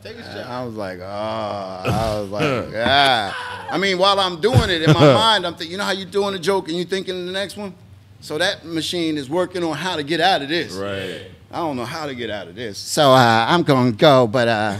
Take 0.00 0.18
a 0.18 0.22
shot. 0.22 0.46
I 0.46 0.64
was 0.64 0.76
like, 0.76 1.00
oh, 1.00 1.02
I 1.02 2.20
was 2.20 2.30
like, 2.30 2.72
ah. 2.76 3.68
I 3.68 3.78
mean, 3.78 3.98
while 3.98 4.20
I'm 4.20 4.40
doing 4.40 4.70
it 4.70 4.80
in 4.80 4.92
my 4.92 5.12
mind, 5.14 5.44
I'm 5.44 5.56
thinking, 5.56 5.72
you 5.72 5.78
know 5.78 5.84
how 5.84 5.90
you're 5.90 6.06
doing 6.06 6.36
a 6.36 6.38
joke 6.38 6.68
and 6.68 6.76
you're 6.76 6.86
thinking 6.86 7.26
the 7.26 7.32
next 7.32 7.56
one? 7.56 7.74
So 8.20 8.38
that 8.38 8.64
machine 8.64 9.18
is 9.18 9.28
working 9.28 9.64
on 9.64 9.76
how 9.76 9.96
to 9.96 10.04
get 10.04 10.20
out 10.20 10.42
of 10.42 10.48
this. 10.48 10.72
Right. 10.72 11.32
I 11.50 11.56
don't 11.56 11.76
know 11.76 11.84
how 11.84 12.06
to 12.06 12.14
get 12.14 12.30
out 12.30 12.46
of 12.46 12.54
this. 12.54 12.78
So 12.78 13.10
uh, 13.10 13.46
I'm 13.48 13.64
going 13.64 13.90
to 13.90 13.98
go, 13.98 14.28
but 14.28 14.46
uh, 14.46 14.78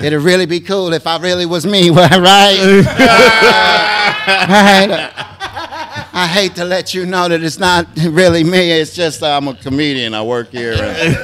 it'd 0.04 0.22
really 0.22 0.46
be 0.46 0.60
cool 0.60 0.92
if 0.92 1.06
I 1.06 1.18
really 1.18 1.46
was 1.46 1.66
me, 1.66 1.90
right? 1.90 2.16
right? 4.26 5.12
I 6.12 6.26
hate 6.26 6.54
to 6.56 6.64
let 6.64 6.92
you 6.92 7.06
know 7.06 7.28
that 7.28 7.42
it's 7.42 7.58
not 7.58 7.86
really 7.96 8.42
me. 8.44 8.72
It's 8.72 8.94
just 8.94 9.22
uh, 9.22 9.36
I'm 9.36 9.48
a 9.48 9.54
comedian. 9.54 10.12
I 10.14 10.22
work 10.22 10.50
here. 10.50 10.72
And, 10.74 11.16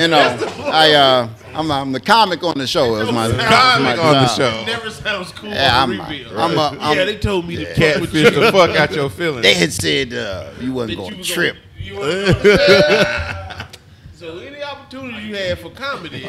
you 0.00 0.08
know, 0.08 0.36
I 0.64 0.92
uh, 0.94 1.28
I'm, 1.54 1.70
I'm 1.70 1.92
the 1.92 2.00
comic 2.00 2.42
on 2.42 2.56
the 2.58 2.66
show. 2.66 2.96
Is 2.96 3.12
my, 3.12 3.28
Comic 3.28 3.96
my 3.96 3.98
on 3.98 4.14
the 4.22 4.26
job. 4.26 4.36
show. 4.36 4.64
Never 4.64 4.90
sounds 4.90 5.30
cool 5.32 5.50
Yeah, 5.50 5.76
on 5.82 5.90
I'm, 5.90 5.96
the 5.98 6.02
reveal. 6.02 6.40
I'm, 6.40 6.58
a, 6.58 6.76
I'm, 6.80 6.96
yeah, 6.98 7.04
they 7.04 7.16
told 7.18 7.46
me 7.46 7.56
to 7.56 7.66
fuck 7.66 8.00
with 8.00 8.12
Catfish 8.12 8.34
the 8.34 8.50
fuck 8.52 8.70
out 8.70 8.92
your 8.94 9.10
feelings. 9.10 9.42
they 9.42 9.54
had 9.54 9.72
said 9.72 10.12
uh, 10.14 10.50
you 10.60 10.72
wasn't 10.72 10.98
going 10.98 11.16
to 11.16 11.22
trip. 11.22 11.54
gonna- 11.56 11.64
you 11.78 11.96
was- 11.96 13.66
so 14.14 14.38
any 14.38 14.62
opportunity 14.62 15.22
you 15.28 15.34
had 15.36 15.58
for 15.58 15.70
comedy, 15.70 16.26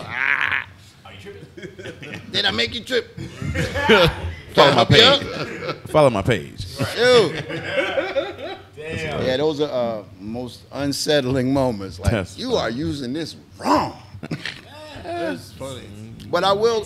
Did 2.31 2.45
I 2.45 2.51
make 2.51 2.73
you 2.75 2.83
trip? 2.83 3.17
Follow 4.55 4.71
my 4.71 4.73
Help 4.73 4.91
you 4.91 5.03
out? 5.03 5.19
page. 5.21 5.91
Follow 5.91 6.09
my 6.09 6.21
page. 6.21 6.77
Dude. 6.95 7.43
Yeah, 8.77 9.37
those 9.37 9.59
are 9.61 9.99
uh, 9.99 10.03
most 10.19 10.61
unsettling 10.71 11.51
moments. 11.53 11.99
Like 11.99 12.11
That's 12.11 12.37
you 12.37 12.53
are 12.55 12.69
using 12.69 13.13
this 13.13 13.35
wrong. 13.57 14.01
that's 15.03 15.51
funny. 15.53 15.83
But 16.29 16.43
I 16.43 16.53
will, 16.53 16.85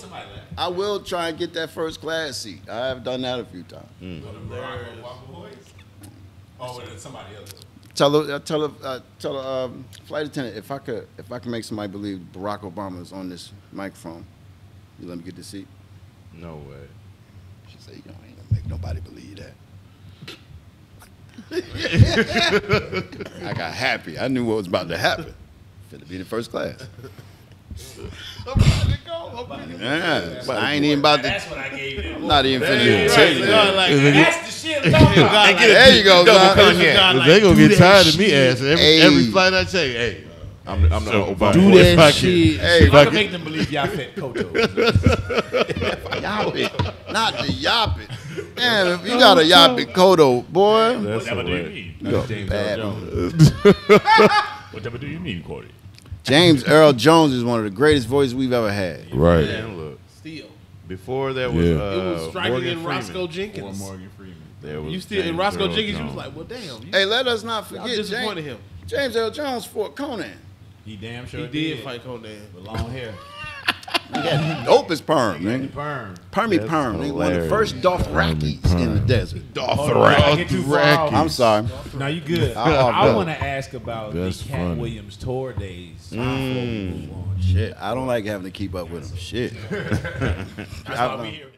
I 0.58 0.68
will 0.68 1.00
try 1.02 1.30
and 1.30 1.38
get 1.38 1.54
that 1.54 1.70
first 1.72 2.02
class 2.02 2.38
seat. 2.38 2.62
I 2.70 2.88
have 2.88 3.04
done 3.04 3.22
that 3.22 3.40
a 3.40 3.46
few 3.46 3.64
times. 3.64 4.24
Oh, 6.62 6.78
with 6.78 7.00
somebody 7.00 7.36
else. 7.36 7.54
Tell 8.00 8.10
the 8.12 8.36
uh, 8.36 8.40
tell 8.40 8.66
the 8.66 8.88
uh, 8.88 9.00
tell 9.20 9.34
the 9.34 9.46
um, 9.46 9.84
flight 10.06 10.26
attendant 10.26 10.56
if 10.56 10.72
I 10.72 10.78
could 10.78 11.06
if 11.18 11.34
I 11.34 11.40
can 11.40 11.52
make 11.52 11.66
somebody 11.66 11.92
believe 11.92 12.22
Barack 12.32 12.62
Obama 12.62 13.02
is 13.02 13.12
on 13.12 13.28
this 13.28 13.52
microphone, 13.74 14.26
you 15.02 15.06
let 15.10 15.18
me 15.18 15.26
get 15.26 15.36
the 15.36 15.44
seat. 15.44 15.68
No 16.32 16.56
way. 16.56 16.88
She 17.68 17.76
said, 17.78 17.96
"You 17.98 18.04
don't 18.04 18.16
ain't 18.26 18.38
gonna 18.38 18.54
make 18.54 18.66
nobody 18.70 19.02
believe 19.02 19.36
that." 19.36 19.54
I 23.46 23.54
got 23.54 23.74
happy. 23.74 24.18
I 24.18 24.30
knew 24.30 24.46
what 24.46 24.56
was 24.56 24.68
about 24.68 24.88
to 24.88 24.98
happen. 24.98 25.34
Finna 25.92 26.08
be 26.08 26.20
the 26.20 26.24
first 26.24 26.52
class. 26.52 26.82
Yeah, 29.80 30.44
but 30.46 30.58
I 30.58 30.74
ain't 30.74 30.86
even 30.86 31.00
about 31.00 31.18
to. 31.18 31.24
That's 31.24 31.50
what 31.50 31.60
I 31.60 31.70
gave 31.70 32.04
them. 32.04 32.16
I'm 32.16 32.28
not 32.28 32.46
even 32.46 32.68
finna 32.68 33.14
tell 33.14 33.34
you 33.34 33.46
that. 33.46 34.14
That's 34.14 34.62
the 34.62 34.68
shit 34.68 34.86
I'm. 34.86 35.56
There 35.60 35.98
you 35.98 36.04
go, 36.04 36.26
son. 36.26 36.78
they 37.26 37.40
gonna 37.40 37.56
get 37.56 37.78
tired 37.78 38.08
of 38.08 38.18
me 38.18 38.34
asking 38.34 38.68
every, 38.68 38.84
Hey. 38.84 39.02
every 39.02 39.26
flight 39.28 39.54
I 39.54 39.64
take. 39.64 39.96
Hey, 39.96 40.24
I'm, 40.68 40.92
I'm 40.92 41.04
so 41.04 41.12
not 41.12 41.30
if 41.30 41.38
Obama. 41.38 41.54
Do 41.54 41.78
if 41.78 41.96
that 41.96 42.00
I 42.00 42.12
shit. 42.12 42.60
Hey, 42.60 42.88
if 42.88 42.94
I 42.94 43.02
I 43.02 43.06
can- 43.06 43.14
make 43.14 43.32
them 43.32 43.44
believe 43.44 43.72
y'all 43.72 43.88
fed 43.88 44.16
Koto. 44.16 44.54
Yop 46.20 46.56
it, 46.56 46.72
not 47.12 47.38
the 47.40 47.52
yop 47.52 48.00
it. 48.00 48.10
Damn, 48.56 49.00
if 49.00 49.06
you 49.06 49.18
got 49.18 49.38
a 49.38 49.42
oh, 49.42 49.44
yop 49.44 49.80
it 49.80 49.90
Kodo, 49.94 50.48
boy. 50.48 51.00
That's 51.00 51.26
Whatever 51.30 51.44
do 51.44 51.52
you 51.56 51.64
mean? 51.64 51.96
You 52.02 52.24
James 52.28 52.50
bad 52.50 52.80
Earl 52.80 52.92
one. 52.94 54.30
Whatever 54.72 54.98
do 54.98 55.08
you 55.08 55.20
mean, 55.20 55.44
Cordy? 55.44 55.70
James 56.24 56.64
Earl 56.66 56.94
Jones 56.94 57.34
is 57.34 57.44
one 57.44 57.60
of 57.60 57.64
the 57.66 57.72
greatest 57.72 58.08
voices 58.08 58.36
we've 58.36 58.54
ever 58.54 58.72
had. 58.72 59.14
right. 59.14 59.46
Man, 59.46 59.78
look. 59.78 60.00
Still, 60.16 60.48
Before 60.88 61.34
that 61.34 61.54
was 61.54 61.66
Yeah. 61.68 61.76
uh, 61.76 61.92
it 61.92 62.04
was 62.04 62.30
striking 62.30 62.52
Morgan 62.52 62.78
in 62.80 62.84
Roscoe 62.84 63.12
Freeman. 63.14 63.32
Jenkins. 63.32 63.80
Morgan 63.80 64.10
Freeman. 64.18 64.36
There 64.62 64.82
was 64.82 64.94
You 64.94 65.00
still 65.00 65.26
in 65.26 65.38
Roscoe 65.38 65.66
Earl 65.68 65.74
Jenkins? 65.74 66.00
You 66.00 66.06
was 66.06 66.16
like, 66.16 66.36
well, 66.36 66.46
damn. 66.46 66.62
You, 66.84 66.90
Hey, 66.92 67.06
let 67.06 67.28
us 67.28 67.44
not 67.44 67.68
forget. 67.68 67.82
I 67.84 67.88
forget 67.88 67.98
disappointed 67.98 68.44
James, 68.44 68.48
him. 68.58 68.58
James 68.88 69.16
Earl 69.16 69.32
Jones 69.32 69.66
fought 69.66 69.96
Conan. 69.96 70.38
He 70.86 70.96
damn 70.98 71.26
sure 71.28 71.42
He 71.42 71.48
did 71.48 71.84
fight 71.84 72.04
Conan. 72.04 72.48
With 72.54 72.64
long 72.66 72.90
hair. 72.92 73.14
He 74.14 74.20
had 74.22 74.66
dopest 74.68 75.06
perm, 75.06 75.44
man. 75.44 75.68
Burn. 75.68 76.16
Permy 76.32 76.58
That's 76.58 76.70
perm. 76.70 76.98
Nigga, 76.98 77.12
one 77.14 77.28
of 77.28 77.34
the 77.34 77.46
hilarious. 77.46 77.50
first 77.50 77.76
Dothrakis 77.76 78.80
in 78.80 78.96
the 78.96 79.00
desert. 79.02 79.44
Hold 79.58 79.92
on, 79.92 80.04
I 80.14 80.36
get 80.36 80.50
too 80.50 80.64
far 80.64 80.80
off. 80.80 81.14
I'm 81.14 81.30
sorry. 81.30 81.68
No, 81.96 82.08
you 82.08 82.22
good. 82.22 82.56
I'll 82.58 82.88
off 82.88 82.96
I 82.96 83.14
want 83.14 83.30
to 83.30 83.44
ask 83.44 83.74
about 83.74 84.14
That's 84.14 84.42
the 84.42 84.50
Katt 84.50 84.60
funny. 84.70 84.82
Williams 84.82 85.16
tour 85.18 85.54
days. 85.54 86.10
Mm. 86.12 86.18
Before 86.18 86.26
we 86.26 87.08
move 87.08 87.12
on. 87.12 87.42
Shit, 87.42 87.78
I 87.80 87.94
don't 87.94 88.08
like 88.08 88.26
having 88.26 88.46
to 88.46 88.52
keep 88.52 88.74
up 88.76 88.90
with 88.90 89.12
him. 89.12 89.18
Shit. 89.18 89.54
That's 89.70 90.86
why 90.88 91.22
we 91.22 91.30
here. 91.30 91.49